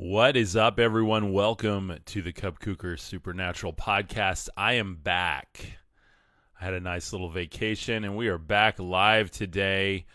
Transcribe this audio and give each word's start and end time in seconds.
What 0.00 0.36
is 0.36 0.54
up, 0.54 0.78
everyone? 0.78 1.32
Welcome 1.32 1.98
to 2.06 2.22
the 2.22 2.32
Cub 2.32 2.60
Kuker 2.60 2.96
Supernatural 2.96 3.72
Podcast. 3.72 4.48
I 4.56 4.74
am 4.74 4.94
back. 4.94 5.80
I 6.60 6.66
had 6.66 6.74
a 6.74 6.80
nice 6.80 7.10
little 7.10 7.30
vacation, 7.30 8.04
and 8.04 8.16
we 8.16 8.28
are 8.28 8.38
back 8.38 8.78
live 8.78 9.32
today. 9.32 10.06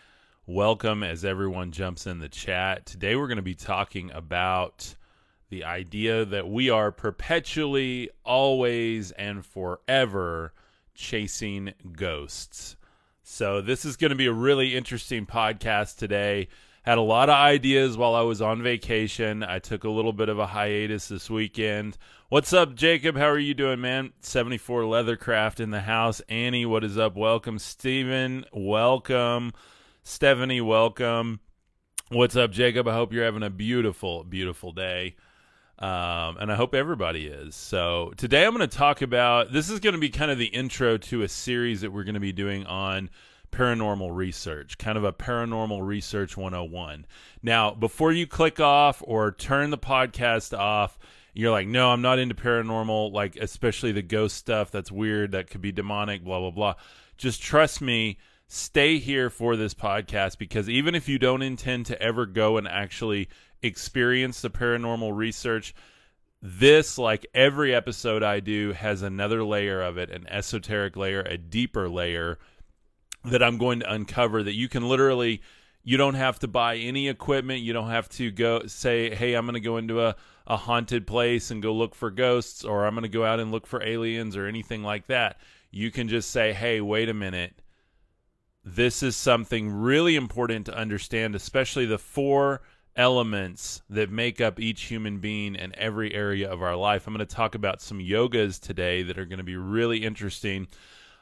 Welcome 0.46 1.02
as 1.02 1.22
everyone 1.22 1.70
jumps 1.70 2.06
in 2.06 2.18
the 2.18 2.30
chat. 2.30 2.86
Today, 2.86 3.14
we're 3.14 3.26
going 3.26 3.36
to 3.36 3.42
be 3.42 3.54
talking 3.54 4.10
about 4.12 4.94
the 5.50 5.64
idea 5.64 6.24
that 6.24 6.48
we 6.48 6.70
are 6.70 6.90
perpetually, 6.90 8.08
always, 8.24 9.10
and 9.10 9.44
forever 9.44 10.54
chasing 10.94 11.74
ghosts. 11.92 12.76
So, 13.22 13.60
this 13.60 13.84
is 13.84 13.98
going 13.98 14.12
to 14.12 14.16
be 14.16 14.28
a 14.28 14.32
really 14.32 14.74
interesting 14.74 15.26
podcast 15.26 15.98
today. 15.98 16.48
Had 16.84 16.98
a 16.98 17.00
lot 17.00 17.30
of 17.30 17.36
ideas 17.36 17.96
while 17.96 18.14
I 18.14 18.20
was 18.20 18.42
on 18.42 18.62
vacation. 18.62 19.42
I 19.42 19.58
took 19.58 19.84
a 19.84 19.88
little 19.88 20.12
bit 20.12 20.28
of 20.28 20.38
a 20.38 20.46
hiatus 20.46 21.08
this 21.08 21.30
weekend. 21.30 21.96
What's 22.28 22.52
up, 22.52 22.74
Jacob? 22.74 23.16
How 23.16 23.28
are 23.30 23.38
you 23.38 23.54
doing, 23.54 23.80
man? 23.80 24.12
74 24.20 24.82
Leathercraft 24.82 25.60
in 25.60 25.70
the 25.70 25.80
house. 25.80 26.20
Annie, 26.28 26.66
what 26.66 26.84
is 26.84 26.98
up? 26.98 27.16
Welcome. 27.16 27.58
Steven, 27.58 28.44
welcome. 28.52 29.52
Stephanie, 30.02 30.60
welcome. 30.60 31.40
What's 32.10 32.36
up, 32.36 32.50
Jacob? 32.50 32.86
I 32.86 32.92
hope 32.92 33.14
you're 33.14 33.24
having 33.24 33.42
a 33.42 33.48
beautiful, 33.48 34.22
beautiful 34.22 34.72
day. 34.72 35.16
Um, 35.78 36.36
and 36.36 36.52
I 36.52 36.54
hope 36.54 36.74
everybody 36.74 37.28
is. 37.28 37.54
So, 37.54 38.12
today 38.18 38.44
I'm 38.44 38.54
going 38.54 38.68
to 38.68 38.76
talk 38.76 39.00
about 39.00 39.54
this 39.54 39.70
is 39.70 39.80
going 39.80 39.94
to 39.94 39.98
be 39.98 40.10
kind 40.10 40.30
of 40.30 40.36
the 40.36 40.48
intro 40.48 40.98
to 40.98 41.22
a 41.22 41.28
series 41.28 41.80
that 41.80 41.94
we're 41.94 42.04
going 42.04 42.12
to 42.12 42.20
be 42.20 42.32
doing 42.32 42.66
on 42.66 43.08
paranormal 43.54 44.14
research, 44.14 44.78
kind 44.78 44.98
of 44.98 45.04
a 45.04 45.12
paranormal 45.12 45.86
research 45.86 46.36
101. 46.36 47.06
Now, 47.42 47.72
before 47.72 48.12
you 48.12 48.26
click 48.26 48.58
off 48.58 49.02
or 49.06 49.30
turn 49.30 49.70
the 49.70 49.78
podcast 49.78 50.56
off, 50.56 50.98
you're 51.32 51.52
like, 51.52 51.68
no, 51.68 51.90
I'm 51.90 52.02
not 52.02 52.18
into 52.18 52.34
paranormal, 52.34 53.12
like 53.12 53.36
especially 53.36 53.92
the 53.92 54.02
ghost 54.02 54.36
stuff. 54.36 54.70
That's 54.70 54.90
weird. 54.90 55.32
That 55.32 55.50
could 55.50 55.62
be 55.62 55.72
demonic, 55.72 56.24
blah, 56.24 56.40
blah, 56.40 56.50
blah. 56.50 56.74
Just 57.16 57.42
trust 57.42 57.80
me. 57.80 58.18
Stay 58.46 58.98
here 58.98 59.30
for 59.30 59.56
this 59.56 59.72
podcast 59.72 60.36
because 60.36 60.68
even 60.68 60.94
if 60.94 61.08
you 61.08 61.18
don't 61.18 61.42
intend 61.42 61.86
to 61.86 62.00
ever 62.00 62.26
go 62.26 62.58
and 62.58 62.68
actually 62.68 63.28
experience 63.62 64.42
the 64.42 64.50
paranormal 64.50 65.16
research, 65.16 65.74
this, 66.42 66.98
like 66.98 67.26
every 67.34 67.74
episode 67.74 68.22
I 68.22 68.40
do, 68.40 68.72
has 68.72 69.00
another 69.00 69.42
layer 69.42 69.80
of 69.80 69.96
it 69.96 70.10
an 70.10 70.26
esoteric 70.28 70.94
layer, 70.94 71.22
a 71.22 71.38
deeper 71.38 71.88
layer 71.88 72.38
that 73.24 73.42
I'm 73.42 73.58
going 73.58 73.80
to 73.80 73.92
uncover 73.92 74.42
that 74.42 74.54
you 74.54 74.68
can 74.68 74.88
literally 74.88 75.42
you 75.86 75.98
don't 75.98 76.14
have 76.14 76.38
to 76.38 76.48
buy 76.48 76.76
any 76.76 77.08
equipment. 77.08 77.60
You 77.60 77.74
don't 77.74 77.90
have 77.90 78.08
to 78.10 78.30
go 78.30 78.66
say 78.66 79.14
hey 79.14 79.34
i'm 79.34 79.44
going 79.44 79.54
to 79.54 79.60
go 79.60 79.76
into 79.76 80.02
a, 80.02 80.16
a 80.46 80.56
haunted 80.56 81.06
place 81.06 81.50
and 81.50 81.62
go 81.62 81.72
look 81.72 81.94
for 81.94 82.10
ghosts 82.10 82.64
or 82.64 82.86
i'm 82.86 82.94
going 82.94 83.02
to 83.02 83.08
go 83.08 83.24
out 83.24 83.40
and 83.40 83.52
look 83.52 83.66
for 83.66 83.82
aliens 83.82 84.36
or 84.36 84.46
anything 84.46 84.82
like 84.82 85.06
that. 85.06 85.38
You 85.70 85.90
can 85.90 86.08
just 86.08 86.30
say 86.30 86.52
hey 86.52 86.80
wait 86.80 87.08
a 87.08 87.14
minute. 87.14 87.60
This 88.64 89.02
is 89.02 89.14
something 89.14 89.70
really 89.70 90.16
important 90.16 90.66
to 90.66 90.76
understand 90.76 91.34
especially 91.34 91.86
the 91.86 91.98
four 91.98 92.62
elements 92.96 93.82
that 93.90 94.10
make 94.10 94.40
up 94.40 94.60
each 94.60 94.82
human 94.82 95.18
being 95.18 95.56
and 95.56 95.74
every 95.74 96.14
area 96.14 96.50
of 96.50 96.62
our 96.62 96.76
life. 96.76 97.06
I'm 97.06 97.14
going 97.14 97.26
to 97.26 97.34
talk 97.34 97.54
about 97.54 97.82
some 97.82 97.98
yogas 97.98 98.60
today 98.60 99.02
that 99.02 99.18
are 99.18 99.24
going 99.26 99.38
to 99.38 99.44
be 99.44 99.56
really 99.56 100.04
interesting 100.04 100.68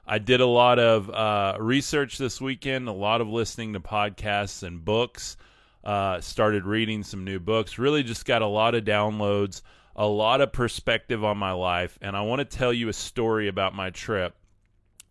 I 0.06 0.18
did 0.18 0.40
a 0.40 0.46
lot 0.46 0.78
of 0.78 1.08
uh, 1.10 1.56
research 1.60 2.18
this 2.18 2.40
weekend, 2.40 2.88
a 2.88 2.92
lot 2.92 3.20
of 3.20 3.28
listening 3.28 3.74
to 3.74 3.80
podcasts 3.80 4.62
and 4.62 4.84
books. 4.84 5.36
Uh, 5.84 6.20
started 6.20 6.64
reading 6.64 7.02
some 7.02 7.24
new 7.24 7.38
books. 7.38 7.78
Really, 7.78 8.02
just 8.02 8.24
got 8.24 8.42
a 8.42 8.46
lot 8.46 8.74
of 8.74 8.84
downloads, 8.84 9.62
a 9.96 10.06
lot 10.06 10.40
of 10.40 10.52
perspective 10.52 11.24
on 11.24 11.38
my 11.38 11.52
life, 11.52 11.98
and 12.00 12.16
I 12.16 12.22
want 12.22 12.38
to 12.38 12.44
tell 12.44 12.72
you 12.72 12.88
a 12.88 12.92
story 12.92 13.48
about 13.48 13.74
my 13.74 13.90
trip 13.90 14.36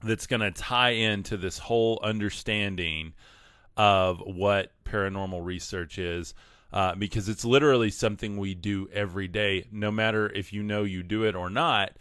that's 0.03 0.28
going 0.28 0.41
to 0.41 0.51
tie 0.51 0.91
into 0.91 1.38
this 1.38 1.57
whole 1.57 2.00
understanding 2.03 3.13
of 3.78 4.22
what 4.25 4.72
paranormal 4.85 5.44
research 5.44 5.97
is. 5.97 6.34
Uh, 6.74 6.96
because 6.96 7.28
it's 7.28 7.44
literally 7.44 7.90
something 7.90 8.38
we 8.38 8.56
do 8.56 8.88
every 8.94 9.28
day, 9.28 9.68
no 9.74 9.91
matter 9.91 10.30
if 10.30 10.53
you 10.53 10.63
know 10.63 10.84
you 10.84 11.03
do 11.03 11.25
it 11.25 11.35
or 11.35 11.50
not 11.50 11.91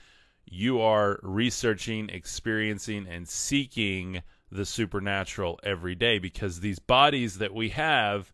you 0.50 0.80
are 0.80 1.20
researching, 1.22 2.10
experiencing, 2.10 3.06
and 3.08 3.28
seeking 3.28 4.22
the 4.50 4.66
supernatural 4.66 5.60
every 5.62 5.94
day 5.94 6.18
because 6.18 6.60
these 6.60 6.80
bodies 6.80 7.38
that 7.38 7.54
we 7.54 7.68
have, 7.70 8.32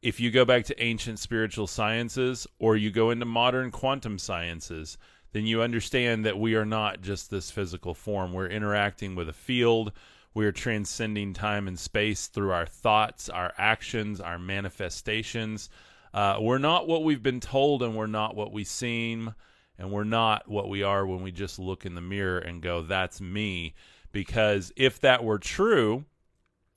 if 0.00 0.18
you 0.18 0.30
go 0.30 0.44
back 0.46 0.64
to 0.64 0.82
ancient 0.82 1.18
spiritual 1.18 1.66
sciences 1.66 2.46
or 2.58 2.76
you 2.76 2.90
go 2.90 3.10
into 3.10 3.26
modern 3.26 3.70
quantum 3.70 4.18
sciences, 4.18 4.96
then 5.32 5.44
you 5.44 5.60
understand 5.60 6.24
that 6.24 6.38
we 6.38 6.54
are 6.54 6.64
not 6.64 7.02
just 7.02 7.30
this 7.30 7.50
physical 7.50 7.94
form. 7.94 8.32
We're 8.32 8.48
interacting 8.48 9.14
with 9.14 9.28
a 9.28 9.34
field. 9.34 9.92
We're 10.34 10.52
transcending 10.52 11.34
time 11.34 11.68
and 11.68 11.78
space 11.78 12.28
through 12.28 12.52
our 12.52 12.66
thoughts, 12.66 13.28
our 13.28 13.52
actions, 13.58 14.20
our 14.20 14.38
manifestations. 14.38 15.68
Uh, 16.14 16.38
we're 16.40 16.58
not 16.58 16.88
what 16.88 17.04
we've 17.04 17.22
been 17.22 17.40
told, 17.40 17.82
and 17.82 17.94
we're 17.94 18.06
not 18.06 18.34
what 18.34 18.52
we 18.52 18.64
seem 18.64 19.34
and 19.82 19.90
we're 19.90 20.04
not 20.04 20.48
what 20.48 20.68
we 20.68 20.84
are 20.84 21.04
when 21.04 21.24
we 21.24 21.32
just 21.32 21.58
look 21.58 21.84
in 21.84 21.96
the 21.96 22.00
mirror 22.00 22.38
and 22.38 22.62
go, 22.62 22.82
that's 22.82 23.20
me. 23.20 23.74
Because 24.12 24.72
if 24.76 25.00
that 25.00 25.24
were 25.24 25.40
true, 25.40 26.04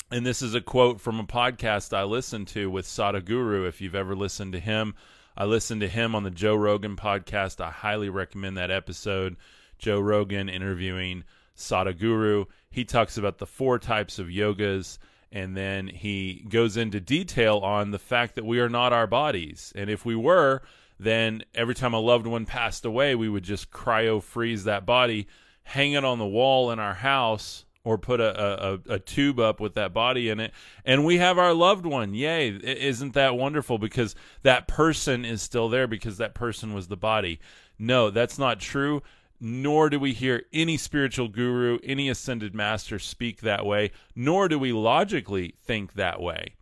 and 0.10 0.26
this 0.26 0.42
is 0.42 0.56
a 0.56 0.62
quote 0.62 1.00
from 1.00 1.20
a 1.20 1.24
podcast 1.24 1.96
I 1.96 2.04
listened 2.04 2.48
to 2.50 2.68
with 2.68 2.88
Sadhguru, 2.88 3.68
if 3.68 3.80
you've 3.80 3.94
ever 3.94 4.16
listened 4.16 4.54
to 4.54 4.60
him, 4.60 4.96
I 5.38 5.46
listened 5.46 5.82
to 5.82 5.88
him 5.88 6.16
on 6.16 6.24
the 6.24 6.32
Joe 6.32 6.56
Rogan 6.56 6.96
podcast. 6.96 7.62
I 7.62 7.70
highly 7.70 8.10
recommend 8.10 8.58
that 8.58 8.72
episode. 8.72 9.36
Joe 9.78 10.00
Rogan 10.00 10.50
interviewing 10.50 11.26
Sadhguru. 11.56 12.48
He 12.72 12.86
talks 12.86 13.20
about 13.20 13.38
the 13.38 13.46
four 13.46 13.78
types 13.78 14.18
of 14.18 14.30
yogas 14.30 14.98
and 15.32 15.56
then 15.56 15.88
he 15.88 16.44
goes 16.50 16.76
into 16.76 17.00
detail 17.00 17.58
on 17.58 17.92
the 17.92 18.00
fact 18.00 18.34
that 18.34 18.46
we 18.46 18.60
are 18.60 18.70
not 18.70 18.94
our 18.94 19.06
bodies. 19.06 19.74
And 19.76 19.92
if 19.92 20.06
we 20.06 20.16
were, 20.16 20.64
then 21.00 21.44
every 21.54 21.76
time 21.76 21.94
a 21.94 22.00
loved 22.00 22.28
one 22.28 22.46
passed 22.46 22.86
away, 22.86 23.16
we 23.16 23.30
would 23.30 23.44
just 23.44 23.72
cryo 23.72 24.22
freeze 24.22 24.64
that 24.64 24.86
body, 24.86 25.28
hang 25.64 25.94
it 25.94 26.06
on 26.06 26.20
the 26.20 26.26
wall 26.26 26.72
in 26.72 26.80
our 26.80 26.94
house, 26.94 27.66
or 27.86 27.98
put 28.00 28.20
a, 28.20 28.74
a, 28.74 28.80
a, 28.96 29.00
tube 29.00 29.40
up 29.40 29.60
with 29.60 29.76
that 29.76 29.94
body 29.94 30.28
in 30.28 30.40
it, 30.40 30.52
and 30.84 31.06
we 31.06 31.18
have 31.18 31.38
our 31.38 31.54
loved 31.54 31.86
one. 31.86 32.16
Yay! 32.16 32.50
Isn't 32.50 33.14
that 33.14 33.38
wonderful? 33.38 33.78
Because 33.78 34.16
that 34.42 34.68
person 34.68 35.24
is 35.24 35.44
still 35.44 35.70
there 35.70 35.86
because 35.86 36.18
that 36.18 36.34
person 36.34 36.74
was 36.74 36.88
the 36.88 36.98
body. 36.98 37.40
No, 37.78 38.10
that's 38.10 38.40
not 38.40 38.60
true. 38.60 39.04
Nor 39.40 39.90
do 39.90 40.00
we 40.00 40.14
hear 40.14 40.44
any 40.52 40.78
spiritual 40.78 41.28
guru, 41.28 41.78
any 41.84 42.10
ascended 42.10 42.56
master 42.56 42.98
speak 42.98 43.42
that 43.42 43.66
way, 43.66 43.92
nor 44.16 44.48
do 44.48 44.58
we 44.58 44.72
logically 44.72 45.54
think 45.56 45.94
that 45.94 46.20
way. 46.20 46.56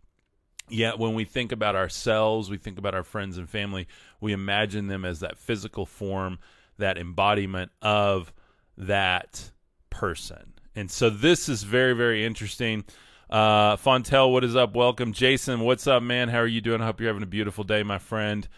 Yet, 0.68 0.98
when 0.98 1.14
we 1.14 1.24
think 1.24 1.52
about 1.52 1.76
ourselves, 1.76 2.48
we 2.48 2.56
think 2.56 2.78
about 2.78 2.94
our 2.94 3.02
friends 3.02 3.36
and 3.36 3.48
family, 3.48 3.86
we 4.20 4.32
imagine 4.32 4.86
them 4.86 5.04
as 5.04 5.20
that 5.20 5.38
physical 5.38 5.84
form, 5.84 6.38
that 6.78 6.96
embodiment 6.96 7.70
of 7.82 8.32
that 8.78 9.50
person. 9.90 10.54
And 10.74 10.90
so, 10.90 11.10
this 11.10 11.48
is 11.48 11.62
very, 11.62 11.92
very 11.92 12.24
interesting. 12.24 12.84
Uh, 13.28 13.76
Fontel, 13.76 14.32
what 14.32 14.44
is 14.44 14.56
up? 14.56 14.74
Welcome. 14.74 15.12
Jason, 15.12 15.60
what's 15.60 15.86
up, 15.86 16.02
man? 16.02 16.28
How 16.28 16.38
are 16.38 16.46
you 16.46 16.60
doing? 16.60 16.80
I 16.80 16.86
hope 16.86 17.00
you're 17.00 17.10
having 17.10 17.22
a 17.22 17.26
beautiful 17.26 17.64
day, 17.64 17.82
my 17.82 17.98
friend. 17.98 18.48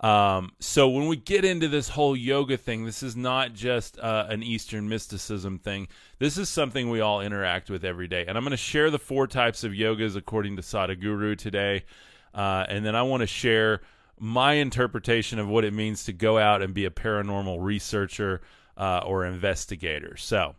Um, 0.00 0.52
so 0.60 0.88
when 0.88 1.06
we 1.06 1.16
get 1.16 1.44
into 1.44 1.68
this 1.68 1.88
whole 1.88 2.16
yoga 2.16 2.56
thing, 2.56 2.84
this 2.84 3.02
is 3.02 3.16
not 3.16 3.54
just 3.54 3.98
uh, 3.98 4.26
an 4.28 4.42
Eastern 4.42 4.88
mysticism 4.88 5.58
thing. 5.58 5.88
This 6.18 6.36
is 6.36 6.48
something 6.48 6.90
we 6.90 7.00
all 7.00 7.20
interact 7.20 7.70
with 7.70 7.84
every 7.84 8.08
day. 8.08 8.24
And 8.26 8.36
I'm 8.36 8.44
going 8.44 8.50
to 8.50 8.56
share 8.56 8.90
the 8.90 8.98
four 8.98 9.26
types 9.26 9.64
of 9.64 9.72
yogas 9.72 10.16
according 10.16 10.56
to 10.56 10.62
Sadhguru 10.62 11.38
today. 11.38 11.84
Uh, 12.34 12.66
and 12.68 12.84
then 12.84 12.96
I 12.96 13.02
want 13.02 13.20
to 13.22 13.26
share 13.26 13.80
my 14.18 14.54
interpretation 14.54 15.38
of 15.38 15.48
what 15.48 15.64
it 15.64 15.72
means 15.72 16.04
to 16.04 16.12
go 16.12 16.38
out 16.38 16.62
and 16.62 16.74
be 16.74 16.84
a 16.84 16.90
paranormal 16.90 17.58
researcher 17.60 18.40
uh, 18.76 18.98
or 19.04 19.24
investigator. 19.24 20.16
So, 20.16 20.54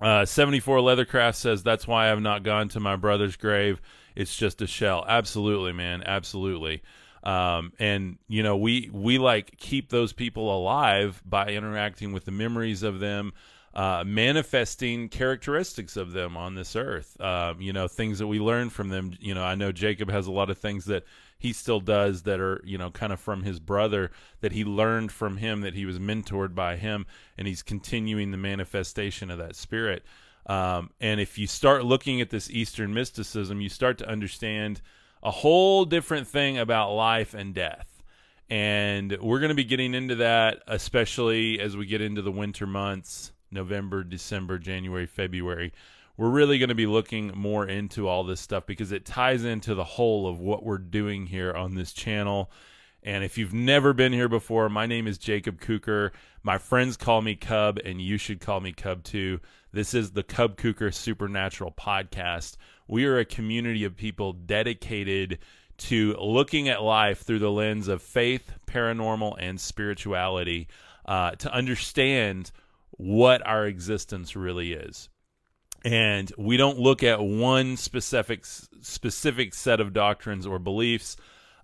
uh, 0.00 0.24
74 0.24 0.78
Leathercraft 0.78 1.36
says, 1.36 1.62
That's 1.62 1.86
why 1.86 2.10
I've 2.10 2.20
not 2.20 2.42
gone 2.42 2.68
to 2.70 2.80
my 2.80 2.96
brother's 2.96 3.36
grave. 3.36 3.80
It's 4.14 4.36
just 4.36 4.62
a 4.62 4.66
shell. 4.66 5.04
Absolutely, 5.08 5.72
man. 5.72 6.02
Absolutely. 6.04 6.82
Um, 7.22 7.72
and 7.78 8.18
you 8.28 8.42
know, 8.42 8.56
we 8.56 8.90
we 8.92 9.18
like 9.18 9.56
keep 9.58 9.90
those 9.90 10.12
people 10.12 10.54
alive 10.54 11.22
by 11.26 11.48
interacting 11.48 12.12
with 12.12 12.24
the 12.24 12.30
memories 12.30 12.82
of 12.82 13.00
them, 13.00 13.32
uh, 13.74 14.04
manifesting 14.06 15.08
characteristics 15.08 15.96
of 15.96 16.12
them 16.12 16.36
on 16.36 16.54
this 16.54 16.76
earth. 16.76 17.16
Uh, 17.20 17.54
you 17.58 17.72
know, 17.72 17.88
things 17.88 18.18
that 18.20 18.26
we 18.26 18.38
learn 18.38 18.70
from 18.70 18.88
them. 18.88 19.12
You 19.20 19.34
know, 19.34 19.42
I 19.42 19.54
know 19.54 19.72
Jacob 19.72 20.10
has 20.10 20.26
a 20.26 20.32
lot 20.32 20.50
of 20.50 20.58
things 20.58 20.84
that 20.86 21.04
he 21.38 21.52
still 21.52 21.80
does 21.80 22.22
that 22.22 22.40
are 22.40 22.60
you 22.64 22.78
know 22.78 22.90
kind 22.90 23.12
of 23.12 23.20
from 23.20 23.42
his 23.42 23.60
brother 23.60 24.10
that 24.40 24.52
he 24.52 24.64
learned 24.64 25.12
from 25.12 25.36
him 25.36 25.60
that 25.62 25.74
he 25.74 25.86
was 25.86 25.98
mentored 25.98 26.54
by 26.54 26.76
him, 26.76 27.06
and 27.36 27.46
he's 27.46 27.62
continuing 27.62 28.30
the 28.30 28.36
manifestation 28.36 29.30
of 29.30 29.38
that 29.38 29.56
spirit. 29.56 30.04
Um, 30.46 30.90
and 31.00 31.20
if 31.20 31.36
you 31.38 31.46
start 31.46 31.84
looking 31.84 32.20
at 32.20 32.30
this 32.30 32.50
Eastern 32.50 32.94
mysticism, 32.94 33.60
you 33.60 33.68
start 33.68 33.98
to 33.98 34.08
understand 34.08 34.80
a 35.22 35.30
whole 35.30 35.84
different 35.84 36.28
thing 36.28 36.58
about 36.58 36.92
life 36.92 37.34
and 37.34 37.54
death. 37.54 38.02
And 38.50 39.16
we're 39.20 39.40
going 39.40 39.50
to 39.50 39.54
be 39.54 39.64
getting 39.64 39.94
into 39.94 40.16
that, 40.16 40.62
especially 40.66 41.60
as 41.60 41.76
we 41.76 41.86
get 41.86 42.00
into 42.00 42.22
the 42.22 42.32
winter 42.32 42.66
months 42.66 43.32
November, 43.50 44.04
December, 44.04 44.58
January, 44.58 45.06
February. 45.06 45.72
We're 46.16 46.30
really 46.30 46.58
going 46.58 46.68
to 46.68 46.74
be 46.74 46.86
looking 46.86 47.32
more 47.34 47.66
into 47.66 48.08
all 48.08 48.24
this 48.24 48.40
stuff 48.40 48.66
because 48.66 48.92
it 48.92 49.04
ties 49.04 49.44
into 49.44 49.74
the 49.74 49.84
whole 49.84 50.26
of 50.26 50.40
what 50.40 50.64
we're 50.64 50.78
doing 50.78 51.26
here 51.26 51.52
on 51.52 51.74
this 51.74 51.92
channel. 51.92 52.50
And 53.02 53.22
if 53.22 53.38
you've 53.38 53.54
never 53.54 53.92
been 53.92 54.12
here 54.12 54.28
before, 54.28 54.68
my 54.68 54.86
name 54.86 55.06
is 55.06 55.16
Jacob 55.18 55.60
Kuker. 55.60 56.10
My 56.42 56.58
friends 56.58 56.96
call 56.96 57.22
me 57.22 57.36
Cub, 57.36 57.78
and 57.84 58.00
you 58.00 58.18
should 58.18 58.40
call 58.40 58.60
me 58.60 58.72
Cub 58.72 59.04
too. 59.04 59.40
This 59.72 59.94
is 59.94 60.10
the 60.10 60.24
Cub 60.24 60.56
Kuker 60.56 60.92
Supernatural 60.92 61.72
Podcast. 61.72 62.56
We 62.88 63.04
are 63.04 63.18
a 63.18 63.24
community 63.24 63.84
of 63.84 63.96
people 63.96 64.32
dedicated 64.32 65.38
to 65.78 66.14
looking 66.14 66.68
at 66.68 66.82
life 66.82 67.20
through 67.20 67.38
the 67.38 67.50
lens 67.50 67.86
of 67.86 68.02
faith, 68.02 68.52
paranormal, 68.66 69.36
and 69.38 69.60
spirituality 69.60 70.68
uh, 71.04 71.32
to 71.32 71.52
understand 71.52 72.50
what 72.90 73.46
our 73.46 73.66
existence 73.66 74.34
really 74.34 74.72
is. 74.72 75.08
And 75.84 76.32
we 76.36 76.56
don't 76.56 76.78
look 76.78 77.02
at 77.04 77.20
one 77.20 77.76
specific 77.76 78.44
specific 78.44 79.54
set 79.54 79.80
of 79.80 79.92
doctrines 79.92 80.46
or 80.46 80.58
beliefs. 80.58 81.16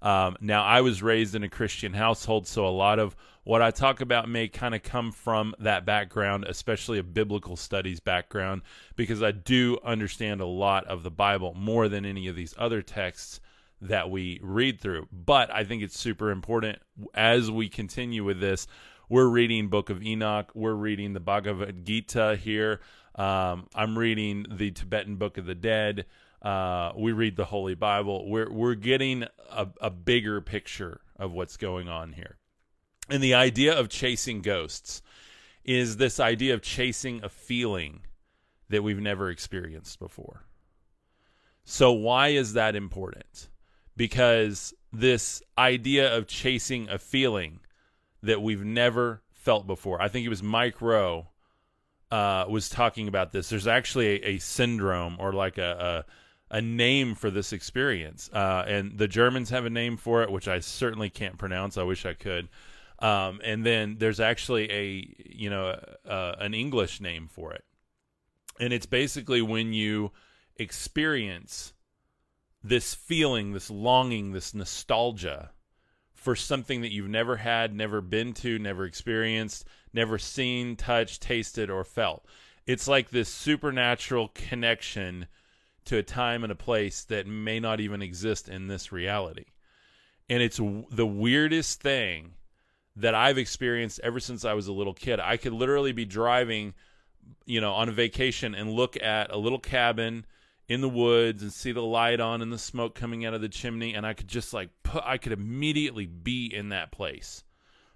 Um, 0.04 0.36
now, 0.40 0.62
I 0.62 0.82
was 0.82 1.02
raised 1.02 1.34
in 1.34 1.42
a 1.42 1.48
Christian 1.48 1.94
household, 1.94 2.46
so 2.46 2.66
a 2.66 2.68
lot 2.68 2.98
of 3.00 3.16
what 3.42 3.60
I 3.60 3.70
talk 3.72 4.00
about 4.00 4.28
may 4.28 4.48
kind 4.48 4.74
of 4.74 4.82
come 4.82 5.10
from 5.10 5.54
that 5.58 5.84
background, 5.84 6.44
especially 6.44 6.98
a 6.98 7.02
biblical 7.02 7.56
studies 7.56 7.98
background, 7.98 8.62
because 8.94 9.22
I 9.22 9.32
do 9.32 9.78
understand 9.84 10.40
a 10.40 10.46
lot 10.46 10.86
of 10.86 11.02
the 11.02 11.10
Bible 11.10 11.54
more 11.54 11.88
than 11.88 12.04
any 12.04 12.28
of 12.28 12.36
these 12.36 12.54
other 12.56 12.82
texts 12.82 13.40
that 13.80 14.10
we 14.10 14.38
read 14.42 14.80
through. 14.80 15.08
But 15.10 15.52
I 15.52 15.64
think 15.64 15.82
it's 15.82 15.98
super 15.98 16.30
important 16.30 16.78
as 17.14 17.50
we 17.50 17.68
continue 17.68 18.24
with 18.24 18.40
this 18.40 18.68
we're 19.08 19.28
reading 19.28 19.68
Book 19.68 19.90
of 19.90 20.02
Enoch. 20.02 20.50
We're 20.54 20.74
reading 20.74 21.12
the 21.12 21.20
Bhagavad 21.20 21.84
Gita 21.84 22.36
here. 22.36 22.80
Um, 23.14 23.66
I'm 23.74 23.98
reading 23.98 24.46
the 24.50 24.70
Tibetan 24.70 25.16
Book 25.16 25.38
of 25.38 25.46
the 25.46 25.54
Dead. 25.54 26.06
Uh, 26.44 26.92
we 26.94 27.12
read 27.12 27.36
the 27.36 27.46
Holy 27.46 27.74
Bible. 27.74 28.28
We're 28.28 28.52
we're 28.52 28.74
getting 28.74 29.24
a, 29.50 29.66
a 29.80 29.90
bigger 29.90 30.42
picture 30.42 31.00
of 31.16 31.32
what's 31.32 31.56
going 31.56 31.88
on 31.88 32.12
here. 32.12 32.36
And 33.08 33.22
the 33.22 33.34
idea 33.34 33.74
of 33.74 33.88
chasing 33.88 34.42
ghosts 34.42 35.00
is 35.64 35.96
this 35.96 36.20
idea 36.20 36.52
of 36.52 36.60
chasing 36.60 37.24
a 37.24 37.30
feeling 37.30 38.02
that 38.68 38.82
we've 38.82 39.00
never 39.00 39.30
experienced 39.30 39.98
before. 39.98 40.44
So 41.64 41.92
why 41.92 42.28
is 42.28 42.52
that 42.52 42.76
important? 42.76 43.48
Because 43.96 44.74
this 44.92 45.42
idea 45.56 46.14
of 46.14 46.26
chasing 46.26 46.90
a 46.90 46.98
feeling 46.98 47.60
that 48.22 48.42
we've 48.42 48.64
never 48.64 49.22
felt 49.32 49.66
before. 49.66 50.00
I 50.00 50.08
think 50.08 50.26
it 50.26 50.30
was 50.30 50.42
Mike 50.42 50.82
Rowe 50.82 51.28
uh, 52.10 52.44
was 52.48 52.68
talking 52.68 53.08
about 53.08 53.32
this. 53.32 53.48
There's 53.48 53.66
actually 53.66 54.22
a, 54.22 54.34
a 54.34 54.38
syndrome 54.38 55.16
or 55.18 55.32
like 55.32 55.58
a, 55.58 56.04
a, 56.06 56.12
a 56.54 56.62
name 56.62 57.16
for 57.16 57.32
this 57.32 57.52
experience, 57.52 58.30
uh, 58.32 58.64
and 58.68 58.96
the 58.96 59.08
Germans 59.08 59.50
have 59.50 59.64
a 59.64 59.70
name 59.70 59.96
for 59.96 60.22
it, 60.22 60.30
which 60.30 60.46
I 60.46 60.60
certainly 60.60 61.10
can't 61.10 61.36
pronounce. 61.36 61.76
I 61.76 61.82
wish 61.82 62.06
I 62.06 62.14
could. 62.14 62.48
Um, 63.00 63.40
and 63.42 63.66
then 63.66 63.96
there's 63.98 64.20
actually 64.20 64.70
a 64.70 65.14
you 65.26 65.50
know 65.50 65.76
uh, 66.08 66.36
an 66.38 66.54
English 66.54 67.00
name 67.00 67.26
for 67.26 67.52
it, 67.52 67.64
and 68.60 68.72
it's 68.72 68.86
basically 68.86 69.42
when 69.42 69.72
you 69.72 70.12
experience 70.54 71.72
this 72.62 72.94
feeling, 72.94 73.52
this 73.52 73.68
longing, 73.68 74.30
this 74.30 74.54
nostalgia 74.54 75.50
for 76.12 76.36
something 76.36 76.82
that 76.82 76.92
you've 76.92 77.08
never 77.08 77.36
had, 77.36 77.74
never 77.74 78.00
been 78.00 78.32
to, 78.32 78.60
never 78.60 78.84
experienced, 78.84 79.66
never 79.92 80.18
seen, 80.18 80.76
touched, 80.76 81.20
tasted, 81.20 81.68
or 81.68 81.82
felt. 81.82 82.24
It's 82.64 82.86
like 82.86 83.10
this 83.10 83.28
supernatural 83.28 84.28
connection 84.28 85.26
to 85.86 85.98
a 85.98 86.02
time 86.02 86.42
and 86.42 86.52
a 86.52 86.56
place 86.56 87.04
that 87.04 87.26
may 87.26 87.60
not 87.60 87.80
even 87.80 88.02
exist 88.02 88.48
in 88.48 88.68
this 88.68 88.92
reality. 88.92 89.46
And 90.28 90.42
it's 90.42 90.58
the 90.90 91.06
weirdest 91.06 91.80
thing 91.80 92.32
that 92.96 93.14
I've 93.14 93.38
experienced 93.38 94.00
ever 94.02 94.20
since 94.20 94.44
I 94.44 94.54
was 94.54 94.66
a 94.66 94.72
little 94.72 94.94
kid. 94.94 95.20
I 95.20 95.36
could 95.36 95.52
literally 95.52 95.92
be 95.92 96.04
driving, 96.04 96.74
you 97.44 97.60
know, 97.60 97.72
on 97.72 97.88
a 97.88 97.92
vacation 97.92 98.54
and 98.54 98.70
look 98.72 99.00
at 99.02 99.30
a 99.30 99.36
little 99.36 99.58
cabin 99.58 100.24
in 100.68 100.80
the 100.80 100.88
woods 100.88 101.42
and 101.42 101.52
see 101.52 101.72
the 101.72 101.82
light 101.82 102.20
on 102.20 102.40
and 102.40 102.52
the 102.52 102.58
smoke 102.58 102.94
coming 102.94 103.24
out 103.24 103.34
of 103.34 103.42
the 103.42 103.48
chimney 103.48 103.94
and 103.94 104.06
I 104.06 104.14
could 104.14 104.28
just 104.28 104.54
like 104.54 104.70
put 104.82 105.02
I 105.04 105.18
could 105.18 105.32
immediately 105.32 106.06
be 106.06 106.46
in 106.46 106.70
that 106.70 106.90
place. 106.90 107.44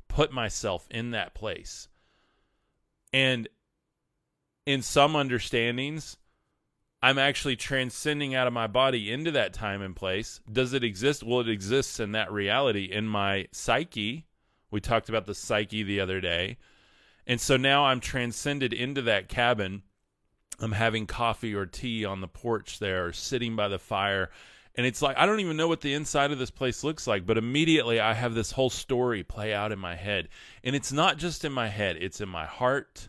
Put 0.09 0.33
myself 0.33 0.87
in 0.91 1.13
that 1.13 1.35
place. 1.35 1.89
And 3.13 3.49
in 4.67 4.83
some 4.83 5.17
understandings, 5.17 6.19
I'm 7.01 7.19
actually 7.19 7.57
transcending 7.57 8.35
out 8.35 8.47
of 8.47 8.53
my 8.53 8.67
body 8.67 9.13
into 9.13 9.31
that 9.33 9.53
time 9.53 9.83
and 9.83 9.95
place. 9.95 10.41
Does 10.51 10.73
it 10.73 10.83
exist? 10.83 11.23
Well, 11.23 11.41
it 11.41 11.49
exists 11.49 12.01
in 12.01 12.13
that 12.13 12.33
reality 12.33 12.85
in 12.85 13.07
my 13.07 13.47
psyche. 13.53 14.27
We 14.71 14.81
talked 14.81 15.09
about 15.09 15.27
the 15.27 15.35
psyche 15.35 15.83
the 15.83 16.01
other 16.01 16.21
day. 16.21 16.59
And 17.27 17.41
so 17.41 17.57
now 17.57 17.87
I'm 17.87 18.01
transcended 18.01 18.73
into 18.73 19.03
that 19.03 19.29
cabin 19.29 19.83
I'm 20.61 20.73
having 20.73 21.07
coffee 21.07 21.55
or 21.55 21.67
tea 21.67 22.05
on 22.05 22.21
the 22.21 22.29
porch 22.29 22.79
there, 22.79 23.07
or 23.07 23.13
sitting 23.13 23.55
by 23.55 23.69
the 23.69 23.79
fire. 23.79 24.31
And 24.75 24.87
it's 24.87 25.03
like, 25.03 25.17
I 25.17 25.27
don't 25.27 25.41
even 25.41 25.57
know 25.57 25.69
what 25.69 25.81
the 25.81 25.95
inside 25.95 26.31
of 26.31 26.39
this 26.39 26.51
place 26.51 26.85
looks 26.85 27.07
like, 27.07 27.27
but 27.27 27.39
immediately 27.39 28.01
I 28.01 28.15
have 28.15 28.35
this 28.35 28.53
whole 28.53 28.71
story 28.71 29.23
play 29.23 29.55
out 29.55 29.73
in 29.73 29.79
my 29.79 29.95
head. 29.95 30.29
And 30.65 30.75
it's 30.75 30.93
not 30.93 31.19
just 31.19 31.45
in 31.45 31.53
my 31.53 31.69
head, 31.69 31.97
it's 32.01 32.21
in 32.21 32.29
my 32.29 32.47
heart. 32.47 33.09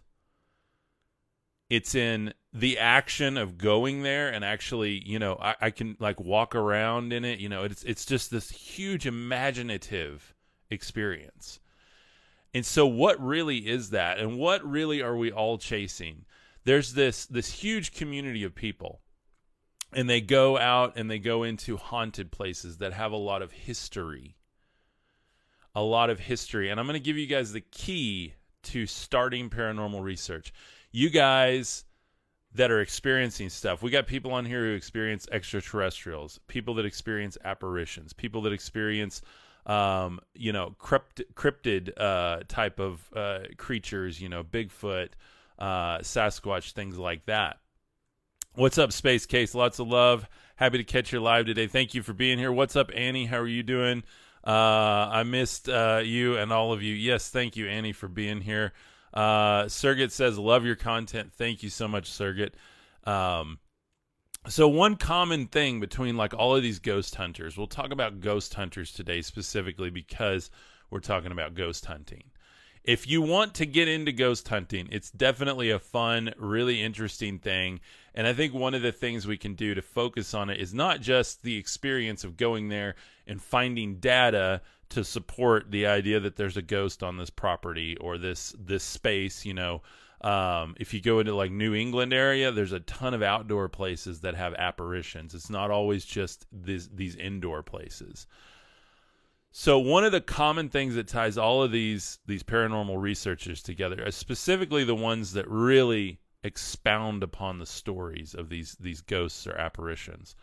It's 1.70 1.94
in 1.94 2.34
the 2.52 2.80
action 2.80 3.38
of 3.38 3.58
going 3.58 4.02
there 4.02 4.30
and 4.30 4.44
actually, 4.44 5.04
you 5.08 5.20
know, 5.20 5.38
I, 5.40 5.56
I 5.62 5.70
can 5.70 5.98
like 6.00 6.20
walk 6.20 6.56
around 6.56 7.14
in 7.14 7.24
it. 7.24 7.40
You 7.40 7.50
know, 7.50 7.64
it's 7.64 7.84
it's 7.84 8.06
just 8.06 8.32
this 8.32 8.50
huge 8.50 9.06
imaginative 9.06 10.34
experience. 10.72 11.60
And 12.54 12.66
so 12.66 12.88
what 12.88 13.24
really 13.24 13.58
is 13.58 13.92
that? 13.92 14.18
And 14.18 14.40
what 14.40 14.66
really 14.66 15.04
are 15.04 15.16
we 15.16 15.32
all 15.32 15.60
chasing? 15.60 16.26
there's 16.70 16.94
this 16.94 17.26
this 17.26 17.52
huge 17.52 17.94
community 17.94 18.44
of 18.44 18.54
people 18.56 19.02
and 19.92 20.10
they 20.10 20.22
go 20.22 20.58
out 20.58 20.94
and 20.96 21.10
they 21.10 21.18
go 21.20 21.44
into 21.44 21.78
haunted 21.78 22.32
places 22.32 22.78
that 22.78 22.94
have 22.94 23.12
a 23.12 23.18
lot 23.18 23.42
of 23.42 23.52
history 23.52 24.36
a 25.74 25.82
lot 25.82 26.10
of 26.10 26.20
history 26.20 26.70
and 26.70 26.80
i'm 26.80 26.86
going 26.86 26.94
to 26.94 27.00
give 27.00 27.18
you 27.18 27.28
guys 27.28 27.54
the 27.54 27.62
key 27.62 28.34
to 28.62 28.86
starting 28.86 29.50
paranormal 29.50 30.04
research 30.04 30.54
you 30.92 31.10
guys 31.10 31.86
that 32.54 32.72
are 32.72 32.82
experiencing 32.82 33.50
stuff 33.50 33.82
we 33.82 33.92
got 33.92 34.08
people 34.08 34.32
on 34.32 34.46
here 34.46 34.66
who 34.66 34.74
experience 34.74 35.28
extraterrestrials 35.32 36.40
people 36.48 36.74
that 36.74 36.86
experience 36.86 37.38
apparitions 37.44 38.14
people 38.14 38.42
that 38.42 38.54
experience 38.54 39.22
um, 39.66 40.20
you 40.34 40.52
know 40.52 40.76
crypt- 40.80 41.22
cryptid 41.36 41.92
uh, 41.98 42.40
type 42.48 42.80
of 42.80 43.08
uh, 43.16 43.40
creatures 43.58 44.20
you 44.20 44.30
know 44.30 44.44
bigfoot 44.44 45.10
uh, 45.60 46.00
Sasquatch, 46.00 46.72
things 46.72 46.98
like 46.98 47.26
that. 47.26 47.58
What's 48.56 48.78
up, 48.78 48.92
Space 48.92 49.26
Case? 49.26 49.54
Lots 49.54 49.80
of 49.80 49.88
love. 49.88 50.28
Happy 50.56 50.78
to 50.78 50.84
catch 50.84 51.14
you 51.14 51.22
live 51.22 51.46
today. 51.46 51.68
Thank 51.68 51.94
you 51.94 52.02
for 52.02 52.14
being 52.14 52.40
here. 52.40 52.52
What's 52.52 52.76
up, 52.76 52.90
Annie? 52.96 53.26
How 53.26 53.38
are 53.38 53.48
you 53.48 53.64
doing? 53.64 54.04
Uh, 54.46 55.10
I 55.12 55.24
missed 55.24 55.70
uh, 55.70 56.02
you 56.04 56.38
and 56.38 56.52
all 56.52 56.74
of 56.74 56.82
you. 56.82 56.96
Yes, 56.96 57.30
thank 57.30 57.56
you, 57.56 57.68
Annie, 57.68 57.92
for 57.92 58.08
being 58.08 58.42
here. 58.42 58.74
Uh, 59.14 59.68
Surrogate 59.68 60.12
says, 60.12 60.38
Love 60.38 60.66
your 60.66 60.76
content. 60.76 61.34
Thank 61.34 61.64
you 61.64 61.70
so 61.70 61.88
much, 61.88 62.12
Surrogate. 62.12 62.56
Um, 63.06 63.60
so, 64.48 64.68
one 64.68 64.96
common 64.96 65.48
thing 65.48 65.80
between 65.80 66.18
like 66.18 66.34
all 66.34 66.56
of 66.56 66.64
these 66.64 66.80
ghost 66.80 67.16
hunters, 67.16 67.58
we'll 67.58 67.68
talk 67.68 67.92
about 67.92 68.22
ghost 68.22 68.54
hunters 68.54 68.92
today 68.92 69.22
specifically 69.22 69.90
because 69.90 70.50
we're 70.90 71.00
talking 71.00 71.32
about 71.32 71.56
ghost 71.56 71.86
hunting 71.86 72.24
if 72.84 73.08
you 73.08 73.22
want 73.22 73.54
to 73.56 73.66
get 73.66 73.88
into 73.88 74.12
ghost 74.12 74.48
hunting, 74.48 74.88
it's 74.92 75.12
definitely 75.12 75.70
a 75.70 75.80
fun, 75.80 76.34
really 76.38 76.82
interesting 76.82 77.38
thing. 77.38 77.80
And 78.16 78.26
I 78.26 78.34
think 78.34 78.54
one 78.54 78.74
of 78.74 78.82
the 78.82 78.92
things 78.92 79.28
we 79.28 79.38
can 79.38 79.54
do 79.54 79.76
to 79.76 79.82
focus 79.82 80.34
on 80.34 80.50
it 80.50 80.60
is 80.60 80.74
not 80.74 81.02
just 81.02 81.44
the 81.44 81.58
experience 81.58 82.24
of 82.24 82.38
going 82.38 82.70
there 82.70 82.96
and 83.28 83.42
finding 83.42 83.98
data 83.98 84.62
to 84.90 85.04
support 85.04 85.72
the 85.72 85.86
idea 85.86 86.20
that 86.20 86.36
there's 86.36 86.58
a 86.58 86.62
ghost 86.62 87.04
on 87.04 87.18
this 87.18 87.30
property 87.30 87.96
or 87.98 88.18
this 88.18 88.56
this 88.60 88.84
space, 88.84 89.46
you 89.46 89.54
know. 89.54 89.82
Um, 90.22 90.76
if 90.78 90.94
you 90.94 91.00
go 91.00 91.20
into 91.20 91.34
like 91.34 91.52
New 91.52 91.74
England 91.74 92.12
area, 92.12 92.52
there's 92.52 92.74
a 92.74 92.82
ton 92.82 93.14
of 93.14 93.22
outdoor 93.22 93.70
places 93.70 94.20
that 94.22 94.36
have 94.36 94.54
apparitions. 94.56 95.34
It's 95.34 95.50
not 95.50 95.72
always 95.72 96.04
just 96.06 96.46
these 96.52 96.90
these 96.90 97.16
indoor 97.16 97.64
places. 97.64 98.28
So 99.52 99.80
one 99.80 100.04
of 100.04 100.12
the 100.12 100.22
common 100.22 100.70
things 100.70 100.96
that 100.96 101.08
ties 101.08 101.38
all 101.38 101.64
of 101.64 101.72
these 101.72 102.20
these 102.26 102.44
paranormal 102.44 103.02
researchers 103.02 103.64
together, 103.64 104.04
uh, 104.06 104.12
specifically 104.12 104.84
the 104.84 104.96
ones 104.96 105.34
that 105.34 105.50
really 105.50 106.20
expound 106.44 107.24
upon 107.24 107.60
the 107.60 107.66
stories 107.66 108.34
of 108.34 108.50
these 108.50 108.76
these 108.80 109.02
ghosts 109.02 109.48
or 109.48 109.56
apparitions, 109.56 110.36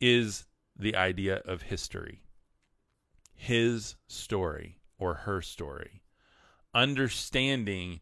is 0.00 0.46
the 0.78 0.96
idea 0.96 1.36
of 1.44 1.62
history. 1.62 2.22
His 3.36 3.96
story 4.08 4.80
or 4.98 5.14
her 5.14 5.40
story, 5.40 6.02
understanding 6.74 8.00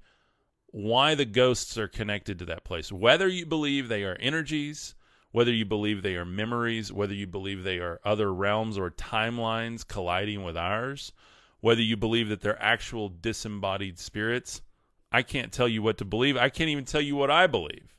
why 0.70 1.14
the 1.14 1.24
ghosts 1.24 1.76
are 1.76 1.88
connected 1.88 2.38
to 2.38 2.44
that 2.46 2.64
place. 2.64 2.90
Whether 2.90 3.28
you 3.28 3.46
believe 3.46 3.88
they 3.88 4.04
are 4.04 4.16
energies, 4.18 4.94
whether 5.30 5.52
you 5.52 5.64
believe 5.64 6.02
they 6.02 6.16
are 6.16 6.24
memories, 6.24 6.92
whether 6.92 7.14
you 7.14 7.26
believe 7.26 7.62
they 7.62 7.78
are 7.78 8.00
other 8.04 8.32
realms 8.32 8.78
or 8.78 8.90
timelines 8.90 9.86
colliding 9.86 10.44
with 10.44 10.56
ours, 10.56 11.12
whether 11.60 11.82
you 11.82 11.96
believe 11.96 12.28
that 12.28 12.40
they're 12.40 12.62
actual 12.62 13.08
disembodied 13.08 13.98
spirits, 13.98 14.62
I 15.10 15.22
can't 15.22 15.52
tell 15.52 15.68
you 15.68 15.82
what 15.82 15.98
to 15.98 16.04
believe. 16.04 16.36
I 16.36 16.48
can't 16.48 16.70
even 16.70 16.84
tell 16.84 17.00
you 17.00 17.16
what 17.16 17.30
I 17.30 17.46
believe 17.46 17.94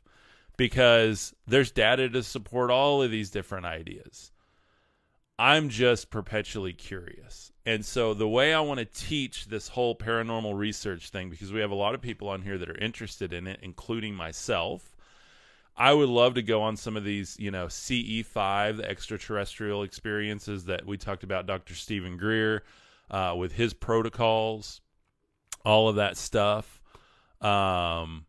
because 0.58 1.34
there's 1.48 1.72
data 1.72 2.10
to 2.10 2.24
support 2.24 2.72
all 2.72 3.02
of 3.02 3.12
these 3.12 3.30
different 3.30 3.66
ideas. 3.66 4.32
I'm 5.38 5.70
just 5.70 6.10
perpetually 6.10 6.74
curious. 6.74 7.52
And 7.66 7.84
so 7.84 8.14
the 8.14 8.28
way 8.28 8.54
I 8.54 8.62
want 8.62 8.80
to 8.80 8.86
teach 8.86 9.48
this 9.48 9.68
whole 9.68 9.96
paranormal 9.96 10.58
research 10.58 11.10
thing, 11.10 11.30
because 11.30 11.52
we 11.52 11.60
have 11.60 11.72
a 11.72 11.76
lot 11.76 11.96
of 11.96 12.02
people 12.02 12.30
on 12.30 12.42
here 12.42 12.58
that 12.58 12.70
are 12.70 12.78
interested 12.78 13.34
in 13.34 13.48
it, 13.48 13.60
including 13.62 14.16
myself. 14.16 14.96
I 15.76 15.94
would 15.94 16.08
love 16.08 16.36
to 16.36 16.42
go 16.42 16.62
on 16.62 16.78
some 16.78 16.96
of 16.96 17.04
these, 17.04 17.36
you 17.38 17.52
know, 17.52 17.66
CE5, 17.66 18.78
the 18.78 18.90
extraterrestrial 18.90 19.84
experiences 19.84 20.66
that 20.66 20.86
we 20.86 20.98
talked 20.98 21.24
about, 21.24 21.48
Dr. 21.48 21.76
Steven 21.76 22.16
Greer, 22.16 22.64
uh, 23.12 23.36
with 23.38 23.52
his 23.52 23.74
protocols, 23.74 24.80
all 25.66 25.90
of 25.90 25.96
that 25.96 26.16
stuff. 26.16 26.82
Um, 27.42 28.26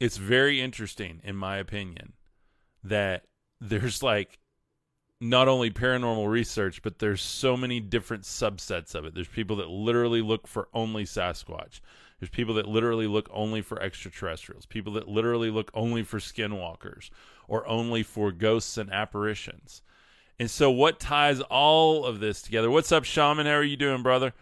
it's 0.00 0.18
very 0.18 0.60
interesting, 0.60 1.20
in 1.24 1.34
my 1.34 1.56
opinion, 1.56 2.12
that 2.84 3.24
there's 3.60 4.02
like 4.02 4.37
not 5.20 5.48
only 5.48 5.70
paranormal 5.70 6.28
research, 6.28 6.82
but 6.82 6.98
there's 6.98 7.22
so 7.22 7.56
many 7.56 7.80
different 7.80 8.22
subsets 8.22 8.94
of 8.94 9.04
it. 9.04 9.14
There's 9.14 9.28
people 9.28 9.56
that 9.56 9.68
literally 9.68 10.22
look 10.22 10.46
for 10.46 10.68
only 10.72 11.04
Sasquatch. 11.04 11.80
There's 12.20 12.30
people 12.30 12.54
that 12.54 12.68
literally 12.68 13.06
look 13.06 13.28
only 13.32 13.60
for 13.60 13.80
extraterrestrials. 13.82 14.66
People 14.66 14.92
that 14.94 15.08
literally 15.08 15.50
look 15.50 15.70
only 15.74 16.02
for 16.02 16.18
skinwalkers 16.18 17.10
or 17.46 17.66
only 17.66 18.02
for 18.02 18.32
ghosts 18.32 18.76
and 18.76 18.92
apparitions. 18.92 19.82
And 20.38 20.50
so, 20.50 20.70
what 20.70 21.00
ties 21.00 21.40
all 21.40 22.04
of 22.04 22.20
this 22.20 22.42
together? 22.42 22.70
What's 22.70 22.92
up, 22.92 23.04
Shaman? 23.04 23.46
How 23.46 23.54
are 23.54 23.62
you 23.64 23.76
doing, 23.76 24.02
brother? 24.04 24.34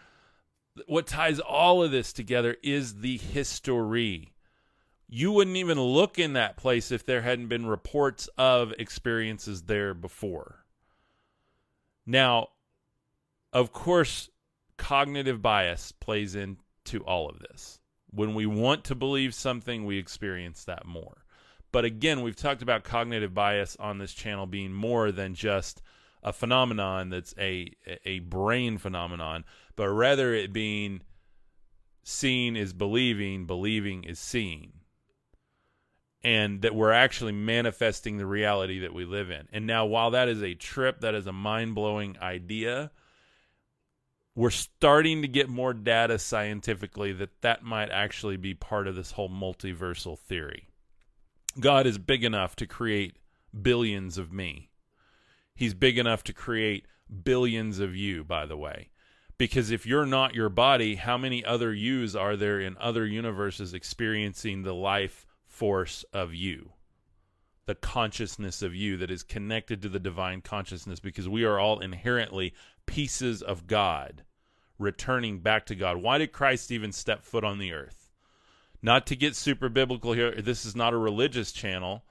What 0.87 1.07
ties 1.07 1.41
all 1.41 1.83
of 1.83 1.91
this 1.91 2.13
together 2.13 2.57
is 2.63 3.01
the 3.01 3.17
history 3.17 4.35
you 5.09 5.31
wouldn't 5.33 5.57
even 5.57 5.81
look 5.81 6.19
in 6.19 6.33
that 6.33 6.57
place 6.57 6.91
if 6.91 7.07
there 7.07 7.23
hadn't 7.23 7.49
been 7.49 7.67
reports 7.67 8.29
of 8.37 8.73
experiences 8.79 9.63
there 9.63 9.95
before. 9.95 10.66
Now, 12.07 12.49
of 13.53 13.73
course, 13.73 14.31
cognitive 14.77 15.43
bias 15.43 15.93
plays 15.93 16.35
into 16.35 17.03
all 17.05 17.29
of 17.29 17.41
this. 17.41 17.81
When 18.11 18.35
we 18.35 18.47
want 18.47 18.85
to 18.85 18.95
believe 18.95 19.35
something, 19.35 19.85
we 19.85 19.99
experience 19.99 20.65
that 20.65 20.87
more. 20.87 21.25
But 21.73 21.85
again, 21.85 22.23
we've 22.23 22.37
talked 22.37 22.63
about 22.63 22.85
cognitive 22.85 23.35
bias 23.35 23.77
on 23.79 23.99
this 23.99 24.15
channel 24.15 24.47
being 24.47 24.73
more 24.73 25.11
than 25.13 25.35
just 25.35 25.83
a 26.23 26.33
phenomenon 26.33 27.11
that's 27.11 27.35
a 27.39 27.71
a 28.05 28.21
brain 28.21 28.79
phenomenon, 28.79 29.45
but 29.75 29.89
rather 29.91 30.33
it 30.33 30.53
being 30.53 31.03
seeing 32.03 32.57
is 32.57 32.73
believing, 32.73 33.47
believing 33.47 34.05
is 34.05 34.19
seeing 34.19 34.73
and 36.23 36.63
that 36.63 36.75
we're 36.75 36.93
actually 36.93 37.33
manifesting 37.33 38.17
the 38.17 38.27
reality 38.27 38.81
that 38.81 38.95
we 38.95 39.05
live 39.05 39.31
in. 39.31 39.49
And 39.53 39.67
now, 39.67 39.87
while 39.87 40.11
that 40.13 40.29
is 40.29 40.43
a 40.43 40.55
trip, 40.55 41.01
that 41.01 41.15
is 41.15 41.27
a 41.27 41.33
mind 41.33 41.75
blowing 41.75 42.17
idea, 42.21 42.91
we're 44.35 44.51
starting 44.51 45.23
to 45.23 45.29
get 45.29 45.49
more 45.49 45.73
data 45.73 46.19
scientifically 46.19 47.13
that 47.13 47.41
that 47.41 47.63
might 47.63 47.91
actually 47.91 48.37
be 48.37 48.55
part 48.55 48.87
of 48.87 48.95
this 48.95 49.13
whole 49.13 49.31
multiversal 49.31 50.19
theory. 50.19 50.69
God 51.59 51.87
is 51.87 51.97
big 51.97 52.23
enough 52.23 52.55
to 52.57 52.67
create 52.67 53.17
billions 53.63 54.19
of 54.19 54.33
me. 54.33 54.71
He's 55.55 55.73
big 55.73 55.97
enough 55.97 56.23
to 56.25 56.35
create 56.35 56.87
billions 57.25 57.79
of 57.79 57.97
you, 57.97 58.25
by 58.25 58.45
the 58.45 58.59
way. 58.59 58.91
Because 59.39 59.71
if 59.71 59.87
you're 59.87 60.07
not 60.07 60.35
your 60.35 60.49
body, 60.49 60.97
how 60.97 61.17
many 61.17 61.45
other 61.45 61.73
yous 61.73 62.15
are 62.15 62.37
there 62.37 62.61
in 62.61 62.77
other 62.79 63.07
universes 63.07 63.75
experiencing 63.75 64.63
the 64.63 64.75
life 64.75 65.26
force 65.57 66.05
of 66.13 66.35
you, 66.35 66.73
the 67.65 67.75
consciousness 67.75 68.61
of 68.61 68.75
you 68.75 68.99
that 68.99 69.11
is 69.11 69.23
connected 69.23 69.81
to 69.81 69.89
the 69.89 69.99
divine 69.99 70.43
consciousness, 70.43 71.01
because 71.01 71.29
we 71.29 71.45
are 71.45 71.59
all 71.59 71.81
inherently 71.81 72.53
pieces 72.85 73.41
of 73.41 73.67
God 73.67 74.23
returning 74.79 75.41
back 75.41 75.65
to 75.67 75.75
God. 75.75 75.97
Why 75.97 76.19
did 76.19 76.33
Christ 76.33 76.71
even 76.71 76.93
step 76.93 77.25
foot 77.25 77.43
on 77.43 77.59
the 77.59 77.73
earth? 77.73 78.11
Not 78.83 79.07
to 79.07 79.17
get 79.17 79.35
super 79.35 79.71
biblical 79.71 80.13
here. 80.13 80.33
This 80.33 80.67
is 80.67 80.77
not 80.77 80.93
a 80.93 80.99
religious 80.99 81.51
channel. 81.53 82.05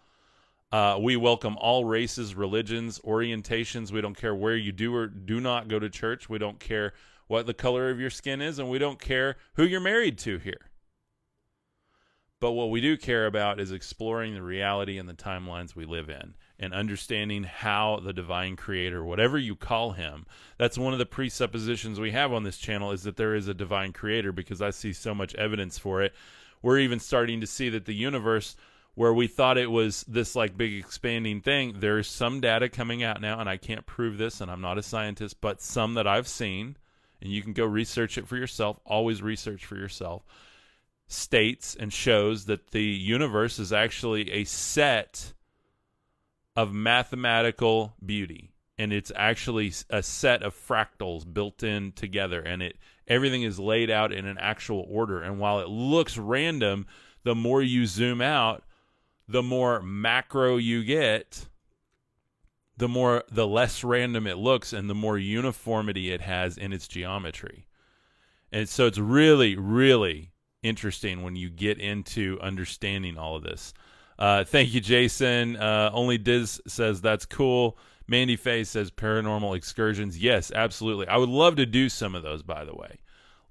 Uh, 0.72 0.98
we 1.00 1.16
welcome 1.16 1.56
all 1.58 1.86
races, 1.86 2.34
religions, 2.34 3.00
orientations. 3.06 3.92
We 3.92 4.02
don't 4.02 4.18
care 4.18 4.34
where 4.34 4.58
you 4.58 4.72
do 4.72 4.94
or 4.94 5.06
do 5.06 5.40
not 5.40 5.68
go 5.68 5.78
to 5.78 5.90
church. 5.90 6.28
We 6.28 6.40
don't 6.40 6.60
care 6.60 6.94
what 7.28 7.46
the 7.46 7.54
color 7.54 7.92
of 7.92 8.00
your 8.00 8.10
skin 8.10 8.42
is, 8.42 8.58
and 8.58 8.70
we 8.70 8.80
don't 8.80 9.00
care 9.00 9.38
who 9.54 9.64
you're 9.64 9.80
married 9.80 10.18
to 10.20 10.40
here. 10.40 10.72
But 12.42 12.51
what 12.51 12.70
we 12.70 12.82
do 12.82 12.98
care 12.98 13.25
about 13.25 13.60
is 13.60 13.72
exploring 13.72 14.34
the 14.34 14.42
reality 14.42 14.98
and 14.98 15.08
the 15.08 15.13
timelines 15.13 15.75
we 15.75 15.86
live 15.86 16.10
in 16.10 16.36
and 16.60 16.74
understanding 16.74 17.44
how 17.44 18.00
the 18.04 18.13
divine 18.13 18.58
creator, 18.58 19.04
whatever 19.04 19.38
you 19.38 19.56
call 19.56 19.92
him, 19.92 20.25
that's 20.58 20.77
one 20.77 20.92
of 20.92 21.00
the 21.00 21.06
presuppositions 21.06 22.00
we 22.00 22.12
have 22.12 22.34
on 22.34 22.44
this 22.44 22.58
channel 22.58 22.92
is 22.92 23.04
that 23.04 23.15
there 23.15 23.36
is 23.36 23.48
a 23.48 23.54
divine 23.54 23.94
creator 23.94 24.34
because 24.34 24.62
I 24.62 24.72
see 24.72 24.92
so 24.92 25.15
much 25.15 25.34
evidence 25.36 25.77
for 25.77 26.01
it. 26.01 26.13
We're 26.62 26.80
even 26.80 27.00
starting 27.00 27.39
to 27.42 27.48
see 27.48 27.70
that 27.70 27.86
the 27.86 27.96
universe 27.96 28.56
where 28.96 29.13
we 29.13 29.27
thought 29.27 29.58
it 29.58 29.72
was 29.72 30.04
this 30.08 30.36
like 30.36 30.58
big 30.58 30.74
expanding 30.74 31.42
thing, 31.42 31.75
there's 31.80 32.08
some 32.08 32.42
data 32.42 32.68
coming 32.70 33.01
out 33.01 33.22
now 33.22 33.39
and 33.39 33.50
I 33.50 33.58
can't 33.58 33.86
prove 33.86 34.18
this 34.18 34.42
and 34.42 34.51
I'm 34.51 34.62
not 34.62 34.77
a 34.77 34.84
scientist, 34.84 35.39
but 35.39 35.62
some 35.62 35.94
that 35.94 36.08
I've 36.08 36.27
seen 36.27 36.75
and 37.22 37.32
you 37.32 37.42
can 37.42 37.54
go 37.54 37.65
research 37.65 38.18
it 38.18 38.27
for 38.27 38.36
yourself, 38.36 38.80
always 38.86 39.22
research 39.22 39.65
for 39.65 39.77
yourself 39.77 40.24
states 41.08 41.76
and 41.80 41.94
shows 41.94 42.46
that 42.46 42.72
the 42.72 42.84
universe 42.84 43.60
is 43.60 43.72
actually 43.72 44.32
a 44.32 44.44
set 44.44 45.34
of 46.56 46.74
mathematical 46.74 47.96
beauty. 48.04 48.52
And 48.78 48.92
it's 48.92 49.12
actually 49.16 49.74
a 49.90 50.04
set 50.04 50.44
of 50.44 50.54
fractals 50.54 51.32
built 51.32 51.64
in 51.64 51.94
together. 51.94 52.42
And 52.42 52.62
it 52.62 52.78
everything 53.08 53.44
is 53.44 53.60
laid 53.60 53.90
out 53.90 54.12
in 54.12 54.26
an 54.26 54.38
actual 54.40 54.86
order. 54.90 55.22
And 55.22 55.40
while 55.40 55.60
it 55.60 55.70
looks 55.70 56.18
random 56.18 56.88
the 57.24 57.36
more 57.36 57.62
you 57.62 57.86
zoom 57.86 58.22
out 58.22 58.64
the 59.28 59.44
more 59.44 59.82
macro 59.82 60.58
you 60.58 60.84
get 60.84 61.48
the 62.78 62.88
more 62.88 63.24
the 63.32 63.48
less 63.48 63.84
random 63.84 64.28
it 64.28 64.38
looks 64.38 64.74
and 64.74 64.90
the 64.90 64.96
more 64.96 65.18
uniformity 65.18 66.12
it 66.12 66.22
has 66.22 66.58
in 66.58 66.72
its 66.72 66.88
geometry. 66.88 67.68
And 68.52 68.70
so 68.70 68.86
it's 68.86 69.00
really 69.00 69.58
really 69.58 70.32
interesting 70.66 71.22
when 71.22 71.36
you 71.36 71.50
get 71.50 71.80
into 71.80 72.40
understanding 72.42 73.18
all 73.18 73.36
of 73.36 73.44
this. 73.44 73.74
Uh, 74.18 74.44
thank 74.44 74.74
you, 74.74 74.82
Jason. 74.82 75.56
Uh, 75.56 75.90
only 75.94 76.18
Diz 76.18 76.62
says 76.68 77.02
that's 77.02 77.26
cool. 77.26 77.78
Mandy 78.08 78.36
Faye 78.36 78.64
says 78.64 78.92
paranormal 78.92 79.56
excursions. 79.56 80.18
Yes, 80.18 80.52
absolutely. 80.54 81.08
I 81.08 81.18
would 81.18 81.30
love 81.30 81.56
to 81.58 81.66
do 81.66 81.90
some 81.90 82.16
of 82.16 82.24
those, 82.24 82.44
by 82.44 82.64
the 82.64 82.76
way. 82.76 83.00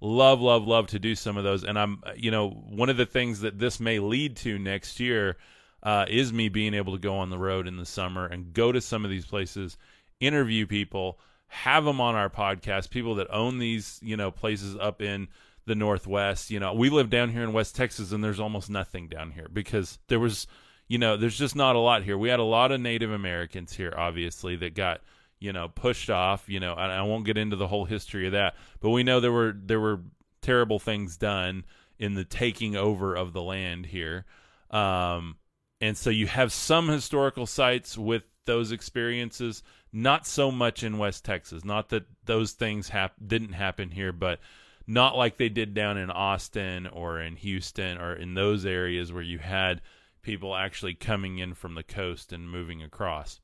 Love, 0.00 0.40
love, 0.40 0.66
love 0.66 0.86
to 0.88 0.98
do 0.98 1.14
some 1.14 1.36
of 1.36 1.44
those. 1.44 1.64
And 1.64 1.78
I'm, 1.78 2.02
you 2.16 2.30
know, 2.30 2.50
one 2.50 2.88
of 2.88 2.96
the 2.96 3.06
things 3.06 3.40
that 3.40 3.58
this 3.58 3.80
may 3.80 3.98
lead 3.98 4.36
to 4.38 4.58
next 4.58 5.00
year 5.00 5.36
uh, 5.82 6.06
is 6.08 6.32
me 6.32 6.48
being 6.48 6.74
able 6.74 6.92
to 6.92 6.98
go 6.98 7.16
on 7.16 7.30
the 7.30 7.38
road 7.38 7.66
in 7.66 7.76
the 7.76 7.86
summer 7.86 8.26
and 8.26 8.52
go 8.52 8.72
to 8.72 8.80
some 8.80 9.04
of 9.04 9.10
these 9.10 9.26
places, 9.26 9.76
interview 10.20 10.66
people, 10.66 11.18
have 11.46 11.84
them 11.84 12.00
on 12.00 12.14
our 12.14 12.30
podcast, 12.30 12.90
people 12.90 13.16
that 13.16 13.28
own 13.30 13.58
these, 13.58 14.00
you 14.02 14.16
know, 14.16 14.30
places 14.30 14.76
up 14.76 15.00
in 15.02 15.28
the 15.66 15.74
Northwest. 15.74 16.50
You 16.50 16.60
know, 16.60 16.72
we 16.72 16.90
live 16.90 17.10
down 17.10 17.30
here 17.30 17.42
in 17.42 17.52
West 17.52 17.76
Texas, 17.76 18.12
and 18.12 18.22
there's 18.22 18.40
almost 18.40 18.70
nothing 18.70 19.08
down 19.08 19.32
here 19.32 19.48
because 19.52 19.98
there 20.08 20.20
was, 20.20 20.46
you 20.88 20.98
know, 20.98 21.16
there's 21.16 21.38
just 21.38 21.56
not 21.56 21.76
a 21.76 21.80
lot 21.80 22.04
here. 22.04 22.18
We 22.18 22.28
had 22.28 22.40
a 22.40 22.44
lot 22.44 22.72
of 22.72 22.80
Native 22.80 23.10
Americans 23.10 23.74
here, 23.74 23.94
obviously, 23.96 24.56
that 24.56 24.74
got 24.74 25.00
you 25.38 25.52
know 25.52 25.68
pushed 25.68 26.10
off. 26.10 26.44
You 26.48 26.60
know, 26.60 26.74
I 26.74 27.02
won't 27.02 27.26
get 27.26 27.38
into 27.38 27.56
the 27.56 27.68
whole 27.68 27.84
history 27.84 28.26
of 28.26 28.32
that, 28.32 28.54
but 28.80 28.90
we 28.90 29.02
know 29.02 29.20
there 29.20 29.32
were 29.32 29.54
there 29.56 29.80
were 29.80 30.00
terrible 30.42 30.78
things 30.78 31.16
done 31.16 31.64
in 31.98 32.14
the 32.14 32.24
taking 32.24 32.76
over 32.76 33.14
of 33.14 33.32
the 33.32 33.42
land 33.42 33.86
here. 33.86 34.24
Um, 34.70 35.36
and 35.80 35.96
so 35.96 36.10
you 36.10 36.26
have 36.26 36.52
some 36.52 36.88
historical 36.88 37.46
sites 37.46 37.96
with 37.96 38.24
those 38.46 38.72
experiences, 38.72 39.62
not 39.92 40.26
so 40.26 40.50
much 40.50 40.82
in 40.82 40.98
West 40.98 41.24
Texas. 41.24 41.64
Not 41.64 41.88
that 41.90 42.04
those 42.24 42.52
things 42.52 42.88
hap- 42.88 43.14
didn't 43.24 43.52
happen 43.52 43.90
here, 43.90 44.12
but 44.12 44.40
not 44.86 45.16
like 45.16 45.36
they 45.36 45.48
did 45.48 45.74
down 45.74 45.96
in 45.96 46.10
Austin 46.10 46.86
or 46.86 47.20
in 47.20 47.36
Houston 47.36 47.98
or 47.98 48.14
in 48.14 48.34
those 48.34 48.66
areas 48.66 49.12
where 49.12 49.22
you 49.22 49.38
had 49.38 49.80
people 50.22 50.54
actually 50.54 50.94
coming 50.94 51.38
in 51.38 51.54
from 51.54 51.74
the 51.74 51.82
coast 51.82 52.32
and 52.32 52.50
moving 52.50 52.82
across. 52.82 53.40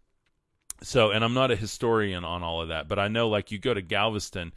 So, 0.82 1.11
and 1.11 1.23
I'm 1.23 1.35
not 1.35 1.50
a 1.50 1.56
historian 1.56 2.25
on 2.25 2.42
all 2.42 2.62
of 2.62 2.68
that, 2.68 2.88
but 2.88 2.99
I 2.99 3.09
know 3.09 3.28
like 3.28 3.50
you 3.50 3.59
go 3.59 3.75
to 3.75 3.82
Galveston 3.82 4.52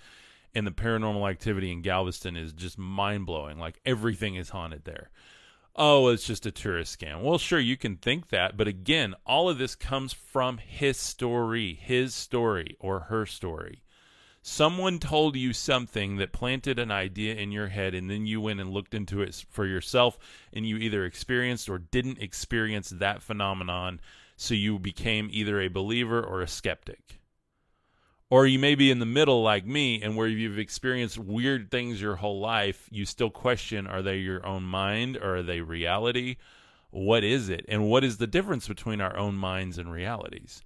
and 0.55 0.65
the 0.65 0.71
paranormal 0.71 1.29
activity 1.29 1.71
in 1.71 1.81
Galveston 1.81 2.37
is 2.37 2.53
just 2.53 2.77
mind 2.77 3.25
blowing. 3.25 3.59
Like 3.59 3.79
everything 3.85 4.35
is 4.35 4.49
haunted 4.49 4.85
there. 4.85 5.09
Oh, 5.75 6.09
it's 6.09 6.25
just 6.25 6.45
a 6.45 6.51
tourist 6.51 6.99
scam. 6.99 7.21
Well, 7.21 7.39
sure, 7.39 7.59
you 7.59 7.77
can 7.77 7.97
think 7.97 8.29
that, 8.29 8.55
but 8.55 8.67
again, 8.67 9.15
all 9.25 9.49
of 9.49 9.57
this 9.57 9.73
comes 9.73 10.13
from 10.13 10.59
his 10.59 10.97
story, 10.97 11.73
his 11.73 12.13
story, 12.13 12.77
or 12.79 13.01
her 13.01 13.25
story. 13.25 13.81
Someone 14.45 14.99
told 14.99 15.37
you 15.37 15.53
something 15.53 16.17
that 16.17 16.33
planted 16.33 16.77
an 16.77 16.91
idea 16.91 17.33
in 17.33 17.53
your 17.53 17.69
head, 17.69 17.95
and 17.95 18.09
then 18.09 18.25
you 18.25 18.41
went 18.41 18.59
and 18.59 18.71
looked 18.71 18.93
into 18.93 19.21
it 19.21 19.45
for 19.49 19.65
yourself, 19.65 20.19
and 20.51 20.67
you 20.67 20.75
either 20.75 21.05
experienced 21.05 21.69
or 21.69 21.77
didn't 21.77 22.21
experience 22.21 22.89
that 22.89 23.21
phenomenon, 23.21 24.01
so 24.35 24.53
you 24.53 24.79
became 24.79 25.29
either 25.31 25.61
a 25.61 25.69
believer 25.69 26.21
or 26.21 26.41
a 26.41 26.47
skeptic. 26.49 27.21
Or 28.29 28.45
you 28.45 28.59
may 28.59 28.75
be 28.75 28.91
in 28.91 28.99
the 28.99 29.05
middle 29.05 29.41
like 29.41 29.65
me, 29.65 30.01
and 30.01 30.17
where 30.17 30.27
you've 30.27 30.59
experienced 30.59 31.17
weird 31.17 31.71
things 31.71 32.01
your 32.01 32.17
whole 32.17 32.41
life, 32.41 32.89
you 32.91 33.05
still 33.05 33.29
question 33.29 33.87
are 33.87 34.01
they 34.01 34.17
your 34.17 34.45
own 34.45 34.63
mind 34.63 35.15
or 35.15 35.37
are 35.37 35.43
they 35.43 35.61
reality? 35.61 36.35
What 36.89 37.23
is 37.23 37.47
it? 37.47 37.63
And 37.69 37.87
what 37.89 38.03
is 38.03 38.17
the 38.17 38.27
difference 38.27 38.67
between 38.67 38.99
our 38.99 39.15
own 39.15 39.35
minds 39.35 39.77
and 39.77 39.89
realities? 39.89 40.63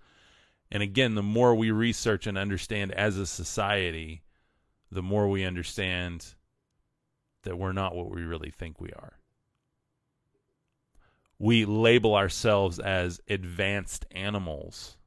And 0.71 0.83
again, 0.83 1.15
the 1.15 1.24
more 1.24 1.55
we 1.55 1.71
research 1.71 2.27
and 2.27 2.38
understand 2.38 2.91
as 2.91 3.17
a 3.17 3.25
society, 3.25 4.24
the 4.91 5.01
more 5.01 5.27
we 5.27 5.45
understand 5.45 6.33
that 7.43 7.57
we're 7.57 7.71
not 7.71 7.95
what 7.95 8.12
we 8.12 8.24
really 8.24 8.51
think 8.51 8.81
we 8.81 8.89
are. 8.89 9.13
We 11.39 11.65
label 11.65 12.15
ourselves 12.15 12.79
as 12.79 13.21
advanced 13.29 14.05
animals 14.12 14.97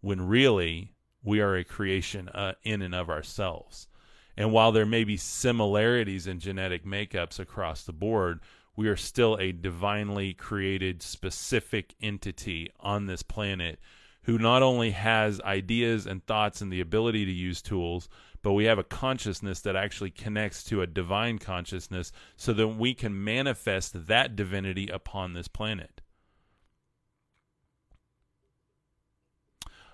when 0.00 0.26
really 0.26 0.92
we 1.22 1.40
are 1.40 1.56
a 1.56 1.64
creation 1.64 2.28
uh, 2.28 2.54
in 2.62 2.82
and 2.82 2.94
of 2.94 3.08
ourselves. 3.08 3.88
And 4.36 4.52
while 4.52 4.72
there 4.72 4.84
may 4.84 5.04
be 5.04 5.16
similarities 5.16 6.26
in 6.26 6.40
genetic 6.40 6.84
makeups 6.84 7.38
across 7.38 7.84
the 7.84 7.92
board, 7.92 8.40
we 8.76 8.88
are 8.88 8.96
still 8.96 9.38
a 9.38 9.52
divinely 9.52 10.34
created 10.34 11.02
specific 11.02 11.94
entity 12.02 12.70
on 12.80 13.06
this 13.06 13.22
planet 13.22 13.78
who 14.24 14.38
not 14.38 14.62
only 14.62 14.90
has 14.90 15.40
ideas 15.42 16.06
and 16.06 16.24
thoughts 16.26 16.60
and 16.60 16.72
the 16.72 16.80
ability 16.80 17.24
to 17.24 17.32
use 17.32 17.62
tools, 17.62 18.08
but 18.42 18.52
we 18.52 18.64
have 18.64 18.78
a 18.78 18.84
consciousness 18.84 19.60
that 19.60 19.76
actually 19.76 20.10
connects 20.10 20.62
to 20.64 20.82
a 20.82 20.86
divine 20.86 21.38
consciousness 21.38 22.12
so 22.36 22.52
that 22.52 22.68
we 22.68 22.94
can 22.94 23.24
manifest 23.24 24.06
that 24.06 24.36
divinity 24.36 24.88
upon 24.88 25.32
this 25.32 25.48
planet. 25.48 26.00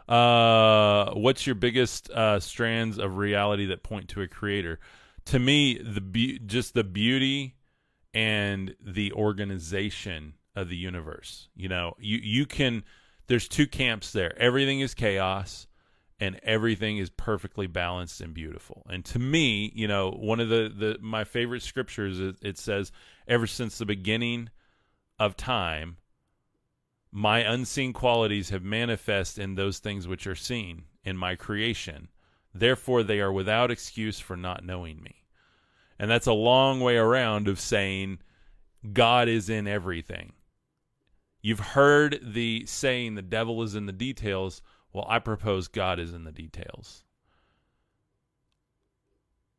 Uh, 0.08 1.12
what's 1.12 1.46
your 1.46 1.54
biggest 1.54 2.10
uh, 2.10 2.40
strands 2.40 2.98
of 2.98 3.16
reality 3.16 3.66
that 3.66 3.84
point 3.84 4.08
to 4.08 4.22
a 4.22 4.26
creator? 4.26 4.80
To 5.26 5.38
me, 5.38 5.78
the 5.78 6.00
be- 6.00 6.40
just 6.40 6.74
the 6.74 6.82
beauty 6.82 7.54
and 8.12 8.74
the 8.80 9.12
organization 9.12 10.34
of 10.56 10.68
the 10.68 10.76
universe. 10.76 11.48
You 11.54 11.68
know, 11.68 11.94
you 11.98 12.18
you 12.18 12.46
can. 12.46 12.82
There's 13.30 13.46
two 13.46 13.68
camps 13.68 14.10
there. 14.10 14.36
Everything 14.42 14.80
is 14.80 14.92
chaos, 14.92 15.68
and 16.18 16.40
everything 16.42 16.98
is 16.98 17.10
perfectly 17.10 17.68
balanced 17.68 18.20
and 18.20 18.34
beautiful. 18.34 18.84
And 18.90 19.04
to 19.04 19.20
me, 19.20 19.70
you 19.72 19.86
know, 19.86 20.10
one 20.10 20.40
of 20.40 20.48
the 20.48 20.68
the 20.76 20.98
my 21.00 21.22
favorite 21.22 21.62
scriptures 21.62 22.18
it, 22.18 22.38
it 22.42 22.58
says, 22.58 22.90
"Ever 23.28 23.46
since 23.46 23.78
the 23.78 23.86
beginning 23.86 24.48
of 25.20 25.36
time, 25.36 25.98
my 27.12 27.38
unseen 27.38 27.92
qualities 27.92 28.50
have 28.50 28.64
manifest 28.64 29.38
in 29.38 29.54
those 29.54 29.78
things 29.78 30.08
which 30.08 30.26
are 30.26 30.34
seen 30.34 30.86
in 31.04 31.16
my 31.16 31.36
creation. 31.36 32.08
Therefore, 32.52 33.04
they 33.04 33.20
are 33.20 33.32
without 33.32 33.70
excuse 33.70 34.18
for 34.18 34.36
not 34.36 34.64
knowing 34.64 35.00
me. 35.04 35.22
And 36.00 36.10
that's 36.10 36.26
a 36.26 36.32
long 36.32 36.80
way 36.80 36.96
around 36.96 37.46
of 37.46 37.60
saying 37.60 38.18
God 38.92 39.28
is 39.28 39.48
in 39.48 39.68
everything. 39.68 40.32
You've 41.42 41.60
heard 41.60 42.20
the 42.22 42.64
saying, 42.66 43.14
the 43.14 43.22
devil 43.22 43.62
is 43.62 43.74
in 43.74 43.86
the 43.86 43.92
details. 43.92 44.62
Well, 44.92 45.06
I 45.08 45.18
propose 45.18 45.68
God 45.68 45.98
is 45.98 46.12
in 46.12 46.24
the 46.24 46.32
details. 46.32 47.04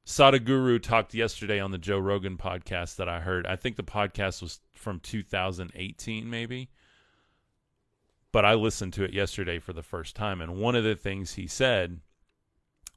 Sadhguru 0.06 0.82
talked 0.82 1.14
yesterday 1.14 1.60
on 1.60 1.72
the 1.72 1.78
Joe 1.78 2.00
Rogan 2.00 2.38
podcast 2.38 2.98
that 2.98 3.08
I 3.08 3.22
heard. 3.22 3.46
I 3.46 3.56
think 3.56 3.76
the 3.78 3.84
podcast 3.84 4.42
was 4.42 4.60
from 4.74 5.00
2018, 5.00 6.30
maybe 6.30 6.70
but 8.32 8.46
I 8.46 8.54
listened 8.54 8.94
to 8.94 9.04
it 9.04 9.14
yesterday 9.14 9.60
for 9.60 9.74
the 9.74 9.84
first 9.84 10.16
time. 10.16 10.42
And 10.42 10.58
one 10.58 10.76
of 10.76 10.84
the 10.84 10.96
things 10.96 11.34
he 11.34 11.48
said 11.48 12.00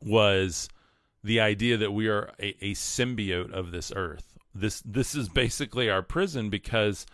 was 0.01 0.68
the 1.23 1.40
idea 1.40 1.77
that 1.77 1.92
we 1.92 2.09
are 2.09 2.31
a, 2.38 2.57
a 2.61 2.75
symbiote 2.75 3.53
of 3.53 3.70
this 3.70 3.92
earth. 3.94 4.38
This 4.55 4.81
this 4.83 5.14
is 5.14 5.29
basically 5.29 5.90
our 5.90 6.03
prison 6.03 6.51
because 6.51 7.07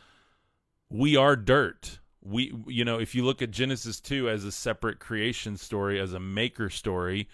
we 0.91 1.17
are 1.17 1.37
dirt. 1.37 2.01
We 2.23 2.53
you 2.67 2.85
know, 2.85 2.99
if 2.99 3.15
you 3.15 3.25
look 3.25 3.41
at 3.41 3.51
Genesis 3.51 4.01
2 4.01 4.29
as 4.29 4.45
a 4.45 4.53
separate 4.53 4.99
creation 4.99 5.57
story, 5.57 5.99
as 5.99 6.13
a 6.13 6.21
maker 6.21 6.69
story, 6.69 7.29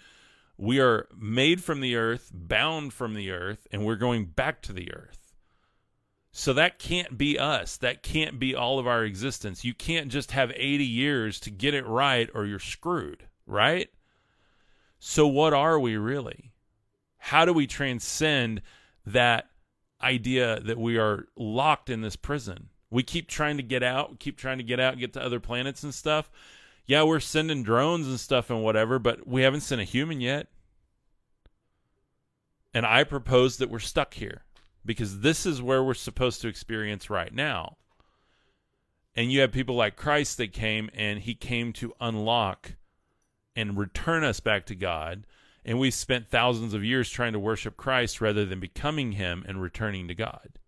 we 0.57 0.79
are 0.79 1.07
made 1.15 1.63
from 1.63 1.81
the 1.81 1.95
earth, 1.95 2.31
bound 2.33 2.93
from 2.93 3.13
the 3.13 3.31
earth, 3.31 3.67
and 3.71 3.85
we're 3.85 3.95
going 3.95 4.25
back 4.25 4.61
to 4.63 4.73
the 4.73 4.93
earth. 4.93 5.35
So 6.31 6.53
that 6.53 6.77
can't 6.77 7.17
be 7.17 7.39
us. 7.39 7.77
That 7.77 8.03
can't 8.03 8.37
be 8.37 8.53
all 8.53 8.77
of 8.77 8.85
our 8.85 9.03
existence. 9.03 9.65
You 9.65 9.73
can't 9.73 10.09
just 10.09 10.31
have 10.31 10.51
80 10.55 10.85
years 10.85 11.39
to 11.41 11.49
get 11.49 11.73
it 11.73 11.85
right 11.87 12.29
or 12.33 12.45
you're 12.45 12.59
screwed, 12.59 13.27
right? 13.47 13.89
So 14.99 15.25
what 15.25 15.53
are 15.53 15.79
we 15.79 15.97
really? 15.97 16.51
How 17.17 17.45
do 17.45 17.53
we 17.53 17.65
transcend 17.65 18.61
that 19.05 19.49
idea 20.01 20.59
that 20.59 20.77
we 20.77 20.97
are 20.97 21.25
locked 21.35 21.89
in 21.89 22.01
this 22.01 22.15
prison? 22.15 22.69
We 22.89 23.03
keep 23.03 23.27
trying 23.27 23.57
to 23.57 23.63
get 23.63 23.83
out, 23.83 24.19
keep 24.19 24.37
trying 24.37 24.57
to 24.57 24.63
get 24.63 24.79
out, 24.79 24.97
get 24.97 25.13
to 25.13 25.23
other 25.23 25.39
planets 25.39 25.83
and 25.83 25.93
stuff. 25.93 26.29
Yeah, 26.85 27.03
we're 27.03 27.19
sending 27.19 27.63
drones 27.63 28.07
and 28.07 28.19
stuff 28.19 28.49
and 28.49 28.63
whatever, 28.63 28.97
but 28.97 29.27
we 29.27 29.41
haven't 29.41 29.61
sent 29.61 29.81
a 29.81 29.85
human 29.85 30.21
yet. 30.21 30.47
And 32.73 32.85
I 32.85 33.03
propose 33.03 33.57
that 33.57 33.69
we're 33.69 33.79
stuck 33.79 34.13
here 34.13 34.43
because 34.85 35.19
this 35.19 35.45
is 35.45 35.61
where 35.61 35.83
we're 35.83 35.93
supposed 35.93 36.41
to 36.41 36.47
experience 36.47 37.09
right 37.09 37.33
now. 37.33 37.75
And 39.15 39.31
you 39.31 39.41
have 39.41 39.51
people 39.51 39.75
like 39.75 39.95
Christ 39.95 40.37
that 40.37 40.53
came 40.53 40.89
and 40.93 41.19
he 41.19 41.33
came 41.33 41.73
to 41.73 41.93
unlock 41.99 42.75
and 43.55 43.77
return 43.77 44.23
us 44.23 44.39
back 44.39 44.65
to 44.67 44.75
God. 44.75 45.25
And 45.65 45.79
we 45.79 45.91
spent 45.91 46.29
thousands 46.29 46.73
of 46.73 46.85
years 46.85 47.09
trying 47.09 47.33
to 47.33 47.39
worship 47.39 47.75
Christ 47.75 48.21
rather 48.21 48.45
than 48.45 48.59
becoming 48.59 49.13
him 49.13 49.43
and 49.47 49.61
returning 49.61 50.07
to 50.07 50.15
God. 50.15 50.59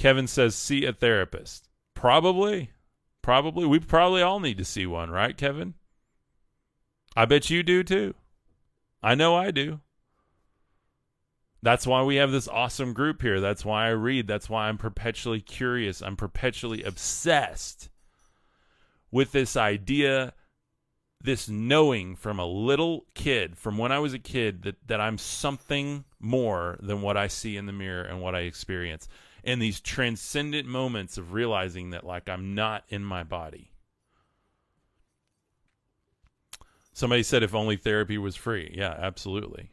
Kevin 0.00 0.26
says, 0.26 0.54
see 0.54 0.86
a 0.86 0.94
therapist. 0.94 1.68
Probably. 1.92 2.70
Probably. 3.20 3.66
We 3.66 3.80
probably 3.80 4.22
all 4.22 4.40
need 4.40 4.56
to 4.56 4.64
see 4.64 4.86
one, 4.86 5.10
right, 5.10 5.36
Kevin? 5.36 5.74
I 7.14 7.26
bet 7.26 7.50
you 7.50 7.62
do 7.62 7.84
too. 7.84 8.14
I 9.02 9.14
know 9.14 9.36
I 9.36 9.50
do. 9.50 9.80
That's 11.60 11.86
why 11.86 12.02
we 12.02 12.16
have 12.16 12.32
this 12.32 12.48
awesome 12.48 12.94
group 12.94 13.20
here. 13.20 13.40
That's 13.40 13.62
why 13.62 13.88
I 13.88 13.90
read. 13.90 14.26
That's 14.26 14.48
why 14.48 14.68
I'm 14.68 14.78
perpetually 14.78 15.42
curious. 15.42 16.00
I'm 16.00 16.16
perpetually 16.16 16.82
obsessed 16.82 17.90
with 19.10 19.32
this 19.32 19.54
idea, 19.54 20.32
this 21.20 21.46
knowing 21.46 22.16
from 22.16 22.38
a 22.38 22.46
little 22.46 23.04
kid, 23.14 23.58
from 23.58 23.76
when 23.76 23.92
I 23.92 23.98
was 23.98 24.14
a 24.14 24.18
kid, 24.18 24.62
that, 24.62 24.76
that 24.86 24.98
I'm 25.02 25.18
something 25.18 26.06
more 26.18 26.78
than 26.80 27.02
what 27.02 27.18
I 27.18 27.26
see 27.26 27.58
in 27.58 27.66
the 27.66 27.72
mirror 27.74 28.04
and 28.04 28.22
what 28.22 28.34
I 28.34 28.40
experience. 28.40 29.06
And 29.44 29.60
these 29.60 29.80
transcendent 29.80 30.66
moments 30.66 31.18
of 31.18 31.32
realizing 31.32 31.90
that, 31.90 32.04
like, 32.04 32.28
I'm 32.28 32.54
not 32.54 32.84
in 32.88 33.04
my 33.04 33.22
body. 33.22 33.72
Somebody 36.92 37.22
said 37.22 37.42
if 37.42 37.54
only 37.54 37.76
therapy 37.76 38.18
was 38.18 38.36
free. 38.36 38.74
Yeah, 38.76 38.94
absolutely. 38.98 39.70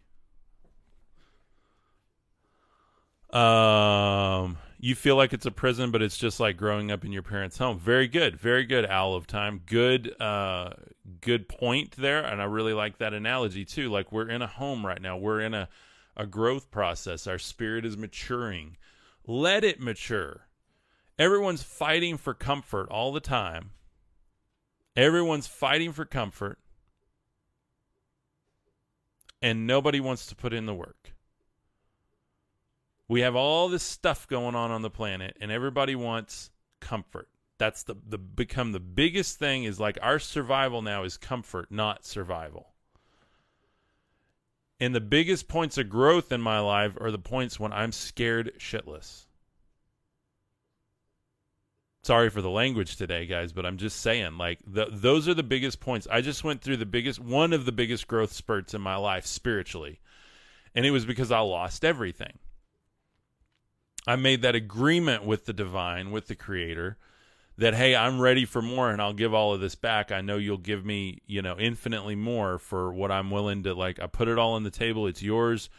Um, 3.32 4.58
you 4.80 4.96
feel 4.96 5.18
like 5.18 5.34
it's 5.34 5.46
a 5.46 5.52
prison, 5.52 5.92
but 5.92 6.02
it's 6.02 6.18
just 6.18 6.40
like 6.40 6.56
growing 6.56 6.92
up 6.92 7.04
in 7.04 7.12
your 7.12 7.24
parents' 7.24 7.58
home. 7.58 7.78
Very 7.78 8.08
good, 8.08 8.40
very 8.40 8.64
good. 8.64 8.86
Owl 8.86 9.16
of 9.16 9.28
time, 9.28 9.62
good, 9.66 10.16
uh, 10.22 10.72
good 11.20 11.50
point 11.50 11.98
there, 11.98 12.24
and 12.24 12.42
I 12.42 12.46
really 12.46 12.74
like 12.74 13.00
that 13.00 13.14
analogy 13.14 13.66
too. 13.66 13.90
Like 13.90 14.12
we're 14.12 14.30
in 14.30 14.42
a 14.42 14.48
home 14.48 14.86
right 14.86 15.02
now. 15.02 15.18
We're 15.18 15.42
in 15.42 15.54
a 15.54 15.68
a 16.16 16.26
growth 16.26 16.72
process. 16.72 17.28
Our 17.28 17.38
spirit 17.38 17.86
is 17.86 17.96
maturing. 17.96 18.76
Let 19.28 19.64
it 19.64 19.80
mature. 19.80 20.48
Everyone's 21.20 21.62
fighting 21.62 22.18
for 22.18 22.34
comfort 22.34 22.90
all 22.90 23.12
the 23.12 23.20
time. 23.20 23.72
Everyone's 24.96 25.48
fighting 25.48 25.92
for 25.92 26.06
comfort 26.06 26.60
and 29.42 29.68
nobody 29.68 30.00
wants 30.00 30.26
to 30.28 30.36
put 30.36 30.54
in 30.54 30.66
the 30.66 30.74
work. 30.74 31.14
We 33.08 33.22
have 33.22 33.36
all 33.36 33.70
this 33.70 33.84
stuff 33.84 34.28
going 34.28 34.56
on 34.56 34.72
on 34.72 34.82
the 34.82 34.90
planet, 34.90 35.38
and 35.40 35.52
everybody 35.52 35.96
wants 35.96 36.52
comfort. 36.82 37.30
That's 37.58 37.84
the 37.84 37.96
the 38.08 38.18
become 38.18 38.72
the 38.72 38.80
biggest 38.80 39.40
thing 39.40 39.64
is 39.64 39.80
like 39.80 39.98
our 40.02 40.20
survival 40.20 40.82
now 40.82 41.04
is 41.04 41.18
comfort, 41.18 41.72
not 41.72 42.06
survival. 42.06 42.74
And 44.80 44.94
the 44.94 45.02
biggest 45.02 45.48
points 45.48 45.78
of 45.78 45.90
growth 45.90 46.32
in 46.32 46.42
my 46.42 46.60
life 46.60 46.98
are 47.02 47.12
the 47.12 47.18
points 47.18 47.60
when 47.60 47.74
I'm 47.74 47.92
scared 47.92 48.54
shitless. 48.60 49.26
Sorry 52.04 52.30
for 52.30 52.42
the 52.42 52.50
language 52.50 52.96
today, 52.96 53.26
guys, 53.26 53.52
but 53.52 53.66
I'm 53.66 53.78
just 53.78 54.00
saying, 54.00 54.38
like, 54.38 54.60
the, 54.66 54.88
those 54.90 55.28
are 55.28 55.34
the 55.34 55.44
biggest 55.44 55.80
points. 55.80 56.08
I 56.10 56.22
just 56.22 56.44
went 56.44 56.62
through 56.62 56.78
the 56.78 56.86
biggest, 56.86 57.20
one 57.20 57.54
of 57.54 57.66
the 57.66 57.72
biggest 57.72 58.08
growth 58.08 58.32
spurts 58.32 58.74
in 58.74 58.82
my 58.82 58.96
life 58.96 59.26
spiritually. 59.26 60.00
And 60.74 60.86
it 60.86 60.92
was 60.92 61.06
because 61.06 61.32
I 61.32 61.40
lost 61.40 61.84
everything. 61.84 62.38
I 64.06 64.16
made 64.16 64.44
that 64.44 64.56
agreement 64.56 65.26
with 65.26 65.46
the 65.46 65.54
divine, 65.54 66.12
with 66.12 66.28
the 66.28 66.36
creator, 66.36 66.98
that 67.58 67.74
hey 67.74 67.96
i'm 67.96 68.20
ready 68.22 68.46
for 68.46 68.62
more 68.62 68.92
and 68.92 69.02
i'll 69.02 69.14
give 69.14 69.34
all 69.34 69.54
of 69.54 69.60
this 69.60 69.76
back. 69.76 70.12
I 70.12 70.22
know 70.22 70.38
you'll 70.38 70.58
give 70.58 70.86
me 70.86 71.22
you 71.26 71.42
know 71.42 71.58
infinitely 71.58 72.16
more 72.16 72.60
for 72.60 72.94
what 72.94 73.12
i'm 73.12 73.32
willing 73.32 73.64
to 73.64 73.74
like 73.74 74.00
i 74.00 74.08
put 74.08 74.28
it 74.28 74.38
all 74.38 74.54
on 74.54 74.64
the 74.64 74.72
table. 74.72 75.08
It's 75.08 75.24
yours. 75.24 75.70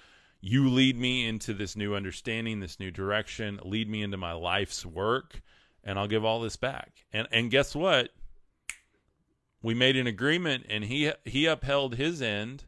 You 0.41 0.69
lead 0.69 0.97
me 0.97 1.27
into 1.27 1.53
this 1.53 1.75
new 1.77 1.95
understanding 1.95 2.61
this 2.61 2.79
new 2.79 2.91
direction. 2.93 3.59
Lead 3.65 3.89
me 3.89 4.03
into 4.03 4.17
my 4.17 4.33
life's 4.33 4.85
work 4.85 5.41
and 5.85 5.99
i'll 5.99 6.09
give 6.09 6.25
all 6.25 6.41
this 6.41 6.57
back. 6.57 7.05
And 7.13 7.29
and 7.31 7.51
guess 7.51 7.75
what? 7.75 8.11
We 9.63 9.75
made 9.75 9.97
an 9.97 10.07
agreement 10.07 10.67
and 10.69 10.85
he 10.85 11.13
he 11.25 11.47
upheld 11.47 11.95
his 11.95 12.21
end. 12.23 12.65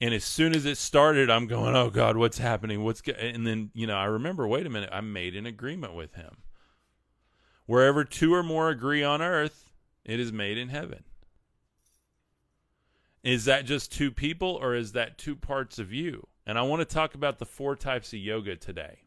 And 0.00 0.14
as 0.14 0.22
soon 0.22 0.54
as 0.54 0.64
it 0.64 0.78
started 0.78 1.30
i'm 1.30 1.46
going 1.46 1.76
oh 1.76 1.90
god 1.90 2.16
what's 2.16 2.38
happening? 2.38 2.82
What's 2.82 3.00
go-? 3.00 3.12
and 3.12 3.46
then 3.46 3.70
you 3.74 3.86
know 3.86 3.96
i 3.96 4.06
remember 4.06 4.46
wait 4.48 4.66
a 4.66 4.70
minute 4.70 4.90
i 4.92 5.00
made 5.00 5.36
an 5.36 5.46
agreement 5.46 5.94
with 5.94 6.14
him 6.14 6.38
Wherever 7.68 8.02
two 8.02 8.32
or 8.32 8.42
more 8.42 8.70
agree 8.70 9.04
on 9.04 9.20
earth, 9.20 9.70
it 10.02 10.18
is 10.18 10.32
made 10.32 10.56
in 10.56 10.70
heaven. 10.70 11.04
Is 13.22 13.44
that 13.44 13.66
just 13.66 13.92
two 13.92 14.10
people 14.10 14.58
or 14.58 14.74
is 14.74 14.92
that 14.92 15.18
two 15.18 15.36
parts 15.36 15.78
of 15.78 15.92
you? 15.92 16.28
And 16.46 16.58
I 16.58 16.62
want 16.62 16.80
to 16.80 16.86
talk 16.86 17.14
about 17.14 17.38
the 17.38 17.44
four 17.44 17.76
types 17.76 18.14
of 18.14 18.20
yoga 18.20 18.56
today. 18.56 19.00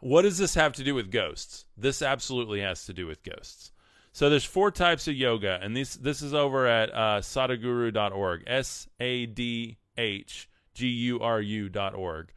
What 0.00 0.22
does 0.22 0.36
this 0.36 0.56
have 0.56 0.74
to 0.74 0.84
do 0.84 0.94
with 0.94 1.10
ghosts? 1.10 1.64
This 1.74 2.02
absolutely 2.02 2.60
has 2.60 2.84
to 2.84 2.92
do 2.92 3.06
with 3.06 3.22
ghosts. 3.22 3.72
So 4.12 4.28
there's 4.28 4.44
four 4.44 4.70
types 4.70 5.08
of 5.08 5.14
yoga, 5.14 5.58
and 5.62 5.74
this 5.74 5.94
this 5.94 6.20
is 6.20 6.34
over 6.34 6.66
at 6.66 6.90
uh, 6.90 7.20
sadhguru.org, 7.22 8.42
S 8.46 8.88
A 9.00 9.24
D 9.24 9.78
H 9.96 10.50
G 10.74 10.86
U 10.86 11.20
R 11.20 11.40
U 11.40 11.70
dot 11.70 11.94
org, 11.94 12.34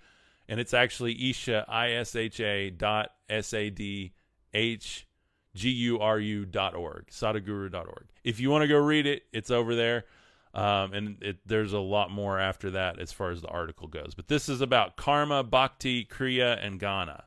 and 0.47 0.61
it's 0.61 0.73
actually 0.73 1.31
Isha 1.31 1.65
I 1.67 1.91
S 1.91 2.15
H 2.15 2.39
A 2.39 2.69
dot 2.69 3.09
S 3.27 3.53
A 3.53 3.69
D 3.69 4.13
hguru.org, 5.55 6.75
org. 6.75 8.05
If 8.23 8.39
you 8.39 8.49
want 8.49 8.63
to 8.63 8.67
go 8.67 8.77
read 8.77 9.05
it, 9.05 9.23
it's 9.31 9.51
over 9.51 9.75
there. 9.75 10.05
Um, 10.53 10.93
and 10.93 11.17
it, 11.21 11.37
there's 11.45 11.73
a 11.73 11.79
lot 11.79 12.09
more 12.09 12.39
after 12.39 12.71
that 12.71 12.99
as 12.99 13.11
far 13.11 13.31
as 13.31 13.41
the 13.41 13.49
article 13.49 13.87
goes. 13.87 14.13
But 14.15 14.29
this 14.29 14.47
is 14.47 14.61
about 14.61 14.95
karma, 14.95 15.43
bhakti, 15.43 16.05
kriya, 16.05 16.65
and 16.65 16.79
gnana, 16.79 17.23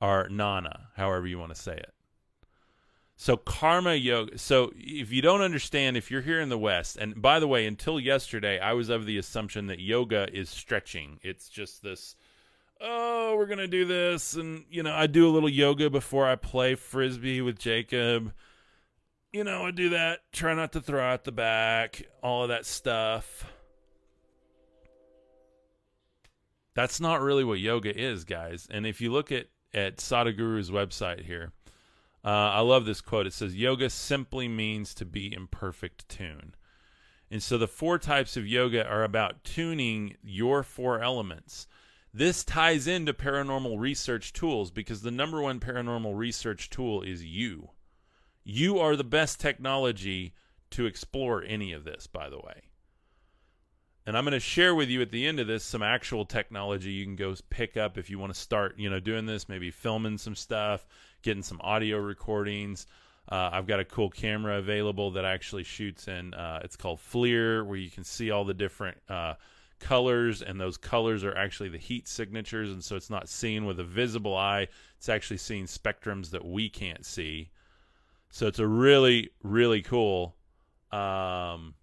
or 0.00 0.28
nana, 0.30 0.88
however 0.96 1.26
you 1.26 1.38
want 1.38 1.54
to 1.54 1.60
say 1.60 1.74
it. 1.74 1.92
So 3.20 3.36
karma 3.36 3.96
yoga. 3.96 4.38
So 4.38 4.72
if 4.74 5.12
you 5.12 5.20
don't 5.20 5.42
understand, 5.42 5.98
if 5.98 6.10
you're 6.10 6.22
here 6.22 6.40
in 6.40 6.48
the 6.48 6.56
West, 6.56 6.96
and 6.96 7.20
by 7.20 7.38
the 7.38 7.46
way, 7.46 7.66
until 7.66 8.00
yesterday, 8.00 8.58
I 8.58 8.72
was 8.72 8.88
of 8.88 9.04
the 9.04 9.18
assumption 9.18 9.66
that 9.66 9.78
yoga 9.78 10.26
is 10.32 10.48
stretching. 10.48 11.18
It's 11.22 11.50
just 11.50 11.82
this 11.82 12.16
oh, 12.80 13.36
we're 13.36 13.46
gonna 13.46 13.66
do 13.66 13.84
this, 13.84 14.34
and 14.34 14.64
you 14.70 14.82
know, 14.82 14.94
I 14.94 15.06
do 15.06 15.28
a 15.28 15.30
little 15.30 15.48
yoga 15.48 15.90
before 15.90 16.26
I 16.26 16.36
play 16.36 16.74
frisbee 16.74 17.40
with 17.40 17.58
Jacob. 17.58 18.32
You 19.32 19.44
know, 19.44 19.66
I 19.66 19.70
do 19.70 19.90
that. 19.90 20.20
Try 20.32 20.54
not 20.54 20.72
to 20.72 20.80
throw 20.80 21.02
out 21.02 21.24
the 21.24 21.32
back, 21.32 22.02
all 22.22 22.42
of 22.42 22.48
that 22.48 22.66
stuff. 22.66 23.46
That's 26.74 27.00
not 27.00 27.20
really 27.20 27.44
what 27.44 27.60
yoga 27.60 27.96
is, 27.96 28.24
guys. 28.24 28.66
And 28.70 28.86
if 28.86 29.00
you 29.00 29.12
look 29.12 29.30
at 29.30 29.46
at 29.72 29.98
Sadhguru's 29.98 30.70
website 30.70 31.24
here, 31.24 31.52
uh, 32.24 32.28
I 32.28 32.60
love 32.60 32.86
this 32.86 33.00
quote. 33.00 33.26
It 33.26 33.32
says, 33.32 33.54
"Yoga 33.54 33.90
simply 33.90 34.48
means 34.48 34.94
to 34.94 35.04
be 35.04 35.32
in 35.32 35.46
perfect 35.46 36.08
tune." 36.08 36.54
And 37.30 37.42
so 37.42 37.56
the 37.56 37.68
four 37.68 37.98
types 37.98 38.36
of 38.36 38.46
yoga 38.46 38.84
are 38.84 39.04
about 39.04 39.44
tuning 39.44 40.16
your 40.22 40.64
four 40.64 41.00
elements 41.00 41.68
this 42.12 42.42
ties 42.44 42.86
into 42.86 43.14
paranormal 43.14 43.78
research 43.78 44.32
tools 44.32 44.70
because 44.70 45.02
the 45.02 45.10
number 45.10 45.40
one 45.40 45.60
paranormal 45.60 46.16
research 46.16 46.68
tool 46.70 47.02
is 47.02 47.24
you. 47.24 47.70
You 48.42 48.78
are 48.78 48.96
the 48.96 49.04
best 49.04 49.38
technology 49.38 50.34
to 50.70 50.86
explore 50.86 51.42
any 51.42 51.72
of 51.72 51.84
this, 51.84 52.06
by 52.06 52.28
the 52.28 52.38
way. 52.38 52.70
And 54.06 54.16
I'm 54.16 54.24
going 54.24 54.32
to 54.32 54.40
share 54.40 54.74
with 54.74 54.88
you 54.88 55.02
at 55.02 55.12
the 55.12 55.26
end 55.26 55.38
of 55.38 55.46
this 55.46 55.62
some 55.62 55.82
actual 55.82 56.24
technology 56.24 56.90
you 56.90 57.04
can 57.04 57.16
go 57.16 57.34
pick 57.48 57.76
up 57.76 57.98
if 57.98 58.10
you 58.10 58.18
want 58.18 58.34
to 58.34 58.40
start, 58.40 58.74
you 58.78 58.90
know, 58.90 58.98
doing 58.98 59.26
this, 59.26 59.48
maybe 59.48 59.70
filming 59.70 60.18
some 60.18 60.34
stuff, 60.34 60.86
getting 61.22 61.42
some 61.42 61.60
audio 61.62 61.98
recordings. 61.98 62.86
Uh, 63.30 63.50
I've 63.52 63.66
got 63.66 63.78
a 63.78 63.84
cool 63.84 64.10
camera 64.10 64.58
available 64.58 65.12
that 65.12 65.24
actually 65.24 65.62
shoots 65.62 66.08
in. 66.08 66.34
Uh, 66.34 66.60
it's 66.64 66.76
called 66.76 66.98
FLIR, 66.98 67.64
where 67.64 67.76
you 67.76 67.90
can 67.90 68.02
see 68.02 68.30
all 68.30 68.44
the 68.44 68.54
different 68.54 68.98
uh, 69.08 69.34
colors, 69.80 70.42
and 70.42 70.60
those 70.60 70.76
colors 70.76 71.24
are 71.24 71.36
actually 71.36 71.70
the 71.70 71.78
heat 71.78 72.06
signatures, 72.06 72.70
and 72.70 72.84
so 72.84 72.94
it's 72.94 73.10
not 73.10 73.28
seen 73.28 73.64
with 73.64 73.80
a 73.80 73.84
visible 73.84 74.36
eye. 74.36 74.68
It's 74.98 75.08
actually 75.08 75.38
seeing 75.38 75.64
spectrums 75.64 76.30
that 76.30 76.44
we 76.44 76.68
can't 76.68 77.04
see. 77.04 77.50
So 78.30 78.46
it's 78.46 78.60
a 78.60 78.66
really, 78.66 79.30
really 79.42 79.82
cool, 79.82 80.36
um, 80.92 81.74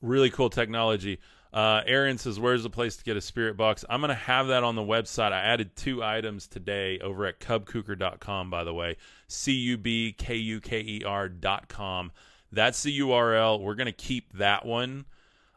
really 0.00 0.30
cool 0.30 0.48
technology. 0.48 1.18
Uh, 1.52 1.82
Aaron 1.86 2.16
says, 2.16 2.40
"Where's 2.40 2.62
the 2.62 2.70
place 2.70 2.96
to 2.96 3.04
get 3.04 3.18
a 3.18 3.20
spirit 3.20 3.58
box?" 3.58 3.84
I'm 3.90 4.00
gonna 4.00 4.14
have 4.14 4.46
that 4.46 4.64
on 4.64 4.74
the 4.74 4.82
website. 4.82 5.32
I 5.32 5.40
added 5.40 5.76
two 5.76 6.02
items 6.02 6.46
today 6.46 6.98
over 7.00 7.26
at 7.26 7.40
cubkuker.com. 7.40 8.48
By 8.48 8.64
the 8.64 8.72
way, 8.72 8.96
c 9.28 9.52
u 9.52 9.76
b 9.76 10.14
k 10.16 10.36
u 10.36 10.60
k 10.60 10.80
e 10.80 11.04
r 11.04 11.28
dot 11.28 11.68
com. 11.68 12.10
That's 12.50 12.82
the 12.82 12.98
URL. 13.00 13.60
We're 13.60 13.74
gonna 13.74 13.92
keep 13.92 14.32
that 14.38 14.64
one 14.64 15.04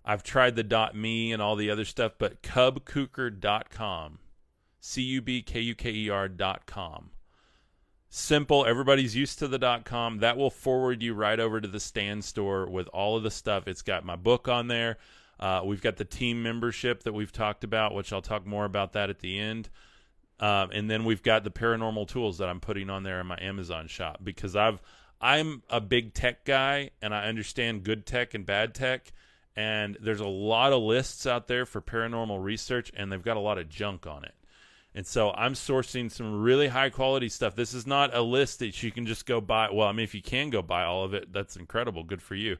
I've 0.06 0.24
tried 0.24 0.56
the 0.56 0.92
.me 0.94 1.34
and 1.34 1.42
all 1.42 1.56
the 1.56 1.72
other 1.72 1.84
stuff, 1.84 2.14
but 2.20 2.44
cubkuker.com, 2.44 4.20
C-U-B-K-U-K-E-R 4.80 6.28
dot 6.30 6.66
com. 6.68 7.10
Simple. 8.08 8.66
Everybody's 8.66 9.16
used 9.16 9.40
to 9.40 9.48
the 9.48 9.82
.com. 9.84 10.20
That 10.20 10.38
will 10.38 10.52
forward 10.52 11.02
you 11.02 11.14
right 11.14 11.40
over 11.40 11.60
to 11.60 11.68
the 11.68 11.80
Stan 11.80 12.22
Store 12.22 12.70
with 12.70 12.88
all 12.90 13.18
of 13.18 13.24
the 13.24 13.32
stuff. 13.32 13.68
It's 13.68 13.82
got 13.82 14.06
my 14.06 14.16
book 14.16 14.48
on 14.48 14.68
there. 14.68 14.98
Uh, 15.40 15.62
we've 15.66 15.82
got 15.82 15.98
the 15.98 16.06
team 16.06 16.42
membership 16.42 17.04
that 17.04 17.14
we've 17.14 17.32
talked 17.32 17.64
about, 17.64 17.94
which 17.94 18.14
I'll 18.14 18.22
talk 18.22 18.46
more 18.46 18.64
about 18.64 18.94
that 18.94 19.10
at 19.10 19.20
the 19.20 19.38
end. 19.38 19.70
Um, 20.40 20.70
and 20.72 20.90
then 20.90 21.04
we've 21.04 21.24
got 21.24 21.44
the 21.44 21.52
paranormal 21.52 22.08
tools 22.08 22.38
that 22.38 22.48
I'm 22.48 22.60
putting 22.60 22.90
on 22.90 23.04
there 23.04 23.20
in 23.20 23.28
my 23.28 23.38
Amazon 23.42 23.88
shop 23.88 24.20
because 24.24 24.56
I've 24.56 24.82
I'm 25.20 25.64
a 25.70 25.80
big 25.80 26.14
tech 26.14 26.46
guy 26.46 26.92
and 27.02 27.14
I 27.16 27.28
understand 27.28 27.84
good 27.84 28.06
tech 28.06 28.34
and 28.34 28.46
bad 28.46 28.76
tech 28.76 29.14
and 29.56 29.98
there's 30.02 30.20
a 30.20 30.28
lot 30.28 30.74
of 30.74 30.82
lists 30.82 31.26
out 31.26 31.48
there 31.48 31.66
for 31.66 31.82
paranormal 31.82 32.44
research 32.44 32.92
and 32.96 33.12
they've 33.12 33.24
got 33.24 33.38
a 33.38 33.42
lot 33.42 33.58
of 33.58 33.70
junk 33.70 34.06
on 34.06 34.24
it. 34.24 34.34
And 34.94 35.06
so 35.06 35.32
i'm 35.32 35.54
sourcing 35.54 36.12
some 36.12 36.42
really 36.42 36.68
high 36.68 36.90
quality 36.90 37.30
stuff. 37.30 37.56
This 37.56 37.74
is 37.74 37.88
not 37.88 38.16
a 38.16 38.22
list 38.22 38.60
that 38.60 38.82
you 38.84 38.92
can 38.92 39.06
just 39.06 39.26
go 39.26 39.42
buy. 39.42 39.70
Well 39.72 39.88
i 39.88 39.92
mean 39.92 40.04
if 40.04 40.16
you 40.16 40.22
can 40.22 40.50
go 40.50 40.62
buy 40.62 40.84
all 40.84 41.04
of 41.04 41.14
it 41.14 41.32
that's 41.32 41.56
incredible. 41.56 42.04
Good 42.04 42.22
for 42.22 42.36
you. 42.36 42.58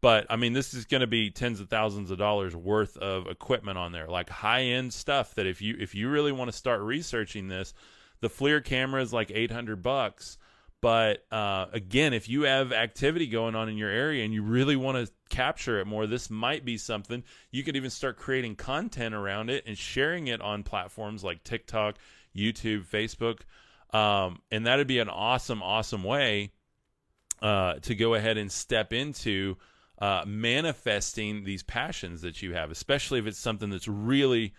But 0.00 0.26
i 0.30 0.36
mean 0.36 0.52
this 0.52 0.74
is 0.74 0.84
going 0.84 1.02
to 1.02 1.06
be 1.06 1.30
tens 1.30 1.60
of 1.60 1.68
thousands 1.68 2.10
of 2.10 2.18
dollars 2.18 2.56
worth 2.56 2.96
of 2.96 3.26
equipment 3.28 3.78
on 3.78 3.92
there 3.92 4.08
like 4.08 4.28
high 4.28 4.62
end 4.62 4.92
stuff 4.92 5.34
that 5.36 5.46
if 5.46 5.62
you 5.62 5.76
if 5.78 5.94
you 5.94 6.08
really 6.08 6.32
want 6.32 6.50
to 6.50 6.56
start 6.56 6.80
researching 6.80 7.48
this 7.48 7.74
the 8.20 8.30
FLIR 8.30 8.64
camera 8.64 9.02
is 9.02 9.12
like 9.12 9.32
800 9.34 9.82
bucks 9.82 10.38
but 10.82 11.24
uh, 11.30 11.66
again, 11.72 12.12
if 12.12 12.28
you 12.28 12.42
have 12.42 12.72
activity 12.72 13.28
going 13.28 13.54
on 13.54 13.68
in 13.68 13.78
your 13.78 13.88
area 13.88 14.24
and 14.24 14.34
you 14.34 14.42
really 14.42 14.74
want 14.74 14.98
to 14.98 15.12
capture 15.30 15.78
it 15.78 15.86
more, 15.86 16.08
this 16.08 16.28
might 16.28 16.64
be 16.64 16.76
something 16.76 17.22
you 17.52 17.62
could 17.62 17.76
even 17.76 17.88
start 17.88 18.16
creating 18.18 18.56
content 18.56 19.14
around 19.14 19.48
it 19.48 19.62
and 19.64 19.78
sharing 19.78 20.26
it 20.26 20.40
on 20.40 20.64
platforms 20.64 21.22
like 21.22 21.44
TikTok, 21.44 21.98
YouTube, 22.36 22.84
Facebook. 22.84 23.42
Um, 23.96 24.40
and 24.50 24.66
that'd 24.66 24.88
be 24.88 24.98
an 24.98 25.08
awesome, 25.08 25.62
awesome 25.62 26.02
way 26.02 26.50
uh, 27.40 27.74
to 27.74 27.94
go 27.94 28.14
ahead 28.14 28.36
and 28.36 28.50
step 28.50 28.92
into 28.92 29.56
uh, 30.00 30.24
manifesting 30.26 31.44
these 31.44 31.62
passions 31.62 32.22
that 32.22 32.42
you 32.42 32.54
have, 32.54 32.72
especially 32.72 33.20
if 33.20 33.26
it's 33.28 33.38
something 33.38 33.70
that's 33.70 33.86
really 33.86 34.52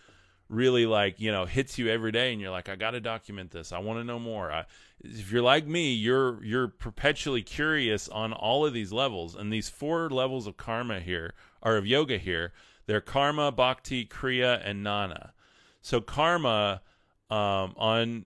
really 0.50 0.86
like 0.86 1.20
you 1.20 1.32
know 1.32 1.46
hits 1.46 1.78
you 1.78 1.90
every 1.90 2.12
day 2.12 2.32
and 2.32 2.40
you're 2.42 2.52
like 2.52 2.70
i 2.70 2.76
got 2.76 2.92
to 2.92 3.00
document 3.00 3.50
this 3.52 3.72
i 3.72 3.80
want 3.80 4.00
to 4.00 4.04
know 4.04 4.20
more 4.20 4.52
I, 4.52 4.66
if 5.04 5.32
you're 5.32 5.42
like 5.42 5.68
me 5.68 5.92
you're 5.92 6.44
you're 6.44 6.68
perpetually 6.68 7.42
curious 7.42 8.08
on 8.10 8.32
all 8.34 8.66
of 8.66 8.74
these 8.74 8.94
levels 8.94 9.36
and 9.36 9.52
these 9.52 9.70
four 9.70 10.10
levels 10.10 10.48
of 10.48 10.58
karma 10.58 11.00
here 11.00 11.34
or 11.62 11.76
of 11.78 11.86
yoga 11.86 12.18
here 12.18 12.54
they're 12.86 13.02
karma 13.02 13.52
bhakti 13.52 14.06
kriya 14.06 14.62
and 14.64 14.84
nana 14.84 15.34
so 15.82 16.00
karma 16.00 16.82
um, 17.30 17.74
on 17.78 18.26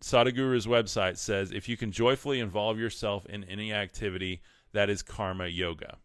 Sadhguru's 0.00 0.66
website 0.66 1.16
says 1.16 1.50
if 1.50 1.68
you 1.68 1.76
can 1.76 1.90
joyfully 1.90 2.38
involve 2.38 2.78
yourself 2.78 3.24
in 3.26 3.42
any 3.44 3.72
activity, 3.72 4.42
that 4.72 4.90
is 4.90 5.02
karma 5.02 5.46
yoga. 5.46 5.96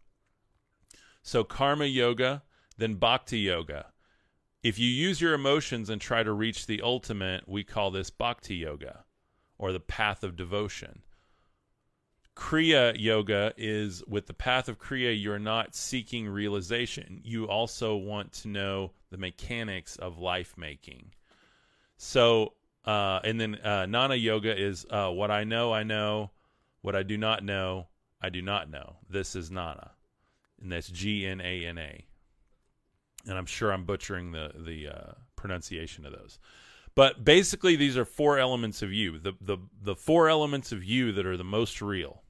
So, 1.22 1.44
karma 1.44 1.84
yoga, 1.84 2.42
then 2.78 2.94
bhakti 2.94 3.40
yoga. 3.40 3.92
If 4.62 4.78
you 4.78 4.88
use 4.88 5.20
your 5.20 5.34
emotions 5.34 5.90
and 5.90 6.00
try 6.00 6.22
to 6.22 6.32
reach 6.32 6.66
the 6.66 6.80
ultimate, 6.80 7.46
we 7.46 7.62
call 7.62 7.90
this 7.90 8.08
bhakti 8.08 8.56
yoga 8.56 9.04
or 9.60 9.72
the 9.72 9.78
path 9.78 10.24
of 10.24 10.36
devotion. 10.36 11.02
Kriya 12.34 12.94
yoga 12.98 13.52
is 13.58 14.02
with 14.08 14.26
the 14.26 14.32
path 14.32 14.70
of 14.70 14.78
Kriya, 14.78 15.22
you're 15.22 15.38
not 15.38 15.74
seeking 15.74 16.26
realization. 16.26 17.20
You 17.22 17.46
also 17.46 17.94
want 17.94 18.32
to 18.32 18.48
know 18.48 18.92
the 19.10 19.18
mechanics 19.18 19.96
of 19.96 20.18
life 20.18 20.54
making. 20.56 21.12
So, 21.98 22.54
uh, 22.86 23.20
and 23.22 23.38
then 23.38 23.56
uh, 23.62 23.84
Gnana 23.84 24.20
yoga 24.20 24.58
is 24.58 24.86
uh, 24.88 25.10
what 25.10 25.30
I 25.30 25.44
know, 25.44 25.74
I 25.74 25.82
know. 25.82 26.30
What 26.80 26.96
I 26.96 27.02
do 27.02 27.18
not 27.18 27.44
know, 27.44 27.88
I 28.22 28.30
do 28.30 28.40
not 28.40 28.70
know. 28.70 28.96
This 29.10 29.36
is 29.36 29.50
Nana. 29.50 29.90
And 30.62 30.72
that's 30.72 30.88
G 30.88 31.26
N 31.26 31.42
A 31.42 31.66
N 31.66 31.76
A. 31.76 32.06
And 33.28 33.36
I'm 33.36 33.44
sure 33.44 33.70
I'm 33.70 33.84
butchering 33.84 34.32
the, 34.32 34.52
the 34.56 34.88
uh, 34.88 35.12
pronunciation 35.36 36.06
of 36.06 36.12
those. 36.12 36.38
But 36.94 37.24
basically, 37.24 37.76
these 37.76 37.96
are 37.96 38.04
four 38.04 38.38
elements 38.38 38.82
of 38.82 38.92
you. 38.92 39.18
The, 39.18 39.32
the, 39.40 39.58
the 39.82 39.94
four 39.94 40.28
elements 40.28 40.72
of 40.72 40.84
you 40.84 41.12
that 41.12 41.26
are 41.26 41.36
the 41.36 41.44
most 41.44 41.80
real. 41.80 42.22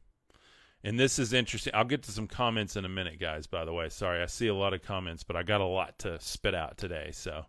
And 0.82 0.98
this 0.98 1.18
is 1.18 1.32
interesting. 1.32 1.74
I'll 1.74 1.84
get 1.84 2.02
to 2.04 2.12
some 2.12 2.26
comments 2.26 2.76
in 2.76 2.84
a 2.84 2.88
minute, 2.88 3.18
guys, 3.18 3.46
by 3.46 3.64
the 3.64 3.72
way. 3.72 3.88
Sorry, 3.88 4.22
I 4.22 4.26
see 4.26 4.48
a 4.48 4.54
lot 4.54 4.72
of 4.72 4.82
comments, 4.82 5.22
but 5.22 5.36
I 5.36 5.42
got 5.42 5.60
a 5.60 5.66
lot 5.66 5.98
to 6.00 6.18
spit 6.20 6.54
out 6.54 6.78
today. 6.78 7.10
So, 7.12 7.46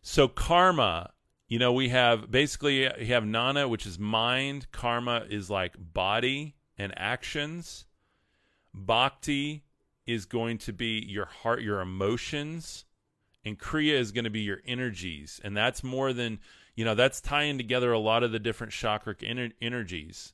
so 0.00 0.28
karma, 0.28 1.10
you 1.48 1.58
know, 1.58 1.72
we 1.72 1.90
have 1.90 2.30
basically 2.30 2.82
you 2.82 3.12
have 3.12 3.26
nana, 3.26 3.68
which 3.68 3.86
is 3.86 3.98
mind. 3.98 4.72
Karma 4.72 5.26
is 5.28 5.50
like 5.50 5.74
body 5.78 6.54
and 6.78 6.94
actions. 6.96 7.84
Bhakti 8.72 9.64
is 10.06 10.24
going 10.24 10.56
to 10.58 10.72
be 10.72 11.04
your 11.06 11.26
heart, 11.26 11.60
your 11.60 11.80
emotions. 11.80 12.86
And 13.44 13.58
Kriya 13.58 13.94
is 13.94 14.12
going 14.12 14.24
to 14.24 14.30
be 14.30 14.40
your 14.40 14.60
energies. 14.66 15.40
And 15.42 15.56
that's 15.56 15.82
more 15.82 16.12
than, 16.12 16.38
you 16.76 16.84
know, 16.84 16.94
that's 16.94 17.20
tying 17.20 17.58
together 17.58 17.92
a 17.92 17.98
lot 17.98 18.22
of 18.22 18.32
the 18.32 18.38
different 18.38 18.72
chakric 18.72 19.18
ener- 19.18 19.52
energies 19.60 20.32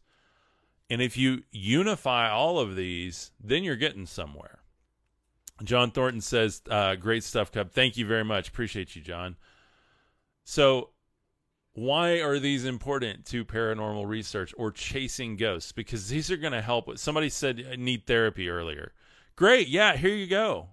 and 0.90 1.02
if 1.02 1.16
you 1.16 1.42
unify 1.50 2.30
all 2.30 2.58
of 2.58 2.74
these, 2.74 3.30
then 3.42 3.62
you're 3.62 3.76
getting 3.76 4.06
somewhere. 4.06 4.60
John 5.62 5.90
Thornton 5.90 6.20
says, 6.20 6.62
uh, 6.70 6.94
great 6.94 7.24
stuff, 7.24 7.52
Cub. 7.52 7.72
Thank 7.72 7.96
you 7.96 8.06
very 8.06 8.24
much. 8.24 8.48
Appreciate 8.48 8.96
you, 8.96 9.02
John. 9.02 9.36
So, 10.44 10.90
why 11.72 12.20
are 12.20 12.38
these 12.38 12.64
important 12.64 13.26
to 13.26 13.44
paranormal 13.44 14.06
research 14.06 14.54
or 14.56 14.72
chasing 14.72 15.36
ghosts? 15.36 15.72
Because 15.72 16.08
these 16.08 16.30
are 16.30 16.36
going 16.36 16.52
to 16.52 16.62
help. 16.62 16.96
Somebody 16.98 17.28
said 17.28 17.64
I 17.70 17.76
need 17.76 18.06
therapy 18.06 18.48
earlier. 18.48 18.92
Great. 19.36 19.68
Yeah, 19.68 19.96
here 19.96 20.14
you 20.14 20.26
go. 20.26 20.68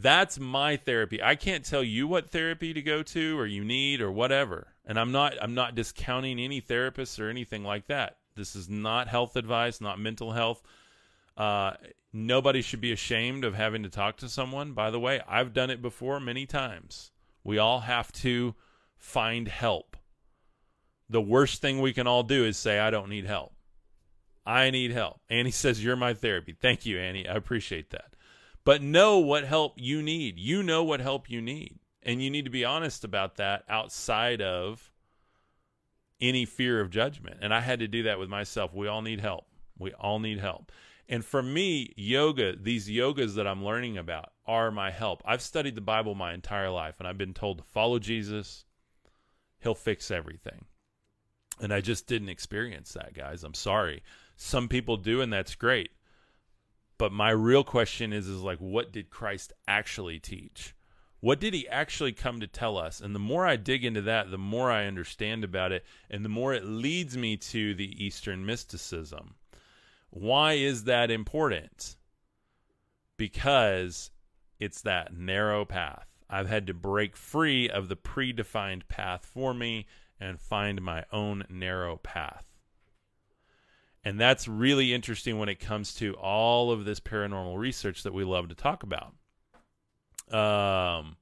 That's 0.00 0.38
my 0.38 0.76
therapy. 0.76 1.20
I 1.20 1.34
can't 1.34 1.64
tell 1.64 1.82
you 1.82 2.06
what 2.06 2.30
therapy 2.30 2.72
to 2.72 2.82
go 2.82 3.02
to 3.02 3.38
or 3.38 3.46
you 3.46 3.64
need 3.64 4.00
or 4.00 4.12
whatever. 4.12 4.68
And 4.86 4.98
I'm 4.98 5.10
not 5.10 5.34
I'm 5.42 5.54
not 5.54 5.74
discounting 5.74 6.38
any 6.38 6.60
therapists 6.60 7.18
or 7.18 7.28
anything 7.28 7.64
like 7.64 7.88
that. 7.88 8.18
This 8.36 8.54
is 8.54 8.68
not 8.68 9.08
health 9.08 9.34
advice, 9.34 9.80
not 9.80 9.98
mental 9.98 10.32
health. 10.32 10.62
Uh, 11.36 11.72
nobody 12.12 12.62
should 12.62 12.80
be 12.80 12.92
ashamed 12.92 13.44
of 13.44 13.54
having 13.54 13.82
to 13.82 13.88
talk 13.88 14.18
to 14.18 14.28
someone. 14.28 14.72
By 14.72 14.92
the 14.92 15.00
way, 15.00 15.20
I've 15.26 15.52
done 15.52 15.70
it 15.70 15.82
before 15.82 16.20
many 16.20 16.46
times. 16.46 17.10
We 17.42 17.58
all 17.58 17.80
have 17.80 18.12
to 18.12 18.54
find 18.96 19.48
help. 19.48 19.96
The 21.10 21.20
worst 21.20 21.60
thing 21.60 21.80
we 21.80 21.92
can 21.92 22.06
all 22.06 22.22
do 22.22 22.44
is 22.44 22.56
say, 22.56 22.78
I 22.78 22.90
don't 22.90 23.08
need 23.08 23.24
help. 23.26 23.52
I 24.46 24.70
need 24.70 24.92
help. 24.92 25.20
Annie 25.28 25.50
says, 25.52 25.82
You're 25.82 25.96
my 25.96 26.14
therapy. 26.14 26.54
Thank 26.60 26.86
you, 26.86 27.00
Annie. 27.00 27.26
I 27.26 27.34
appreciate 27.34 27.90
that. 27.90 28.14
But 28.68 28.82
know 28.82 29.16
what 29.16 29.44
help 29.44 29.76
you 29.76 30.02
need. 30.02 30.38
You 30.38 30.62
know 30.62 30.84
what 30.84 31.00
help 31.00 31.30
you 31.30 31.40
need. 31.40 31.78
And 32.02 32.22
you 32.22 32.28
need 32.28 32.44
to 32.44 32.50
be 32.50 32.66
honest 32.66 33.02
about 33.02 33.36
that 33.36 33.64
outside 33.66 34.42
of 34.42 34.92
any 36.20 36.44
fear 36.44 36.78
of 36.78 36.90
judgment. 36.90 37.38
And 37.40 37.54
I 37.54 37.60
had 37.60 37.78
to 37.78 37.88
do 37.88 38.02
that 38.02 38.18
with 38.18 38.28
myself. 38.28 38.74
We 38.74 38.86
all 38.86 39.00
need 39.00 39.20
help. 39.20 39.46
We 39.78 39.94
all 39.94 40.18
need 40.18 40.38
help. 40.38 40.70
And 41.08 41.24
for 41.24 41.42
me, 41.42 41.94
yoga, 41.96 42.56
these 42.56 42.90
yogas 42.90 43.36
that 43.36 43.46
I'm 43.46 43.64
learning 43.64 43.96
about 43.96 44.32
are 44.44 44.70
my 44.70 44.90
help. 44.90 45.22
I've 45.24 45.40
studied 45.40 45.74
the 45.74 45.80
Bible 45.80 46.14
my 46.14 46.34
entire 46.34 46.68
life 46.68 46.96
and 46.98 47.08
I've 47.08 47.16
been 47.16 47.32
told 47.32 47.56
to 47.56 47.64
follow 47.64 47.98
Jesus. 47.98 48.66
He'll 49.60 49.74
fix 49.74 50.10
everything. 50.10 50.66
And 51.58 51.72
I 51.72 51.80
just 51.80 52.06
didn't 52.06 52.28
experience 52.28 52.92
that, 52.92 53.14
guys. 53.14 53.44
I'm 53.44 53.54
sorry. 53.54 54.02
Some 54.36 54.68
people 54.68 54.98
do 54.98 55.22
and 55.22 55.32
that's 55.32 55.54
great. 55.54 55.88
But 56.98 57.12
my 57.12 57.30
real 57.30 57.64
question 57.64 58.12
is 58.12 58.26
is 58.26 58.42
like 58.42 58.58
what 58.58 58.92
did 58.92 59.10
Christ 59.10 59.52
actually 59.66 60.18
teach? 60.18 60.74
What 61.20 61.40
did 61.40 61.54
he 61.54 61.68
actually 61.68 62.12
come 62.12 62.40
to 62.40 62.46
tell 62.46 62.76
us? 62.76 63.00
And 63.00 63.14
the 63.14 63.20
more 63.20 63.46
I 63.46 63.56
dig 63.56 63.84
into 63.84 64.02
that, 64.02 64.30
the 64.30 64.38
more 64.38 64.70
I 64.70 64.86
understand 64.86 65.42
about 65.42 65.72
it, 65.72 65.84
and 66.10 66.24
the 66.24 66.28
more 66.28 66.54
it 66.54 66.64
leads 66.64 67.16
me 67.16 67.36
to 67.36 67.74
the 67.74 68.04
Eastern 68.04 68.46
mysticism. 68.46 69.34
Why 70.10 70.54
is 70.54 70.84
that 70.84 71.10
important? 71.10 71.96
Because 73.16 74.10
it's 74.60 74.82
that 74.82 75.12
narrow 75.12 75.64
path. 75.64 76.06
I've 76.30 76.48
had 76.48 76.66
to 76.68 76.74
break 76.74 77.16
free 77.16 77.68
of 77.68 77.88
the 77.88 77.96
predefined 77.96 78.86
path 78.88 79.24
for 79.24 79.54
me 79.54 79.86
and 80.20 80.40
find 80.40 80.82
my 80.82 81.04
own 81.12 81.44
narrow 81.48 81.96
path. 81.96 82.47
And 84.08 84.18
that's 84.18 84.48
really 84.48 84.94
interesting 84.94 85.38
when 85.38 85.50
it 85.50 85.60
comes 85.60 85.92
to 85.96 86.14
all 86.14 86.70
of 86.70 86.86
this 86.86 86.98
paranormal 86.98 87.58
research 87.58 88.04
that 88.04 88.14
we 88.14 88.24
love 88.24 88.48
to 88.48 88.54
talk 88.54 88.82
about. 88.82 89.12
Um, 90.32 91.18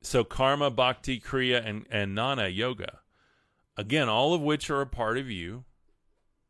so 0.00 0.24
karma, 0.24 0.70
bhakti, 0.70 1.20
kriya, 1.20 1.62
and 1.62 1.84
and 1.90 2.16
gnana 2.16 2.48
yoga, 2.48 3.00
again, 3.76 4.08
all 4.08 4.32
of 4.32 4.40
which 4.40 4.70
are 4.70 4.80
a 4.80 4.86
part 4.86 5.18
of 5.18 5.30
you. 5.30 5.64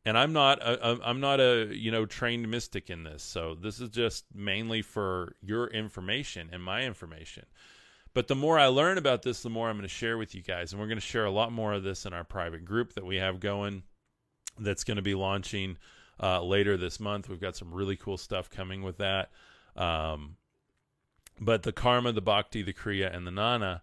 And 0.04 0.16
I'm 0.16 0.33
not 0.33 0.62
a, 0.62 1.00
I'm 1.02 1.18
not 1.18 1.40
a 1.40 1.66
you 1.72 1.90
know 1.90 2.07
trained 2.07 2.48
mystic 2.48 2.88
in 2.88 3.02
this, 3.02 3.24
so 3.24 3.57
this 3.61 3.81
is 3.81 3.88
just 3.88 4.24
mainly 4.33 4.83
for 4.83 5.35
your 5.42 5.66
information 5.66 6.48
and 6.52 6.62
my 6.62 6.85
information. 6.85 7.44
But 8.14 8.28
the 8.28 8.37
more 8.37 8.57
I 8.57 8.66
learn 8.66 8.98
about 8.98 9.22
this, 9.22 9.42
the 9.42 9.50
more 9.50 9.68
I'm 9.68 9.78
going 9.78 9.83
to 9.83 9.88
share 9.88 10.16
with 10.16 10.37
you 10.37 10.42
guys, 10.42 10.70
and 10.70 10.81
we're 10.81 10.87
going 10.87 11.00
to 11.00 11.04
share 11.04 11.24
a 11.24 11.33
lot 11.33 11.50
more 11.50 11.72
of 11.72 11.83
this 11.83 12.07
in 12.07 12.12
our 12.12 12.22
private 12.22 12.64
group 12.64 12.92
that 12.92 13.04
we 13.04 13.16
have 13.16 13.40
going. 13.40 13.83
That's 14.58 14.84
going 14.84 14.96
to 14.96 15.02
be 15.02 15.14
launching 15.14 15.78
uh, 16.22 16.42
later 16.42 16.76
this 16.76 17.00
month. 17.00 17.28
We've 17.28 17.40
got 17.40 17.56
some 17.56 17.72
really 17.72 17.96
cool 17.96 18.16
stuff 18.16 18.50
coming 18.50 18.82
with 18.82 18.98
that. 18.98 19.30
Um, 19.76 20.36
but 21.40 21.62
the 21.62 21.72
karma, 21.72 22.12
the 22.12 22.20
bhakti, 22.20 22.62
the 22.62 22.72
kriya, 22.72 23.14
and 23.14 23.26
the 23.26 23.30
nana. 23.30 23.82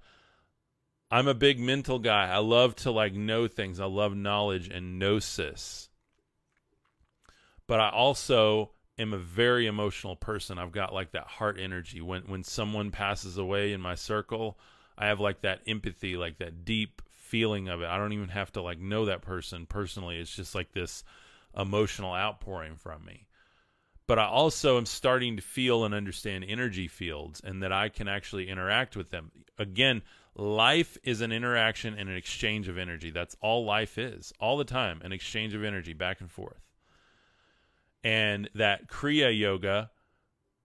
I'm 1.09 1.27
a 1.27 1.33
big 1.33 1.59
mental 1.59 1.99
guy. 1.99 2.29
I 2.29 2.39
love 2.39 2.75
to 2.77 2.91
like 2.91 3.13
know 3.13 3.47
things. 3.47 3.79
I 3.79 3.85
love 3.85 4.15
knowledge 4.15 4.67
and 4.67 4.99
gnosis. 4.99 5.89
But 7.67 7.79
I 7.79 7.89
also 7.89 8.71
am 8.97 9.13
a 9.13 9.17
very 9.17 9.67
emotional 9.67 10.15
person. 10.15 10.57
I've 10.57 10.71
got 10.71 10.93
like 10.93 11.11
that 11.11 11.27
heart 11.27 11.57
energy. 11.59 12.01
When 12.01 12.23
when 12.23 12.43
someone 12.43 12.91
passes 12.91 13.37
away 13.37 13.71
in 13.71 13.81
my 13.81 13.95
circle, 13.95 14.59
I 14.97 15.07
have 15.07 15.19
like 15.19 15.41
that 15.41 15.61
empathy, 15.67 16.17
like 16.17 16.39
that 16.39 16.65
deep 16.65 17.01
feeling 17.35 17.67
of 17.67 17.81
it. 17.81 17.87
I 17.87 17.97
don't 17.97 18.13
even 18.13 18.29
have 18.29 18.51
to 18.53 18.61
like 18.61 18.79
know 18.79 19.05
that 19.05 19.21
person 19.21 19.65
personally. 19.65 20.19
It's 20.19 20.35
just 20.35 20.55
like 20.55 20.71
this 20.71 21.03
emotional 21.55 22.13
outpouring 22.13 22.75
from 22.75 23.03
me 23.03 23.27
but 24.07 24.19
I 24.19 24.25
also 24.25 24.77
am 24.77 24.85
starting 24.85 25.35
to 25.37 25.41
feel 25.41 25.83
and 25.83 25.93
understand 25.93 26.45
energy 26.47 26.87
fields 26.87 27.41
and 27.43 27.63
that 27.63 27.71
I 27.71 27.89
can 27.89 28.07
actually 28.07 28.49
interact 28.49 28.95
with 28.95 29.09
them. 29.09 29.31
Again, 29.57 30.03
life 30.35 30.97
is 31.03 31.21
an 31.21 31.31
interaction 31.31 31.95
and 31.97 32.09
an 32.09 32.15
exchange 32.15 32.67
of 32.67 32.77
energy. 32.77 33.09
That's 33.09 33.35
all 33.41 33.65
life 33.65 33.97
is, 33.97 34.31
all 34.39 34.57
the 34.57 34.63
time, 34.63 35.01
an 35.03 35.11
exchange 35.11 35.55
of 35.55 35.63
energy 35.63 35.93
back 35.93 36.21
and 36.21 36.29
forth. 36.29 36.61
And 38.03 38.49
that 38.53 38.87
Kriya 38.87 39.37
Yoga 39.37 39.89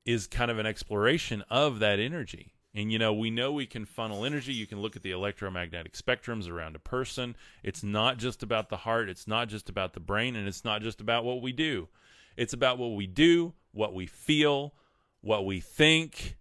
is 0.04 0.26
kind 0.26 0.50
of 0.50 0.58
an 0.58 0.66
exploration 0.66 1.42
of 1.48 1.78
that 1.78 1.98
energy. 1.98 2.52
And 2.74 2.92
you 2.92 2.98
know, 2.98 3.12
we 3.12 3.30
know 3.30 3.52
we 3.52 3.66
can 3.66 3.84
funnel 3.84 4.24
energy. 4.24 4.52
You 4.52 4.66
can 4.66 4.80
look 4.80 4.94
at 4.94 5.02
the 5.02 5.10
electromagnetic 5.10 5.94
spectrums 5.94 6.48
around 6.48 6.76
a 6.76 6.80
person. 6.80 7.34
It's 7.62 7.82
not 7.82 8.18
just 8.18 8.42
about 8.42 8.68
the 8.68 8.78
heart, 8.78 9.08
it's 9.08 9.26
not 9.26 9.48
just 9.48 9.68
about 9.68 9.92
the 9.92 10.00
brain, 10.00 10.36
and 10.36 10.46
it's 10.46 10.64
not 10.64 10.82
just 10.82 11.00
about 11.00 11.24
what 11.24 11.42
we 11.42 11.52
do. 11.52 11.88
It's 12.36 12.52
about 12.52 12.78
what 12.78 12.94
we 12.94 13.06
do, 13.06 13.54
what 13.72 13.92
we 13.92 14.06
feel, 14.06 14.74
what 15.20 15.44
we 15.44 15.60
think, 15.60 16.36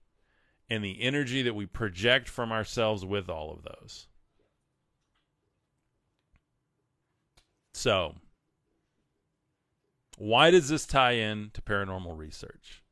and 0.69 0.83
the 0.83 1.01
energy 1.01 1.41
that 1.41 1.55
we 1.55 1.65
project 1.65 2.29
from 2.29 2.51
ourselves 2.51 3.03
with 3.03 3.27
all 3.27 3.51
of 3.51 3.63
those. 3.63 4.07
So, 7.73 8.15
why 10.17 10.51
does 10.51 10.69
this 10.69 10.85
tie 10.85 11.13
in 11.13 11.49
to 11.53 11.61
paranormal 11.61 12.17
research? 12.17 12.83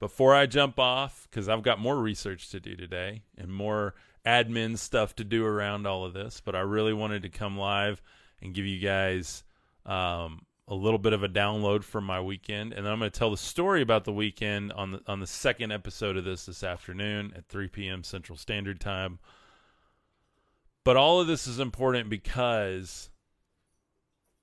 Before 0.00 0.34
I 0.34 0.46
jump 0.46 0.78
off, 0.78 1.26
because 1.28 1.48
I've 1.48 1.62
got 1.62 1.80
more 1.80 1.96
research 1.96 2.50
to 2.50 2.60
do 2.60 2.76
today 2.76 3.22
and 3.36 3.52
more 3.52 3.94
admin 4.24 4.78
stuff 4.78 5.16
to 5.16 5.24
do 5.24 5.44
around 5.44 5.86
all 5.86 6.04
of 6.04 6.12
this, 6.12 6.40
but 6.44 6.54
I 6.54 6.60
really 6.60 6.92
wanted 6.92 7.22
to 7.22 7.28
come 7.28 7.58
live 7.58 8.00
and 8.40 8.54
give 8.54 8.64
you 8.64 8.78
guys 8.78 9.42
um, 9.86 10.46
a 10.68 10.74
little 10.74 10.98
bit 10.98 11.14
of 11.14 11.22
a 11.22 11.28
download 11.28 11.82
from 11.82 12.04
my 12.04 12.20
weekend, 12.20 12.72
and 12.72 12.84
then 12.84 12.92
I'm 12.92 12.98
going 12.98 13.10
to 13.10 13.18
tell 13.18 13.30
the 13.30 13.36
story 13.36 13.80
about 13.80 14.04
the 14.04 14.12
weekend 14.12 14.72
on 14.72 14.92
the 14.92 15.00
on 15.06 15.18
the 15.20 15.26
second 15.26 15.72
episode 15.72 16.16
of 16.16 16.24
this 16.24 16.46
this 16.46 16.62
afternoon 16.62 17.32
at 17.34 17.48
3 17.48 17.68
p.m. 17.68 18.04
Central 18.04 18.36
Standard 18.36 18.78
Time. 18.78 19.18
But 20.84 20.96
all 20.96 21.20
of 21.20 21.26
this 21.26 21.46
is 21.46 21.58
important 21.58 22.08
because 22.08 23.10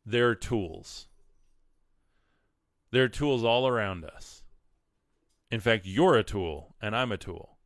there 0.06 0.28
are 0.30 0.36
tools. 0.36 1.08
There 2.92 3.04
are 3.04 3.10
tools 3.10 3.44
all 3.44 3.68
around 3.68 4.06
us. 4.06 4.44
In 5.52 5.60
fact, 5.60 5.86
you're 5.86 6.16
a 6.16 6.24
tool 6.24 6.76
and 6.82 6.96
I'm 6.96 7.12
a 7.12 7.18
tool. 7.18 7.58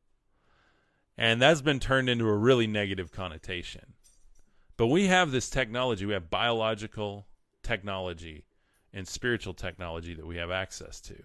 And 1.18 1.42
that's 1.42 1.62
been 1.62 1.80
turned 1.80 2.10
into 2.10 2.28
a 2.28 2.38
really 2.38 2.68
negative 2.68 3.12
connotation. 3.12 3.94
But 4.78 4.88
we 4.88 5.08
have 5.08 5.32
this 5.32 5.50
technology, 5.50 6.06
we 6.06 6.14
have 6.14 6.30
biological 6.30 7.28
technology 7.64 8.46
and 8.94 9.08
spiritual 9.08 9.54
technology 9.54 10.14
that 10.14 10.26
we 10.26 10.38
have 10.38 10.52
access 10.52 11.02
to. 11.02 11.16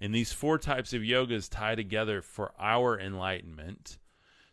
And 0.00 0.14
these 0.14 0.32
four 0.32 0.58
types 0.58 0.92
of 0.92 1.02
yogas 1.02 1.50
tie 1.50 1.74
together 1.74 2.22
for 2.22 2.52
our 2.58 2.98
enlightenment. 2.98 3.98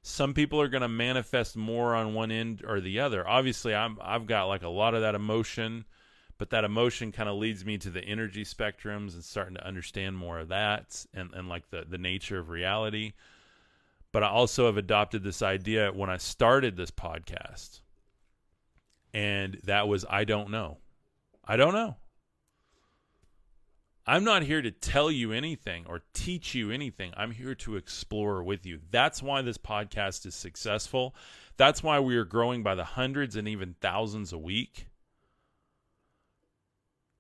Some 0.04 0.34
people 0.34 0.62
are 0.62 0.68
going 0.68 0.82
to 0.82 0.88
manifest 0.88 1.56
more 1.56 1.96
on 1.96 2.14
one 2.14 2.32
end 2.32 2.64
or 2.68 2.82
the 2.82 3.00
other. 3.00 3.28
Obviously, 3.28 3.74
I'm 3.74 3.98
I've 4.02 4.26
got 4.26 4.46
like 4.46 4.64
a 4.64 4.70
lot 4.70 4.94
of 4.94 5.02
that 5.02 5.16
emotion, 5.16 5.86
but 6.42 6.50
that 6.50 6.64
emotion 6.64 7.12
kind 7.12 7.30
of 7.30 7.36
leads 7.36 7.64
me 7.64 7.78
to 7.78 7.92
the 7.92 8.04
energy 8.04 8.44
spectrums 8.44 9.14
and 9.14 9.24
starting 9.24 9.54
to 9.54 9.64
understand 9.64 10.18
more 10.18 10.40
of 10.40 10.48
that 10.48 11.06
and, 11.14 11.30
and 11.36 11.48
like 11.48 11.70
the, 11.70 11.86
the 11.88 12.00
nature 12.00 12.40
of 12.40 12.50
reality. 12.50 13.14
But 14.12 14.24
I 14.24 14.30
also 14.30 14.66
have 14.66 14.76
adopted 14.76 15.22
this 15.22 15.44
idea 15.44 15.92
when 15.92 16.10
I 16.10 16.18
started 16.18 16.76
this 16.76 16.90
podcast. 16.90 17.82
And 19.14 19.60
that 19.66 19.88
was 19.88 20.04
I 20.10 20.24
don't 20.24 20.50
know. 20.50 20.80
I 21.46 21.58
don't 21.58 21.76
know. 21.76 21.98
I'm 24.08 24.24
not 24.24 24.42
here 24.42 24.64
to 24.64 24.72
tell 24.72 25.12
you 25.12 25.32
anything 25.32 25.86
or 25.88 26.02
teach 26.12 26.56
you 26.56 26.72
anything. 26.72 27.14
I'm 27.16 27.34
here 27.34 27.54
to 27.54 27.76
explore 27.76 28.42
with 28.42 28.66
you. 28.66 28.80
That's 28.90 29.22
why 29.22 29.44
this 29.44 29.60
podcast 29.60 30.26
is 30.26 30.34
successful. 30.34 31.14
That's 31.58 31.84
why 31.84 32.00
we 32.00 32.16
are 32.16 32.26
growing 32.26 32.64
by 32.64 32.74
the 32.74 32.84
hundreds 32.84 33.36
and 33.36 33.48
even 33.48 33.76
thousands 33.80 34.34
a 34.34 34.40
week. 34.40 34.88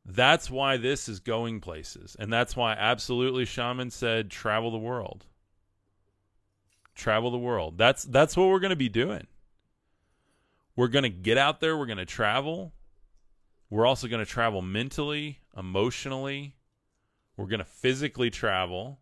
That's 0.05 0.49
why 0.49 0.77
this 0.77 1.07
is 1.07 1.19
going 1.19 1.61
places. 1.61 2.15
And 2.17 2.31
that's 2.31 2.55
why 2.55 2.73
absolutely 2.73 3.45
shaman 3.45 3.91
said 3.91 4.29
travel 4.29 4.71
the 4.71 4.77
world. 4.77 5.25
Travel 6.95 7.31
the 7.31 7.37
world. 7.37 7.77
That's 7.77 8.03
that's 8.03 8.35
what 8.35 8.49
we're 8.49 8.59
going 8.59 8.71
to 8.71 8.75
be 8.75 8.89
doing. 8.89 9.27
We're 10.75 10.87
going 10.87 11.03
to 11.03 11.09
get 11.09 11.37
out 11.37 11.59
there, 11.59 11.77
we're 11.77 11.85
going 11.85 11.97
to 11.97 12.05
travel. 12.05 12.73
We're 13.69 13.85
also 13.85 14.07
going 14.07 14.23
to 14.23 14.29
travel 14.29 14.61
mentally, 14.61 15.39
emotionally, 15.55 16.55
we're 17.37 17.47
going 17.47 17.59
to 17.59 17.65
physically 17.65 18.29
travel. 18.29 18.99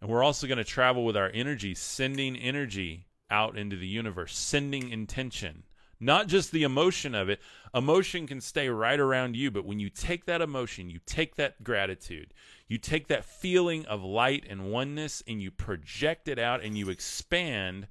And 0.00 0.10
we're 0.10 0.22
also 0.22 0.46
going 0.46 0.58
to 0.58 0.64
travel 0.64 1.04
with 1.04 1.16
our 1.16 1.30
energy, 1.32 1.74
sending 1.74 2.36
energy 2.36 3.06
out 3.30 3.56
into 3.56 3.76
the 3.76 3.86
universe, 3.86 4.36
sending 4.36 4.90
intention, 4.90 5.64
not 5.98 6.26
just 6.26 6.52
the 6.52 6.62
emotion 6.62 7.14
of 7.14 7.28
it. 7.28 7.40
Emotion 7.74 8.26
can 8.26 8.40
stay 8.40 8.68
right 8.68 8.98
around 8.98 9.36
you, 9.36 9.50
but 9.50 9.64
when 9.64 9.80
you 9.80 9.90
take 9.90 10.24
that 10.26 10.40
emotion, 10.40 10.90
you 10.90 11.00
take 11.06 11.36
that 11.36 11.62
gratitude, 11.62 12.32
you 12.68 12.78
take 12.78 13.08
that 13.08 13.24
feeling 13.24 13.84
of 13.86 14.02
light 14.02 14.44
and 14.48 14.70
oneness, 14.70 15.22
and 15.26 15.40
you 15.42 15.50
project 15.50 16.28
it 16.28 16.38
out 16.38 16.62
and 16.62 16.76
you 16.76 16.88
expand 16.88 17.86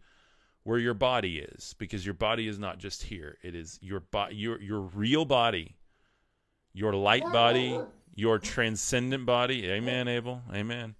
where 0.63 0.79
your 0.79 0.93
body 0.93 1.39
is 1.39 1.75
because 1.77 2.05
your 2.05 2.15
body 2.15 2.47
is 2.47 2.57
not 2.57 2.79
just 2.79 3.03
here 3.03 3.37
it 3.43 3.53
is 3.53 3.77
your 3.83 3.99
bo- 3.99 4.29
your 4.31 4.59
your 4.59 4.79
real 4.79 5.23
body 5.23 5.75
your 6.73 6.91
light 6.91 7.21
body 7.31 7.79
your 8.15 8.39
transcendent 8.39 9.25
body. 9.25 9.69
Amen, 9.69 10.07
Abel. 10.07 10.41
Amen. 10.53 10.95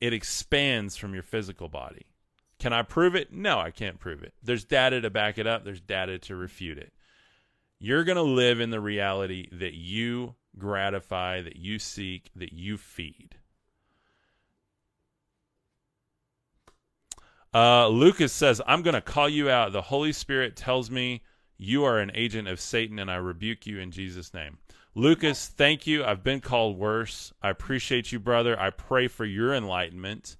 It 0.00 0.12
expands 0.12 0.96
from 0.96 1.12
your 1.12 1.22
physical 1.22 1.68
body. 1.68 2.06
Can 2.66 2.72
I 2.72 2.82
prove 2.82 3.14
it? 3.14 3.32
No, 3.32 3.60
I 3.60 3.70
can't 3.70 4.00
prove 4.00 4.24
it. 4.24 4.34
There's 4.42 4.64
data 4.64 5.00
to 5.00 5.08
back 5.08 5.38
it 5.38 5.46
up, 5.46 5.62
there's 5.62 5.80
data 5.80 6.18
to 6.18 6.34
refute 6.34 6.78
it. 6.78 6.92
You're 7.78 8.02
going 8.02 8.16
to 8.16 8.22
live 8.22 8.58
in 8.58 8.70
the 8.70 8.80
reality 8.80 9.48
that 9.52 9.74
you 9.74 10.34
gratify, 10.58 11.42
that 11.42 11.54
you 11.54 11.78
seek, 11.78 12.28
that 12.34 12.52
you 12.52 12.76
feed. 12.76 13.36
Uh, 17.54 17.86
Lucas 17.86 18.32
says, 18.32 18.60
I'm 18.66 18.82
going 18.82 18.94
to 18.94 19.00
call 19.00 19.28
you 19.28 19.48
out. 19.48 19.70
The 19.70 19.82
Holy 19.82 20.12
Spirit 20.12 20.56
tells 20.56 20.90
me 20.90 21.22
you 21.56 21.84
are 21.84 22.00
an 22.00 22.10
agent 22.16 22.48
of 22.48 22.58
Satan, 22.58 22.98
and 22.98 23.08
I 23.08 23.14
rebuke 23.14 23.68
you 23.68 23.78
in 23.78 23.92
Jesus' 23.92 24.34
name. 24.34 24.58
Lucas, 24.92 25.46
thank 25.46 25.86
you. 25.86 26.04
I've 26.04 26.24
been 26.24 26.40
called 26.40 26.78
worse. 26.78 27.32
I 27.40 27.50
appreciate 27.50 28.10
you, 28.10 28.18
brother. 28.18 28.58
I 28.58 28.70
pray 28.70 29.06
for 29.06 29.24
your 29.24 29.54
enlightenment. 29.54 30.36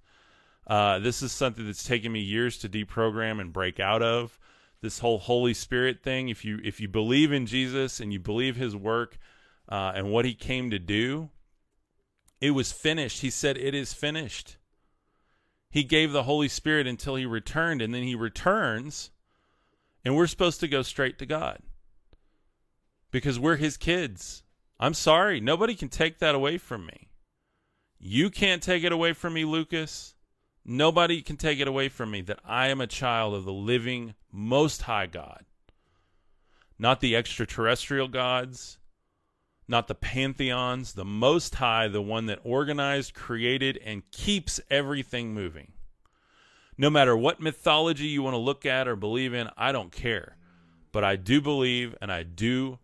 Uh, 0.66 0.98
this 0.98 1.22
is 1.22 1.32
something 1.32 1.66
that's 1.66 1.84
taken 1.84 2.12
me 2.12 2.20
years 2.20 2.58
to 2.58 2.68
deprogram 2.68 3.40
and 3.40 3.52
break 3.52 3.78
out 3.78 4.02
of. 4.02 4.38
This 4.82 4.98
whole 4.98 5.18
Holy 5.18 5.54
Spirit 5.54 6.02
thing. 6.02 6.28
If 6.28 6.44
you 6.44 6.60
if 6.62 6.80
you 6.80 6.88
believe 6.88 7.32
in 7.32 7.46
Jesus 7.46 8.00
and 8.00 8.12
you 8.12 8.18
believe 8.18 8.56
His 8.56 8.76
work 8.76 9.18
uh, 9.68 9.92
and 9.94 10.10
what 10.10 10.24
He 10.24 10.34
came 10.34 10.70
to 10.70 10.78
do, 10.78 11.30
it 12.40 12.50
was 12.50 12.72
finished. 12.72 13.22
He 13.22 13.30
said, 13.30 13.56
"It 13.56 13.74
is 13.74 13.92
finished." 13.92 14.58
He 15.70 15.82
gave 15.82 16.12
the 16.12 16.24
Holy 16.24 16.48
Spirit 16.48 16.86
until 16.86 17.16
He 17.16 17.26
returned, 17.26 17.80
and 17.80 17.94
then 17.94 18.02
He 18.02 18.14
returns, 18.14 19.10
and 20.04 20.14
we're 20.14 20.26
supposed 20.26 20.60
to 20.60 20.68
go 20.68 20.82
straight 20.82 21.18
to 21.18 21.26
God 21.26 21.60
because 23.10 23.38
we're 23.38 23.56
His 23.56 23.76
kids 23.76 24.42
I'm 24.78 24.94
sorry. 24.94 25.40
Nobody 25.40 25.74
can 25.74 25.88
take 25.88 26.18
that 26.18 26.34
away 26.34 26.58
from 26.58 26.86
me. 26.86 27.08
You 27.98 28.28
can't 28.30 28.62
take 28.62 28.84
it 28.84 28.92
away 28.92 29.14
from 29.14 29.32
me, 29.32 29.44
Lucas. 29.44 30.14
Nobody 30.68 31.22
can 31.22 31.36
take 31.36 31.60
it 31.60 31.68
away 31.68 31.88
from 31.88 32.10
me 32.10 32.22
that 32.22 32.40
I 32.44 32.66
am 32.68 32.80
a 32.80 32.88
child 32.88 33.34
of 33.34 33.44
the 33.44 33.52
living, 33.52 34.14
most 34.32 34.82
high 34.82 35.06
God. 35.06 35.44
Not 36.76 37.00
the 37.00 37.14
extraterrestrial 37.14 38.08
gods, 38.08 38.78
not 39.68 39.86
the 39.86 39.94
pantheons, 39.94 40.94
the 40.94 41.04
most 41.04 41.54
high, 41.54 41.86
the 41.86 42.02
one 42.02 42.26
that 42.26 42.40
organized, 42.42 43.14
created, 43.14 43.78
and 43.84 44.10
keeps 44.10 44.58
everything 44.68 45.32
moving. 45.32 45.72
No 46.76 46.90
matter 46.90 47.16
what 47.16 47.40
mythology 47.40 48.08
you 48.08 48.24
want 48.24 48.34
to 48.34 48.38
look 48.38 48.66
at 48.66 48.88
or 48.88 48.96
believe 48.96 49.34
in, 49.34 49.48
I 49.56 49.70
don't 49.70 49.92
care. 49.92 50.36
But 50.90 51.04
I 51.04 51.14
do 51.14 51.40
believe 51.40 51.94
and 52.00 52.10
I 52.10 52.24
do 52.24 52.80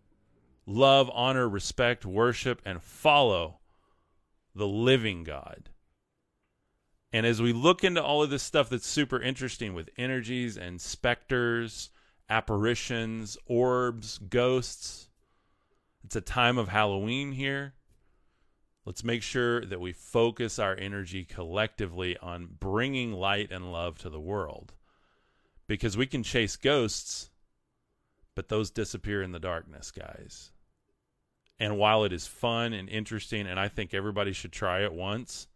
love, 0.66 1.10
honor, 1.12 1.48
respect, 1.48 2.06
worship, 2.06 2.62
and 2.64 2.80
follow 2.80 3.58
the 4.54 4.68
living 4.68 5.24
God. 5.24 5.70
And 7.12 7.26
as 7.26 7.42
we 7.42 7.52
look 7.52 7.84
into 7.84 8.02
all 8.02 8.22
of 8.22 8.30
this 8.30 8.42
stuff 8.42 8.70
that's 8.70 8.86
super 8.86 9.20
interesting 9.20 9.74
with 9.74 9.90
energies 9.98 10.56
and 10.56 10.80
specters, 10.80 11.90
apparitions, 12.30 13.36
orbs, 13.46 14.18
ghosts, 14.18 15.08
it's 16.04 16.16
a 16.16 16.22
time 16.22 16.56
of 16.56 16.68
Halloween 16.68 17.32
here. 17.32 17.74
Let's 18.84 19.04
make 19.04 19.22
sure 19.22 19.64
that 19.64 19.80
we 19.80 19.92
focus 19.92 20.58
our 20.58 20.74
energy 20.76 21.24
collectively 21.24 22.16
on 22.18 22.56
bringing 22.58 23.12
light 23.12 23.52
and 23.52 23.70
love 23.70 23.98
to 23.98 24.10
the 24.10 24.20
world. 24.20 24.72
Because 25.68 25.96
we 25.96 26.06
can 26.06 26.22
chase 26.22 26.56
ghosts, 26.56 27.30
but 28.34 28.48
those 28.48 28.70
disappear 28.70 29.22
in 29.22 29.32
the 29.32 29.38
darkness, 29.38 29.90
guys. 29.90 30.50
And 31.60 31.78
while 31.78 32.02
it 32.04 32.12
is 32.12 32.26
fun 32.26 32.72
and 32.72 32.88
interesting, 32.88 33.46
and 33.46 33.60
I 33.60 33.68
think 33.68 33.94
everybody 33.94 34.32
should 34.32 34.50
try 34.50 34.82
it 34.82 34.92
once, 34.92 35.46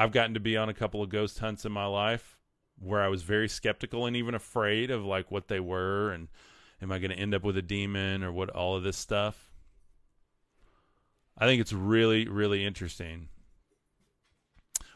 I've 0.00 0.12
gotten 0.12 0.32
to 0.32 0.40
be 0.40 0.56
on 0.56 0.70
a 0.70 0.74
couple 0.74 1.02
of 1.02 1.10
ghost 1.10 1.40
hunts 1.40 1.66
in 1.66 1.72
my 1.72 1.84
life 1.84 2.38
where 2.78 3.02
I 3.02 3.08
was 3.08 3.22
very 3.22 3.50
skeptical 3.50 4.06
and 4.06 4.16
even 4.16 4.34
afraid 4.34 4.90
of 4.90 5.04
like 5.04 5.30
what 5.30 5.48
they 5.48 5.60
were 5.60 6.10
and 6.10 6.28
am 6.80 6.90
I 6.90 6.98
going 6.98 7.10
to 7.10 7.18
end 7.18 7.34
up 7.34 7.44
with 7.44 7.58
a 7.58 7.62
demon 7.62 8.24
or 8.24 8.32
what 8.32 8.48
all 8.48 8.74
of 8.74 8.82
this 8.82 8.96
stuff. 8.96 9.52
I 11.36 11.44
think 11.44 11.60
it's 11.60 11.74
really, 11.74 12.26
really 12.26 12.64
interesting. 12.64 13.28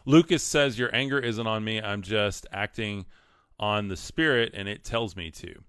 Lucas 0.07 0.43
says, 0.43 0.79
Your 0.79 0.95
anger 0.97 1.18
isn't 1.18 1.47
on 1.47 1.62
me. 1.62 1.83
I'm 1.83 2.01
just 2.01 2.47
acting 2.51 3.05
on 3.59 3.89
the 3.89 3.99
spirit, 3.99 4.53
and 4.55 4.70
it 4.70 4.85
tells 4.85 5.16
me 5.16 5.31
to. 5.33 5.64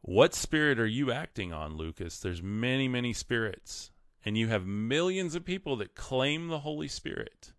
What 0.00 0.34
spirit 0.34 0.80
are 0.80 0.86
you 0.88 1.12
acting 1.12 1.52
on, 1.52 1.76
Lucas? 1.76 2.18
There's 2.18 2.42
many, 2.42 2.88
many 2.88 3.12
spirits, 3.12 3.92
and 4.24 4.36
you 4.36 4.48
have 4.48 4.66
millions 4.66 5.36
of 5.36 5.44
people 5.44 5.76
that 5.76 5.94
claim 5.94 6.48
the 6.48 6.58
Holy 6.58 6.88
Spirit. 6.88 7.52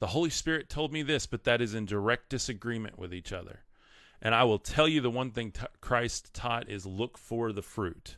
The 0.00 0.08
Holy 0.08 0.30
Spirit 0.30 0.68
told 0.68 0.92
me 0.92 1.02
this, 1.02 1.26
but 1.26 1.44
that 1.44 1.60
is 1.60 1.74
in 1.74 1.84
direct 1.84 2.28
disagreement 2.28 2.98
with 2.98 3.12
each 3.12 3.32
other. 3.32 3.64
And 4.22 4.34
I 4.34 4.44
will 4.44 4.58
tell 4.58 4.88
you 4.88 5.00
the 5.00 5.10
one 5.10 5.30
thing 5.30 5.52
t- 5.52 5.66
Christ 5.80 6.32
taught 6.34 6.68
is 6.68 6.86
look 6.86 7.18
for 7.18 7.52
the 7.52 7.62
fruit. 7.62 8.16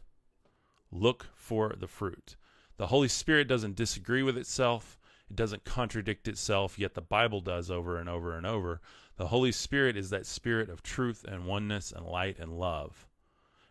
Look 0.91 1.28
for 1.35 1.74
the 1.78 1.87
fruit. 1.87 2.37
The 2.76 2.89
Holy 2.89 3.09
Spirit 3.09 3.49
doesn't 3.49 3.76
disagree 3.76 4.22
with 4.22 4.37
itself, 4.37 4.99
It 5.31 5.37
doesn't 5.37 5.64
contradict 5.64 6.26
itself, 6.26 6.78
yet 6.78 6.95
the 6.95 7.01
Bible 7.01 7.41
does 7.41 7.70
over 7.70 7.99
and 7.99 8.09
over 8.09 8.37
and 8.37 8.47
over. 8.47 8.81
The 9.16 9.28
Holy 9.28 9.53
Spirit 9.53 9.97
is 9.97 10.11
that 10.11 10.26
spirit 10.26 10.68
of 10.68 10.83
truth 10.83 11.24
and 11.24 11.45
oneness 11.45 11.93
and 11.93 12.05
light 12.05 12.39
and 12.39 12.59
love 12.59 13.07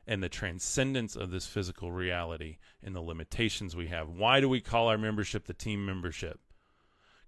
and 0.09 0.23
the 0.23 0.29
transcendence 0.29 1.15
of 1.15 1.29
this 1.29 1.45
physical 1.45 1.91
reality 1.91 2.57
and 2.81 2.95
the 2.95 3.01
limitations 3.01 3.75
we 3.75 3.87
have. 3.87 4.09
Why 4.09 4.39
do 4.39 4.49
we 4.49 4.59
call 4.59 4.87
our 4.87 4.97
membership 4.97 5.45
the 5.45 5.53
team 5.53 5.85
membership? 5.85 6.39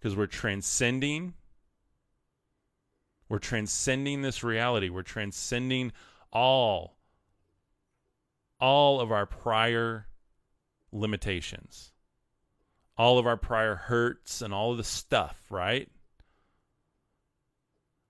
Because 0.02 0.18
we're 0.18 0.26
transcending 0.26 1.36
we're 3.32 3.39
transcending 3.39 4.24
this 4.24 4.43
reality. 4.43 4.89
We're 4.89 5.04
transcending 5.04 5.93
all 6.34 6.97
all 8.60 8.99
of 8.99 9.10
our 9.10 9.26
prior 9.26 10.08
limitations. 10.91 11.93
All 12.97 13.18
of 13.18 13.26
our 13.26 13.38
prior 13.38 13.76
hurts 13.76 14.41
and 14.41 14.54
all 14.54 14.72
of 14.72 14.78
the 14.78 14.84
stuff, 14.84 15.41
right? 15.49 15.89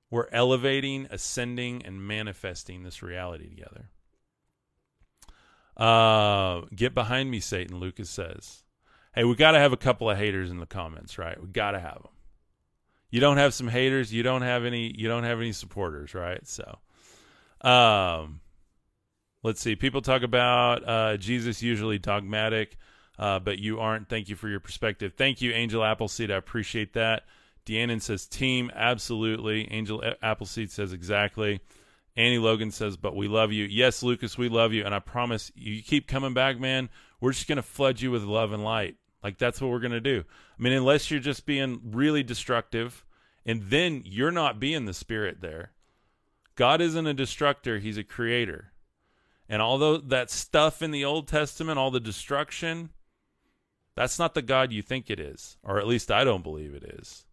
We're 0.09 0.27
elevating, 0.31 1.05
ascending, 1.11 1.85
and 1.85 2.01
manifesting 2.01 2.81
this 2.81 3.03
reality 3.03 3.47
together. 3.47 3.91
Uh, 5.77 6.61
get 6.75 6.95
behind 6.95 7.29
me, 7.29 7.39
Satan, 7.39 7.79
Lucas 7.79 8.09
says. 8.09 8.63
Hey, 9.13 9.23
we 9.25 9.35
got 9.35 9.51
to 9.51 9.59
have 9.59 9.73
a 9.73 9.77
couple 9.77 10.09
of 10.09 10.17
haters 10.17 10.49
in 10.51 10.59
the 10.59 10.65
comments, 10.65 11.17
right? 11.17 11.41
We 11.41 11.49
got 11.49 11.71
to 11.71 11.79
have 11.79 12.01
them. 12.03 12.11
You 13.09 13.19
don't 13.19 13.37
have 13.37 13.53
some 13.53 13.67
haters, 13.67 14.13
you 14.13 14.23
don't 14.23 14.41
have 14.41 14.63
any 14.63 14.93
you 14.97 15.09
don't 15.09 15.25
have 15.25 15.39
any 15.39 15.51
supporters, 15.51 16.13
right? 16.15 16.47
So 16.47 16.79
um 17.59 18.39
let's 19.43 19.61
see. 19.61 19.75
People 19.75 20.01
talk 20.01 20.23
about 20.23 20.87
uh 20.87 21.17
Jesus 21.17 21.61
usually 21.61 21.99
dogmatic, 21.99 22.77
uh, 23.19 23.39
but 23.39 23.59
you 23.59 23.81
aren't. 23.81 24.07
Thank 24.07 24.29
you 24.29 24.37
for 24.37 24.47
your 24.47 24.61
perspective. 24.61 25.13
Thank 25.17 25.41
you, 25.41 25.51
Angel 25.51 25.83
Appleseed. 25.83 26.31
I 26.31 26.37
appreciate 26.37 26.93
that. 26.93 27.23
Deannon 27.65 28.01
says 28.01 28.25
team, 28.25 28.71
absolutely. 28.73 29.69
Angel 29.71 30.01
Appleseed 30.23 30.71
says 30.71 30.93
exactly. 30.93 31.59
Annie 32.15 32.39
Logan 32.39 32.71
says, 32.71 32.97
but 32.97 33.15
we 33.15 33.27
love 33.27 33.51
you. 33.51 33.65
Yes, 33.65 34.03
Lucas, 34.03 34.37
we 34.37 34.49
love 34.49 34.73
you. 34.73 34.83
And 34.85 34.93
I 34.93 34.99
promise 34.99 35.51
you 35.55 35.81
keep 35.81 36.07
coming 36.07 36.33
back, 36.33 36.59
man. 36.59 36.89
We're 37.21 37.31
just 37.31 37.47
going 37.47 37.57
to 37.57 37.61
flood 37.61 38.01
you 38.01 38.11
with 38.11 38.23
love 38.23 38.51
and 38.51 38.63
light. 38.63 38.95
Like, 39.23 39.37
that's 39.37 39.61
what 39.61 39.69
we're 39.69 39.79
going 39.79 39.91
to 39.91 40.01
do. 40.01 40.23
I 40.57 40.61
mean, 40.61 40.73
unless 40.73 41.11
you're 41.11 41.19
just 41.19 41.45
being 41.45 41.81
really 41.91 42.23
destructive, 42.23 43.05
and 43.45 43.69
then 43.69 44.03
you're 44.05 44.31
not 44.31 44.59
being 44.59 44.85
the 44.85 44.93
spirit 44.93 45.41
there. 45.41 45.71
God 46.55 46.81
isn't 46.81 47.07
a 47.07 47.13
destructor, 47.13 47.79
He's 47.79 47.97
a 47.97 48.03
creator. 48.03 48.71
And 49.49 49.61
although 49.61 49.97
that 49.97 50.29
stuff 50.29 50.81
in 50.81 50.91
the 50.91 51.03
Old 51.03 51.27
Testament, 51.27 51.77
all 51.77 51.91
the 51.91 51.99
destruction, 51.99 52.89
that's 53.95 54.17
not 54.17 54.33
the 54.33 54.41
God 54.41 54.71
you 54.71 54.81
think 54.81 55.09
it 55.09 55.19
is. 55.19 55.57
Or 55.63 55.77
at 55.77 55.87
least 55.87 56.11
I 56.11 56.23
don't 56.23 56.43
believe 56.43 56.73
it 56.73 56.83
is. 56.83 57.25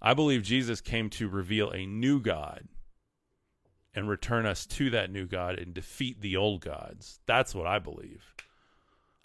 I 0.00 0.14
believe 0.14 0.42
Jesus 0.42 0.80
came 0.80 1.10
to 1.10 1.28
reveal 1.28 1.70
a 1.70 1.86
new 1.86 2.20
God 2.20 2.68
and 3.94 4.08
return 4.08 4.46
us 4.46 4.64
to 4.64 4.90
that 4.90 5.10
new 5.10 5.26
God 5.26 5.58
and 5.58 5.74
defeat 5.74 6.22
the 6.22 6.36
old 6.36 6.62
gods. 6.62 7.20
That's 7.26 7.54
what 7.54 7.66
I 7.66 7.78
believe. 7.78 8.34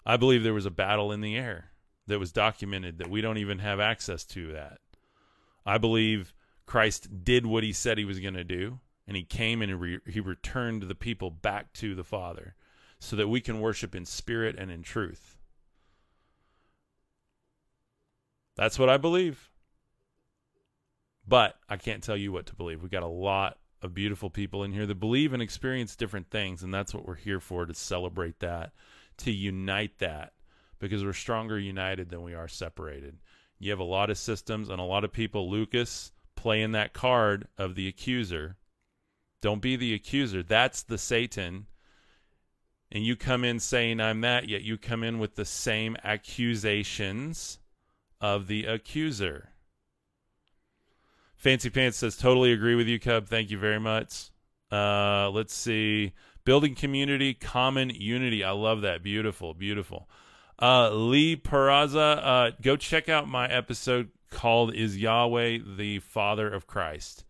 I 0.04 0.16
believe 0.16 0.42
there 0.42 0.54
was 0.54 0.66
a 0.66 0.70
battle 0.70 1.10
in 1.10 1.20
the 1.20 1.36
air 1.36 1.70
that 2.08 2.18
was 2.18 2.32
documented 2.32 2.98
that 2.98 3.10
we 3.10 3.20
don't 3.20 3.38
even 3.38 3.60
have 3.60 3.80
access 3.80 4.24
to 4.24 4.52
that. 4.52 4.78
I 5.64 5.78
believe 5.78 6.34
Christ 6.66 7.24
did 7.24 7.46
what 7.46 7.62
he 7.62 7.72
said 7.72 7.98
he 7.98 8.04
was 8.04 8.20
going 8.20 8.34
to 8.34 8.44
do 8.44 8.80
and 9.06 9.16
he 9.16 9.22
came 9.22 9.62
and 9.62 9.70
he, 9.70 9.74
re- 9.74 10.00
he 10.06 10.20
returned 10.20 10.82
the 10.82 10.94
people 10.94 11.30
back 11.30 11.72
to 11.74 11.94
the 11.94 12.04
Father 12.04 12.54
so 12.98 13.16
that 13.16 13.28
we 13.28 13.40
can 13.40 13.60
worship 13.60 13.94
in 13.94 14.04
spirit 14.04 14.56
and 14.58 14.70
in 14.70 14.82
truth. 14.82 15.36
That's 18.56 18.78
what 18.78 18.88
I 18.88 18.96
believe. 18.96 19.50
But 21.26 21.56
I 21.68 21.76
can't 21.76 22.02
tell 22.02 22.16
you 22.16 22.32
what 22.32 22.46
to 22.46 22.56
believe. 22.56 22.82
We've 22.82 22.90
got 22.90 23.02
a 23.02 23.06
lot 23.06 23.58
of 23.82 23.94
beautiful 23.94 24.30
people 24.30 24.64
in 24.64 24.72
here 24.72 24.86
that 24.86 24.98
believe 24.98 25.32
and 25.32 25.42
experience 25.42 25.94
different 25.94 26.30
things. 26.30 26.62
And 26.62 26.74
that's 26.74 26.92
what 26.92 27.06
we're 27.06 27.14
here 27.14 27.40
for 27.40 27.66
to 27.66 27.74
celebrate 27.74 28.40
that, 28.40 28.72
to 29.18 29.30
unite 29.30 29.98
that, 29.98 30.32
because 30.78 31.04
we're 31.04 31.12
stronger 31.12 31.58
united 31.58 32.10
than 32.10 32.22
we 32.22 32.34
are 32.34 32.48
separated. 32.48 33.18
You 33.58 33.70
have 33.70 33.80
a 33.80 33.84
lot 33.84 34.10
of 34.10 34.18
systems 34.18 34.68
and 34.68 34.80
a 34.80 34.84
lot 34.84 35.04
of 35.04 35.12
people, 35.12 35.50
Lucas, 35.50 36.12
playing 36.36 36.72
that 36.72 36.92
card 36.92 37.48
of 37.56 37.74
the 37.74 37.88
accuser. 37.88 38.56
Don't 39.40 39.62
be 39.62 39.76
the 39.76 39.94
accuser. 39.94 40.42
That's 40.42 40.82
the 40.82 40.98
Satan. 40.98 41.66
And 42.90 43.04
you 43.04 43.16
come 43.16 43.44
in 43.44 43.60
saying, 43.60 44.00
I'm 44.00 44.20
that, 44.22 44.48
yet 44.48 44.62
you 44.62 44.78
come 44.78 45.02
in 45.02 45.18
with 45.18 45.34
the 45.34 45.44
same 45.44 45.96
accusations 46.02 47.58
of 48.20 48.46
the 48.46 48.64
accuser. 48.66 49.50
Fancy 51.36 51.70
Pants 51.70 51.98
says, 51.98 52.16
totally 52.16 52.52
agree 52.52 52.74
with 52.74 52.88
you, 52.88 52.98
Cub. 52.98 53.26
Thank 53.26 53.50
you 53.50 53.58
very 53.58 53.78
much. 53.78 54.30
Uh, 54.72 55.30
let's 55.30 55.54
see. 55.54 56.12
Building 56.44 56.74
community, 56.74 57.34
common 57.34 57.90
unity. 57.90 58.42
I 58.42 58.50
love 58.52 58.80
that. 58.80 59.02
Beautiful, 59.02 59.54
beautiful. 59.54 60.08
Uh, 60.60 60.90
Lee 60.90 61.36
Peraza, 61.36 62.20
uh, 62.22 62.50
go 62.60 62.76
check 62.76 63.08
out 63.08 63.28
my 63.28 63.46
episode 63.48 64.10
called 64.30 64.74
Is 64.74 64.96
Yahweh 64.96 65.58
the 65.76 66.00
Father 66.00 66.52
of 66.52 66.66
Christ? 66.66 67.24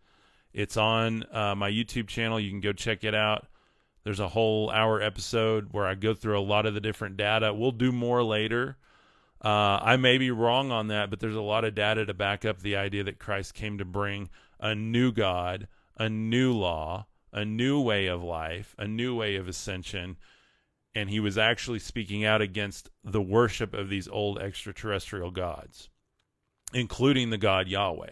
It's 0.51 0.77
on 0.77 1.23
uh, 1.31 1.53
my 1.53 1.69
YouTube 1.69 2.07
channel. 2.07 2.39
You 2.39 2.49
can 2.49 2.59
go 2.59 2.73
check 2.73 3.03
it 3.03 3.13
out. 3.13 3.45
There's 4.03 4.19
a 4.19 4.29
whole 4.29 4.71
hour 4.71 4.99
episode 4.99 5.67
where 5.71 5.85
I 5.85 5.93
go 5.93 6.15
through 6.15 6.39
a 6.39 6.41
lot 6.41 6.65
of 6.65 6.73
the 6.73 6.81
different 6.81 7.17
data. 7.17 7.53
We'll 7.53 7.71
do 7.71 7.91
more 7.91 8.23
later. 8.23 8.77
Uh, 9.43 9.77
I 9.81 9.97
may 9.97 10.17
be 10.17 10.31
wrong 10.31 10.71
on 10.71 10.87
that, 10.87 11.11
but 11.11 11.19
there's 11.19 11.35
a 11.35 11.41
lot 11.41 11.65
of 11.65 11.75
data 11.75 12.05
to 12.07 12.13
back 12.15 12.45
up 12.45 12.59
the 12.59 12.75
idea 12.77 13.03
that 13.03 13.19
Christ 13.19 13.53
came 13.53 13.77
to 13.77 13.85
bring 13.85 14.29
a 14.59 14.73
new 14.73 15.11
God, 15.11 15.67
a 15.97 16.09
new 16.09 16.51
law, 16.51 17.05
a 17.31 17.45
new 17.45 17.79
way 17.79 18.07
of 18.07 18.23
life, 18.23 18.73
a 18.79 18.87
new 18.87 19.15
way 19.15 19.35
of 19.35 19.47
ascension. 19.47 20.17
And 20.95 21.09
he 21.09 21.19
was 21.19 21.37
actually 21.37 21.79
speaking 21.79 22.25
out 22.25 22.41
against 22.41 22.89
the 23.03 23.21
worship 23.21 23.73
of 23.73 23.89
these 23.89 24.07
old 24.07 24.39
extraterrestrial 24.39 25.31
gods, 25.31 25.89
including 26.73 27.29
the 27.29 27.37
God 27.37 27.67
Yahweh. 27.67 28.11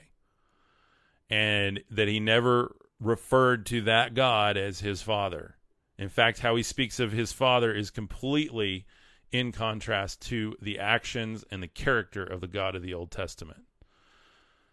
And 1.30 1.84
that 1.90 2.08
he 2.08 2.20
never 2.20 2.76
referred 3.00 3.66
to 3.68 3.82
that 3.82 4.14
God 4.14 4.58
as 4.58 4.80
his 4.80 5.02
father. 5.02 5.58
In 5.98 6.10
fact, 6.10 6.40
how 6.40 6.56
he 6.56 6.64
speaks 6.64 7.00
of 7.00 7.12
his 7.12 7.34
father 7.34 7.74
is 7.74 7.90
completely 7.90 8.86
in 9.32 9.52
contrast 9.52 10.22
to 10.22 10.56
the 10.62 10.80
actions 10.80 11.44
and 11.52 11.62
the 11.62 11.68
character 11.68 12.24
of 12.24 12.42
the 12.42 12.48
God 12.48 12.76
of 12.76 12.82
the 12.82 12.94
Old 12.94 13.12
Testament. 13.12 13.64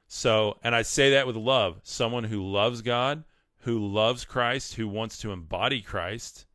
So, 0.07 0.59
and 0.62 0.74
I 0.74 0.82
say 0.82 1.11
that 1.11 1.26
with 1.26 1.36
love. 1.36 1.80
Someone 1.82 2.24
who 2.24 2.44
loves 2.44 2.82
God, 2.82 3.24
who 3.61 3.78
loves 3.84 4.24
Christ, 4.24 4.74
who 4.74 4.86
wants 4.86 5.18
to 5.18 5.32
embody 5.32 5.80
Christ, 5.80 6.46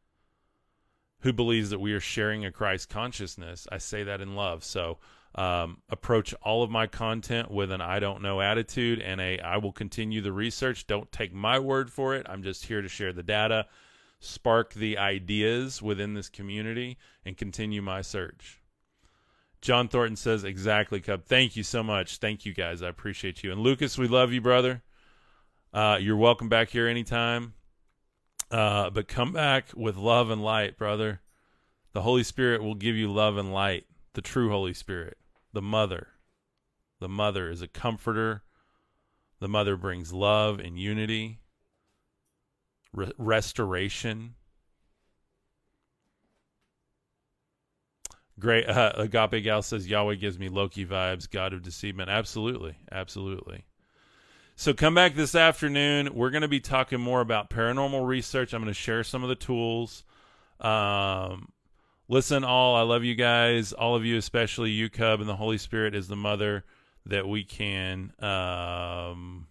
who 1.19 1.33
believes 1.33 1.69
that 1.69 1.79
we 1.79 1.93
are 1.93 1.99
sharing 1.99 2.45
a 2.45 2.51
Christ 2.51 2.89
consciousness, 2.89 3.67
I 3.71 3.77
say 3.77 4.03
that 4.03 4.21
in 4.21 4.35
love. 4.35 4.63
So, 4.63 4.97
um, 5.35 5.77
approach 5.89 6.33
all 6.41 6.63
of 6.63 6.71
my 6.71 6.87
content 6.87 7.51
with 7.51 7.71
an 7.71 7.81
I 7.81 7.99
don't 7.99 8.23
know 8.23 8.41
attitude 8.41 8.99
and 8.99 9.21
a 9.21 9.39
I 9.39 9.57
will 9.57 9.71
continue 9.71 10.21
the 10.21 10.31
research. 10.33 10.87
Don't 10.87 11.11
take 11.11 11.33
my 11.33 11.59
word 11.59 11.91
for 11.91 12.15
it. 12.15 12.25
I'm 12.27 12.41
just 12.41 12.65
here 12.65 12.81
to 12.81 12.87
share 12.87 13.13
the 13.13 13.21
data 13.21 13.67
spark 14.19 14.73
the 14.73 14.97
ideas 14.97 15.81
within 15.81 16.13
this 16.13 16.29
community 16.29 16.97
and 17.25 17.37
continue 17.37 17.81
my 17.81 18.01
search. 18.01 18.61
John 19.61 19.87
Thornton 19.87 20.15
says, 20.15 20.43
exactly, 20.43 21.01
Cub. 21.01 21.25
Thank 21.25 21.55
you 21.55 21.63
so 21.63 21.83
much. 21.83 22.17
Thank 22.17 22.45
you, 22.45 22.53
guys. 22.53 22.81
I 22.81 22.87
appreciate 22.87 23.43
you. 23.43 23.51
And 23.51 23.61
Lucas, 23.61 23.97
we 23.97 24.07
love 24.07 24.31
you, 24.31 24.41
brother. 24.41 24.83
Uh, 25.73 25.97
you're 25.99 26.17
welcome 26.17 26.49
back 26.49 26.69
here 26.69 26.87
anytime. 26.87 27.53
Uh, 28.51 28.89
but 28.89 29.07
come 29.07 29.33
back 29.33 29.67
with 29.75 29.95
love 29.95 30.29
and 30.29 30.43
light, 30.43 30.77
brother. 30.77 31.21
The 31.93 32.01
Holy 32.01 32.23
Spirit 32.23 32.63
will 32.63 32.75
give 32.75 32.95
you 32.95 33.11
love 33.11 33.37
and 33.37 33.53
light. 33.53 33.85
The 34.13 34.21
true 34.21 34.49
Holy 34.49 34.73
Spirit, 34.73 35.17
the 35.53 35.61
Mother. 35.61 36.07
The 36.99 37.09
Mother 37.09 37.49
is 37.49 37.61
a 37.61 37.67
comforter. 37.67 38.43
The 39.39 39.47
Mother 39.47 39.77
brings 39.77 40.11
love 40.11 40.59
and 40.59 40.79
unity 40.79 41.39
re- 42.93 43.11
restoration. 43.17 44.35
Great. 48.39 48.67
Uh, 48.67 48.93
Agape 48.95 49.43
Gal 49.43 49.61
says 49.61 49.87
Yahweh 49.87 50.15
gives 50.15 50.39
me 50.39 50.49
Loki 50.49 50.85
vibes, 50.85 51.29
God 51.29 51.53
of 51.53 51.61
deceivement. 51.61 52.09
Absolutely. 52.09 52.75
Absolutely. 52.91 53.65
So 54.59 54.73
come 54.73 54.93
back 54.93 55.15
this 55.15 55.35
afternoon. 55.35 56.13
We're 56.13 56.31
going 56.31 56.41
to 56.41 56.49
be 56.49 56.59
talking 56.59 56.99
more 56.99 57.21
about 57.21 57.49
paranormal 57.49 58.05
research. 58.05 58.51
I'm 58.51 58.61
going 58.61 58.67
to 58.67 58.77
share 58.77 59.05
some 59.05 59.23
of 59.23 59.29
the 59.29 59.35
tools. 59.35 60.03
Um, 60.59 61.53
listen, 62.09 62.43
all. 62.43 62.75
I 62.75 62.81
love 62.81 63.05
you 63.05 63.15
guys. 63.15 63.71
All 63.71 63.95
of 63.95 64.03
you, 64.03 64.17
especially 64.17 64.71
you, 64.71 64.89
Cub, 64.89 65.21
and 65.21 65.29
the 65.29 65.37
Holy 65.37 65.57
Spirit 65.57 65.95
is 65.95 66.09
the 66.09 66.17
mother 66.17 66.65
that 67.05 67.25
we 67.25 67.45
can. 67.45 68.11
Um, 68.19 69.47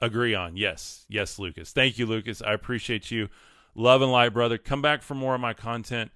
agree 0.00 0.36
on. 0.36 0.56
Yes. 0.56 1.04
Yes, 1.08 1.40
Lucas. 1.40 1.72
Thank 1.72 1.98
you, 1.98 2.06
Lucas. 2.06 2.40
I 2.40 2.52
appreciate 2.52 3.10
you. 3.10 3.30
Love 3.74 4.00
and 4.00 4.12
light, 4.12 4.32
brother. 4.32 4.58
Come 4.58 4.80
back 4.80 5.02
for 5.02 5.16
more 5.16 5.34
of 5.34 5.40
my 5.40 5.54
content. 5.54 6.12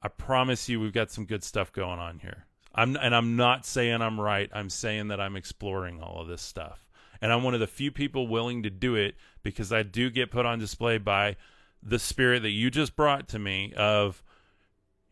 I 0.00 0.06
promise 0.06 0.68
you, 0.68 0.78
we've 0.78 0.92
got 0.92 1.10
some 1.10 1.24
good 1.24 1.42
stuff 1.42 1.72
going 1.72 1.98
on 1.98 2.20
here. 2.20 2.46
I'm 2.74 2.96
and 2.96 3.14
I'm 3.14 3.36
not 3.36 3.64
saying 3.64 4.02
I'm 4.02 4.20
right. 4.20 4.50
I'm 4.52 4.68
saying 4.68 5.08
that 5.08 5.20
I'm 5.20 5.36
exploring 5.36 6.02
all 6.02 6.20
of 6.22 6.28
this 6.28 6.42
stuff. 6.42 6.86
And 7.20 7.32
I'm 7.32 7.42
one 7.42 7.54
of 7.54 7.60
the 7.60 7.66
few 7.66 7.90
people 7.90 8.26
willing 8.26 8.64
to 8.64 8.70
do 8.70 8.96
it 8.96 9.14
because 9.42 9.72
I 9.72 9.82
do 9.82 10.10
get 10.10 10.30
put 10.30 10.44
on 10.44 10.58
display 10.58 10.98
by 10.98 11.36
the 11.82 11.98
spirit 11.98 12.42
that 12.42 12.50
you 12.50 12.70
just 12.70 12.96
brought 12.96 13.28
to 13.28 13.38
me 13.38 13.72
of 13.76 14.22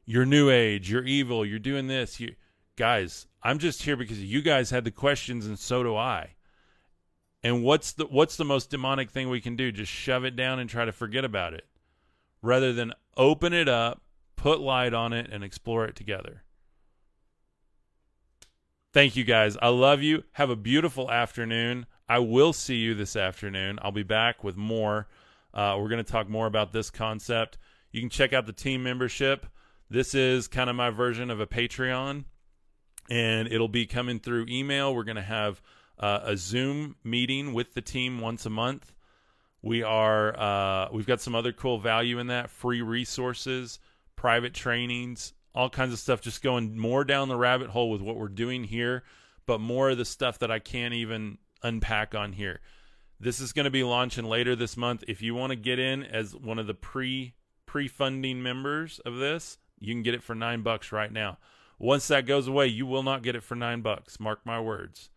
you're 0.05 0.27
new 0.27 0.51
age, 0.51 0.91
you're 0.91 1.05
evil, 1.05 1.47
you're 1.47 1.59
doing 1.59 1.87
this. 1.87 2.19
You 2.19 2.35
guys, 2.77 3.27
I'm 3.43 3.59
just 3.59 3.83
here 3.83 3.97
because 3.97 4.23
you 4.23 4.43
guys 4.43 4.71
had 4.71 4.85
the 4.85 4.91
questions 4.91 5.47
and 5.47 5.59
so 5.59 5.83
do 5.83 5.97
I. 5.97 6.35
And 7.45 7.63
what's 7.63 7.93
the 7.93 8.07
what's 8.07 8.37
the 8.37 8.45
most 8.45 8.71
demonic 8.71 9.11
thing 9.11 9.29
we 9.29 9.41
can 9.41 9.57
do? 9.57 9.73
Just 9.73 9.91
shove 9.91 10.25
it 10.25 10.37
down 10.37 10.59
and 10.59 10.69
try 10.69 10.85
to 10.85 10.93
forget 10.93 11.25
about 11.25 11.55
it. 11.55 11.67
Rather 12.41 12.73
than 12.73 12.93
open 13.17 13.53
it 13.53 13.69
up, 13.69 14.03
put 14.37 14.61
light 14.61 14.95
on 14.95 15.13
it 15.13 15.31
and 15.31 15.45
explore 15.45 15.85
it 15.85 15.97
together. 15.97 16.43
Thank 18.93 19.16
you 19.16 19.24
guys. 19.24 19.57
I 19.62 19.68
love 19.68 20.03
you. 20.03 20.24
Have 20.32 20.51
a 20.51 20.57
beautiful 20.57 21.11
afternoon. 21.11 21.86
I 22.11 22.18
will 22.18 22.53
see 22.53 22.76
you 22.76 22.95
this 22.95 23.16
afternoon. 23.16 23.78
I'll 23.80 23.90
be 23.90 24.03
back 24.03 24.45
with 24.45 24.55
more. 24.55 25.09
Uh, 25.55 25.78
we're 25.78 25.88
going 25.88 26.05
to 26.05 26.12
talk 26.12 26.28
more 26.28 26.47
about 26.47 26.72
this 26.72 26.90
concept. 26.90 27.57
You 27.90 28.01
can 28.01 28.11
check 28.11 28.34
out 28.34 28.45
the 28.45 28.53
team 28.53 28.82
membership. 28.82 29.47
This 29.88 30.14
is 30.14 30.47
kind 30.47 30.68
of 30.68 30.76
my 30.76 30.90
version 30.90 31.30
of 31.30 31.40
a 31.40 31.47
Patreon, 31.47 32.24
and 33.09 33.49
it'll 33.49 33.66
be 33.66 33.86
coming 33.86 34.20
through 34.20 34.45
email. 34.51 34.95
We're 34.95 35.05
going 35.05 35.16
to 35.16 35.22
have 35.22 35.62
uh, 35.99 36.20
a 36.24 36.36
Zoom 36.36 36.97
meeting 37.03 37.55
with 37.55 37.72
the 37.72 37.80
team 37.80 38.20
once 38.20 38.45
a 38.45 38.51
month. 38.51 38.93
We 39.62 39.82
are 39.82 40.38
uh, 40.38 40.88
we've 40.93 41.07
got 41.07 41.22
some 41.22 41.34
other 41.34 41.53
cool 41.53 41.78
value 41.78 42.18
in 42.18 42.26
that: 42.26 42.51
free 42.51 42.82
resources, 42.82 43.78
private 44.16 44.53
trainings, 44.53 45.32
all 45.55 45.70
kinds 45.70 45.92
of 45.92 45.98
stuff. 45.98 46.20
Just 46.20 46.42
going 46.42 46.78
more 46.78 47.05
down 47.05 47.28
the 47.28 47.36
rabbit 47.36 47.70
hole 47.70 47.90
with 47.90 48.00
what 48.00 48.16
we're 48.16 48.28
doing 48.28 48.64
here, 48.64 49.03
but 49.46 49.61
more 49.61 49.90
of 49.90 49.98
the 49.98 50.05
stuff 50.05 50.38
that 50.38 50.50
I 50.50 50.59
can't 50.59 50.94
even 50.94 51.38
unpack 51.62 52.14
on 52.14 52.32
here. 52.32 52.61
This 53.20 53.38
is 53.40 53.53
going 53.53 53.64
to 53.64 53.70
be 53.70 53.84
launching 53.84 54.24
later 54.24 54.57
this 54.57 54.76
month. 54.76 55.05
If 55.07 55.22
you 55.22 55.34
want 55.34 55.50
to 55.50 55.57
get 55.57 55.78
in 55.78 56.03
as 56.03 56.34
one 56.34 56.59
of 56.59 56.66
the 56.66 56.74
pre 56.74 57.34
pre 57.66 57.88
funding 57.88 58.42
members 58.42 58.98
of 59.07 59.16
this, 59.16 59.59
you 59.78 59.94
can 59.94 60.03
get 60.03 60.14
it 60.14 60.22
for 60.22 60.34
nine 60.34 60.62
bucks 60.62 60.92
right 60.92 61.12
now. 61.12 61.38
Once 61.78 62.09
that 62.09 62.26
goes 62.26 62.46
away, 62.46 62.66
you 62.66 62.86
will 62.86 63.03
not 63.03 63.22
get 63.22 63.34
it 63.36 63.42
for 63.42 63.55
nine 63.55 63.80
bucks. 63.80 64.20
Mark 64.20 64.40
my 64.44 64.61
words. 64.61 65.11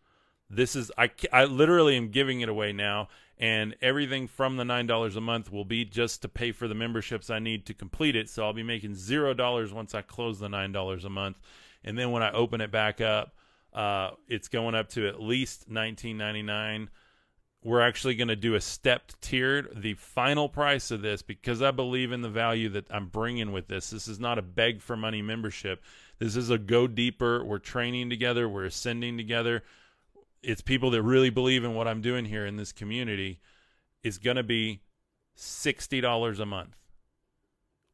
This 0.48 0.76
is 0.76 0.92
I 0.96 1.10
I 1.32 1.44
literally 1.44 1.96
am 1.96 2.10
giving 2.10 2.40
it 2.40 2.48
away 2.48 2.72
now, 2.72 3.08
and 3.38 3.76
everything 3.82 4.26
from 4.26 4.56
the 4.56 4.64
nine 4.64 4.86
dollars 4.86 5.16
a 5.16 5.20
month 5.20 5.52
will 5.52 5.64
be 5.64 5.84
just 5.84 6.22
to 6.22 6.28
pay 6.28 6.52
for 6.52 6.68
the 6.68 6.74
memberships 6.74 7.30
I 7.30 7.38
need 7.38 7.66
to 7.66 7.74
complete 7.74 8.16
it. 8.16 8.28
So 8.28 8.44
I'll 8.44 8.52
be 8.52 8.62
making 8.62 8.94
zero 8.94 9.34
dollars 9.34 9.72
once 9.72 9.94
I 9.94 10.02
close 10.02 10.38
the 10.38 10.48
nine 10.48 10.72
dollars 10.72 11.04
a 11.04 11.10
month, 11.10 11.38
and 11.84 11.98
then 11.98 12.10
when 12.10 12.22
I 12.22 12.32
open 12.32 12.60
it 12.60 12.70
back 12.70 13.00
up, 13.00 13.34
uh, 13.72 14.10
it's 14.28 14.48
going 14.48 14.74
up 14.74 14.88
to 14.90 15.06
at 15.08 15.20
least 15.20 15.68
nineteen 15.68 16.18
ninety 16.18 16.42
nine 16.42 16.88
we're 17.66 17.80
actually 17.80 18.14
going 18.14 18.28
to 18.28 18.36
do 18.36 18.54
a 18.54 18.60
stepped 18.60 19.20
tiered. 19.20 19.68
The 19.74 19.94
final 19.94 20.48
price 20.48 20.92
of 20.92 21.02
this 21.02 21.22
because 21.22 21.62
i 21.62 21.72
believe 21.72 22.12
in 22.12 22.22
the 22.22 22.28
value 22.28 22.68
that 22.70 22.86
i'm 22.90 23.08
bringing 23.08 23.50
with 23.50 23.66
this 23.66 23.90
this 23.90 24.06
is 24.06 24.20
not 24.20 24.38
a 24.38 24.42
beg 24.42 24.80
for 24.80 24.96
money 24.96 25.20
membership. 25.20 25.82
This 26.18 26.36
is 26.36 26.48
a 26.48 26.58
go 26.58 26.86
deeper. 26.86 27.44
We're 27.44 27.58
training 27.58 28.08
together. 28.08 28.48
We're 28.48 28.66
ascending 28.66 29.18
together 29.18 29.64
it's 30.42 30.60
people 30.60 30.90
that 30.90 31.02
really 31.02 31.30
believe 31.30 31.64
in 31.64 31.74
what 31.74 31.88
i'm 31.88 32.00
doing 32.00 32.24
here 32.24 32.46
in 32.46 32.56
this 32.56 32.72
community 32.72 33.40
is 34.02 34.18
going 34.18 34.36
to 34.36 34.42
be 34.44 34.80
$60 35.36 36.40
a 36.40 36.46
month. 36.46 36.76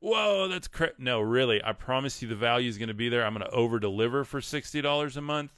Whoa 0.01 0.49
that's 0.49 0.69
cra- 0.69 0.93
no 0.99 1.21
really 1.21 1.63
i 1.65 1.73
promise 1.73 2.21
you 2.21 2.29
the 2.29 2.35
value 2.35 2.69
is 2.69 2.79
going 2.79 2.89
to 2.89 2.95
be 2.95 3.09
there. 3.09 3.25
I'm 3.25 3.35
going 3.35 3.47
to 3.47 3.55
over 3.55 3.79
deliver 3.79 4.25
for 4.25 4.41
$60 4.41 5.17
a 5.17 5.21
month. 5.21 5.53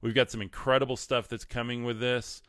We've 0.00 0.14
got 0.14 0.30
some 0.30 0.42
incredible 0.42 0.96
stuff 0.96 1.26
that's 1.26 1.44
coming 1.44 1.84
with 1.84 2.00
this 2.00 2.42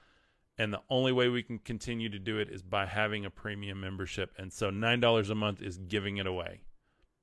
and 0.57 0.73
the 0.73 0.81
only 0.89 1.13
way 1.13 1.29
we 1.29 1.41
can 1.41 1.59
continue 1.59 2.09
to 2.09 2.19
do 2.19 2.37
it 2.37 2.49
is 2.49 2.61
by 2.61 2.85
having 2.85 3.25
a 3.25 3.29
premium 3.29 3.79
membership 3.79 4.33
and 4.37 4.51
so 4.51 4.69
$9 4.69 5.29
a 5.29 5.35
month 5.35 5.61
is 5.61 5.77
giving 5.77 6.17
it 6.17 6.27
away. 6.27 6.61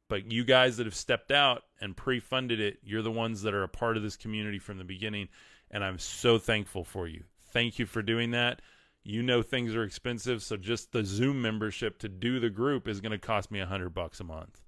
But 0.09 0.33
you 0.33 0.45
guys 0.45 0.79
that 0.79 0.87
have 0.87 0.95
stepped 0.95 1.31
out 1.31 1.65
and 1.81 1.97
pre-funded 1.97 2.59
it 2.59 2.79
you're 2.83 3.03
the 3.03 3.11
ones 3.11 3.43
that 3.43 3.55
are 3.55 3.63
a 3.63 3.69
part 3.69 3.99
of 3.99 4.03
this 4.03 4.17
community 4.17 4.59
from 4.59 4.79
the 4.79 4.85
beginning 4.85 5.29
and 5.71 5.85
i'm 5.85 5.99
so 5.99 6.39
thankful 6.39 6.85
for 6.85 7.07
you 7.07 7.23
thank 7.53 7.79
you 7.79 7.87
for 7.87 8.03
doing 8.03 8.31
that 8.31 8.61
you 9.03 9.23
know 9.23 9.43
things 9.43 9.75
are 9.75 9.85
expensive 9.85 10.43
so 10.43 10.57
just 10.57 10.93
the 10.93 11.05
zoom 11.05 11.41
membership 11.41 11.99
to 11.99 12.09
do 12.09 12.41
the 12.41 12.51
group 12.51 12.89
is 12.89 13.01
going 13.01 13.13
to 13.13 13.19
cost 13.19 13.51
me 13.51 13.61
a 13.61 13.67
hundred 13.67 13.91
bucks 13.91 14.21
a 14.21 14.25
month 14.25 14.61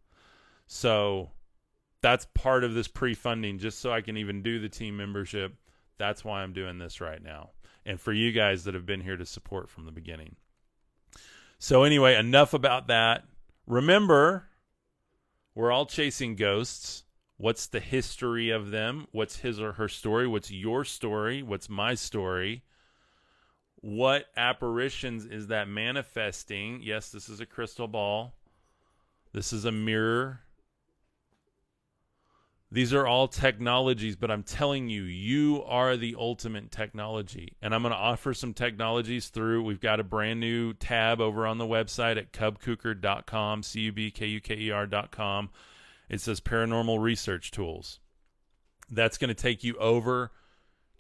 so 0.67 1.31
that's 2.01 2.27
part 2.35 2.65
of 2.65 2.75
this 2.75 2.89
pre-funding 2.89 3.59
just 3.59 3.81
so 3.81 3.93
i 3.93 4.01
can 4.01 4.17
even 4.17 4.43
do 4.43 4.59
the 4.59 4.69
team 4.69 4.97
membership 4.97 5.55
that's 5.99 6.25
why 6.25 6.43
i'm 6.43 6.53
doing 6.53 6.79
this 6.79 7.01
right 7.01 7.23
now 7.23 7.51
and 7.89 7.99
for 7.99 8.13
you 8.13 8.33
guys 8.33 8.65
that 8.65 8.75
have 8.75 8.85
been 8.85 9.01
here 9.01 9.17
to 9.17 9.25
support 9.25 9.71
from 9.71 9.87
the 9.87 9.91
beginning. 9.91 10.37
So, 11.59 11.85
anyway, 11.85 12.17
enough 12.17 12.53
about 12.53 12.89
that. 12.89 13.25
Remember, 13.67 14.45
we're 15.55 15.73
all 15.73 15.87
chasing 15.87 16.37
ghosts. 16.37 17.05
What's 17.39 17.69
the 17.69 17.81
history 17.81 18.51
of 18.51 18.73
them? 18.73 19.07
What's 19.13 19.39
his 19.39 19.61
or 19.61 19.73
her 19.75 19.89
story? 19.89 20.27
What's 20.27 20.51
your 20.51 20.85
story? 20.85 21.41
What's 21.41 21.69
my 21.71 21.95
story? 21.95 22.65
What 23.77 24.27
apparitions 24.37 25.25
is 25.25 25.47
that 25.47 25.69
manifesting? 25.69 26.81
Yes, 26.83 27.11
this 27.11 27.29
is 27.29 27.39
a 27.39 27.47
crystal 27.47 27.87
ball. 27.87 28.35
This 29.33 29.53
is 29.53 29.65
a 29.65 29.71
mirror. 29.71 30.41
These 32.73 32.93
are 32.93 33.07
all 33.07 33.29
technologies, 33.29 34.17
but 34.17 34.33
I'm 34.33 34.43
telling 34.43 34.89
you, 34.89 35.05
you 35.05 35.63
are 35.65 35.97
the 35.97 36.17
ultimate 36.19 36.73
technology. 36.73 37.53
And 37.63 37.73
I'm 37.73 37.83
going 37.83 37.95
to 37.95 37.99
offer 37.99 38.35
some 38.35 38.53
technologies 38.53 39.29
through. 39.29 39.63
We've 39.63 39.81
got 39.81 40.01
a 40.01 40.05
brand 40.05 40.41
new 40.41 40.75
tab 40.75 41.21
over 41.21 41.47
on 41.47 41.59
the 41.59 41.67
website 41.67 42.19
at 42.19 42.33
cubkuker.com, 42.33 43.63
C 43.63 43.91
It 46.09 46.21
says 46.21 46.41
paranormal 46.41 47.01
research 47.01 47.51
tools. 47.51 48.01
That's 48.91 49.19
going 49.19 49.29
to 49.29 49.35
take 49.35 49.63
you 49.63 49.77
over 49.77 50.33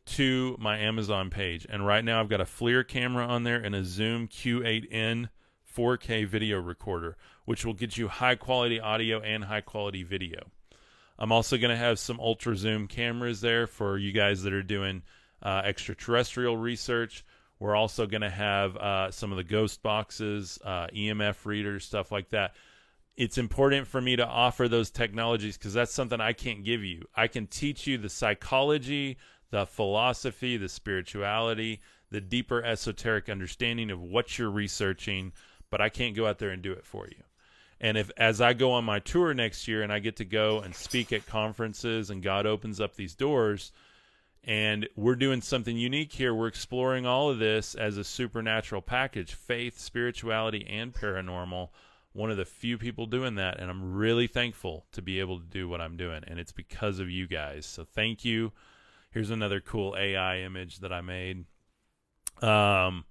to 0.07 0.57
my 0.59 0.79
Amazon 0.79 1.31
page. 1.31 1.67
And 1.69 1.87
right 1.87 2.05
now, 2.05 2.21
I've 2.21 2.29
got 2.29 2.41
a 2.41 2.45
FLIR 2.45 2.87
camera 2.87 3.27
on 3.27 3.45
there 3.45 3.57
and 3.57 3.75
a 3.75 3.85
Zoom 3.85 4.29
Q8N 4.29 5.29
4K 5.77 6.27
video 6.27 6.61
recorder, 6.61 7.17
which 7.45 7.65
will 7.65 7.75
get 7.75 7.97
you 7.97 8.09
high 8.09 8.35
quality 8.35 8.81
audio 8.81 9.21
and 9.21 9.45
high 9.45 9.61
quality 9.61 10.03
video. 10.03 10.51
I'm 11.19 11.33
also 11.33 11.59
going 11.59 11.71
to 11.71 11.77
have 11.77 11.99
some 11.99 12.21
ultra 12.21 12.57
zoom 12.57 12.87
cameras 12.87 13.41
there 13.41 13.67
for 13.67 13.99
you 13.99 14.13
guys 14.13 14.43
that 14.45 14.53
are 14.53 14.63
doing 14.63 15.03
uh, 15.43 15.63
extraterrestrial 15.65 16.57
research. 16.57 17.25
We're 17.59 17.75
also 17.75 18.07
going 18.07 18.21
to 18.21 18.31
have 18.31 18.77
uh, 18.77 19.11
some 19.11 19.33
of 19.33 19.37
the 19.37 19.45
ghost 19.45 19.83
boxes, 19.83 20.61
uh, 20.65 20.87
EMF 20.95 21.45
readers, 21.45 21.85
stuff 21.85 22.13
like 22.13 22.31
that. 22.31 22.55
It's 23.19 23.37
important 23.37 23.89
for 23.89 24.01
me 24.01 24.15
to 24.15 24.25
offer 24.25 24.69
those 24.69 24.93
technologies 24.93 25.59
because 25.59 25.73
that's 25.73 25.93
something 25.93 26.21
I 26.21 26.33
can't 26.33 26.65
give 26.65 26.85
you. 26.85 27.05
I 27.17 27.27
can 27.27 27.49
teach 27.49 27.85
you 27.85 27.99
the 27.99 28.09
psychology, 28.09 29.19
the 29.51 29.67
philosophy, 29.67 30.57
the 30.57 30.69
spirituality, 30.69 31.81
the 32.13 32.21
deeper 32.21 32.63
esoteric 32.63 33.29
understanding 33.29 33.91
of 33.91 34.01
what 34.01 34.39
you're 34.39 34.53
researching, 34.53 35.33
but 35.69 35.81
I 35.81 35.89
can't 35.89 36.15
go 36.15 36.29
out 36.29 36.39
there 36.39 36.51
and 36.51 36.63
do 36.63 36.71
it 36.71 36.87
for 36.87 37.09
you. 37.09 37.25
And 37.81 37.99
if 37.99 38.13
as 38.17 38.41
I 38.41 38.53
go 38.53 38.71
on 38.71 38.85
my 38.85 39.01
tour 39.01 39.35
next 39.35 39.67
year 39.67 39.83
and 39.83 39.93
I 39.93 39.99
get 39.99 40.15
to 40.19 40.25
go 40.25 40.61
and 40.61 40.73
speak 40.73 41.13
at 41.13 41.27
conferences 41.27 42.11
and 42.11 42.23
God 42.23 42.47
opens 42.47 42.81
up 42.81 42.95
these 42.95 43.17
doors 43.17 43.73
and 44.45 44.89
we're 44.95 45.17
doing 45.17 45.41
something 45.41 45.77
unique 45.77 46.13
here, 46.13 46.33
we're 46.33 46.47
exploring 46.47 47.05
all 47.05 47.31
of 47.31 47.41
this 47.41 47.75
as 47.75 47.97
a 47.97 48.05
supernatural 48.05 48.81
package, 48.81 49.35
faith, 49.35 49.77
spirituality 49.81 50.65
and 50.71 50.95
paranormal. 50.95 51.71
One 52.19 52.31
of 52.31 52.37
the 52.37 52.45
few 52.45 52.79
people 52.79 53.07
doing 53.07 53.37
that 53.37 53.61
and 53.61 53.71
I'm 53.71 53.95
really 53.95 54.27
thankful 54.27 54.87
to 54.93 55.01
be 55.01 55.21
able 55.21 55.39
to 55.39 55.47
do 55.47 55.69
what 55.69 55.81
I'm 55.81 55.97
doing 55.97 56.25
and 56.27 56.41
it's 56.41 56.53
because 56.53 56.99
of 56.99 57.09
you 57.09 57.29
guys. 57.29 57.65
So 57.65 57.85
thank 57.85 58.25
you. 58.25 58.53
Here's 59.11 59.31
another 59.31 59.61
cool 59.61 59.97
AI 59.97 60.41
image 60.41 60.81
that 60.81 60.93
I 60.93 61.01
made. 61.01 61.45
Um 62.43 63.05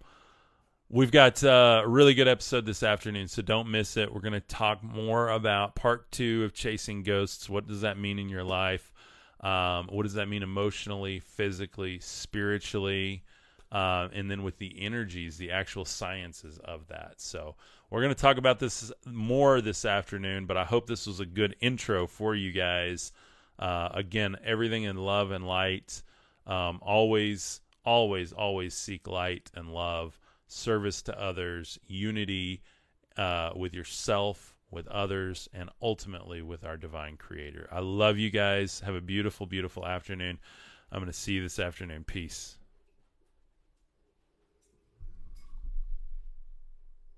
We've 0.89 1.11
got 1.11 1.43
uh, 1.43 1.81
a 1.83 1.87
really 1.87 2.13
good 2.13 2.29
episode 2.29 2.65
this 2.65 2.81
afternoon, 2.81 3.27
so 3.27 3.41
don't 3.41 3.69
miss 3.69 3.97
it. 3.97 4.13
We're 4.13 4.21
going 4.21 4.31
to 4.31 4.39
talk 4.39 4.81
more 4.81 5.27
about 5.27 5.75
part 5.75 6.09
two 6.13 6.45
of 6.45 6.53
Chasing 6.53 7.03
Ghosts. 7.03 7.49
What 7.49 7.67
does 7.67 7.81
that 7.81 7.97
mean 7.97 8.19
in 8.19 8.29
your 8.29 8.45
life? 8.45 8.93
Um, 9.41 9.87
what 9.87 10.03
does 10.03 10.13
that 10.13 10.29
mean 10.29 10.43
emotionally, 10.43 11.19
physically, 11.19 11.99
spiritually? 11.99 13.25
Uh, 13.69 14.07
and 14.13 14.31
then 14.31 14.43
with 14.43 14.59
the 14.59 14.81
energies, 14.81 15.37
the 15.37 15.51
actual 15.51 15.83
sciences 15.83 16.57
of 16.63 16.87
that. 16.87 17.15
So 17.17 17.55
we're 17.89 18.01
going 18.01 18.13
to 18.13 18.21
talk 18.21 18.37
about 18.37 18.59
this 18.59 18.91
more 19.05 19.61
this 19.61 19.85
afternoon, 19.85 20.45
but 20.45 20.57
I 20.57 20.65
hope 20.65 20.87
this 20.87 21.07
was 21.07 21.19
a 21.19 21.25
good 21.25 21.55
intro 21.61 22.05
for 22.07 22.35
you 22.35 22.51
guys. 22.51 23.11
Uh, 23.57 23.89
again, 23.93 24.35
everything 24.43 24.83
in 24.83 24.97
love 24.97 25.31
and 25.31 25.47
light. 25.47 26.03
Um, 26.45 26.79
always, 26.81 27.61
always, 27.85 28.33
always 28.33 28.73
seek 28.73 29.07
light 29.07 29.49
and 29.55 29.73
love 29.73 30.19
service 30.47 31.01
to 31.03 31.19
others, 31.19 31.79
unity 31.87 32.61
uh, 33.15 33.51
with 33.55 33.73
yourself, 33.73 34.55
with 34.69 34.87
others, 34.87 35.47
and 35.53 35.69
ultimately 35.81 36.41
with 36.41 36.63
our 36.63 36.77
divine 36.77 37.17
creator. 37.17 37.67
I 37.71 37.79
love 37.79 38.17
you 38.17 38.29
guys. 38.29 38.81
Have 38.81 38.95
a 38.95 39.01
beautiful, 39.01 39.45
beautiful 39.45 39.85
afternoon. 39.85 40.39
I'm 40.91 40.99
going 40.99 41.11
to 41.11 41.17
see 41.17 41.33
you 41.33 41.43
this 41.43 41.59
afternoon. 41.59 42.03
Peace. 42.05 42.57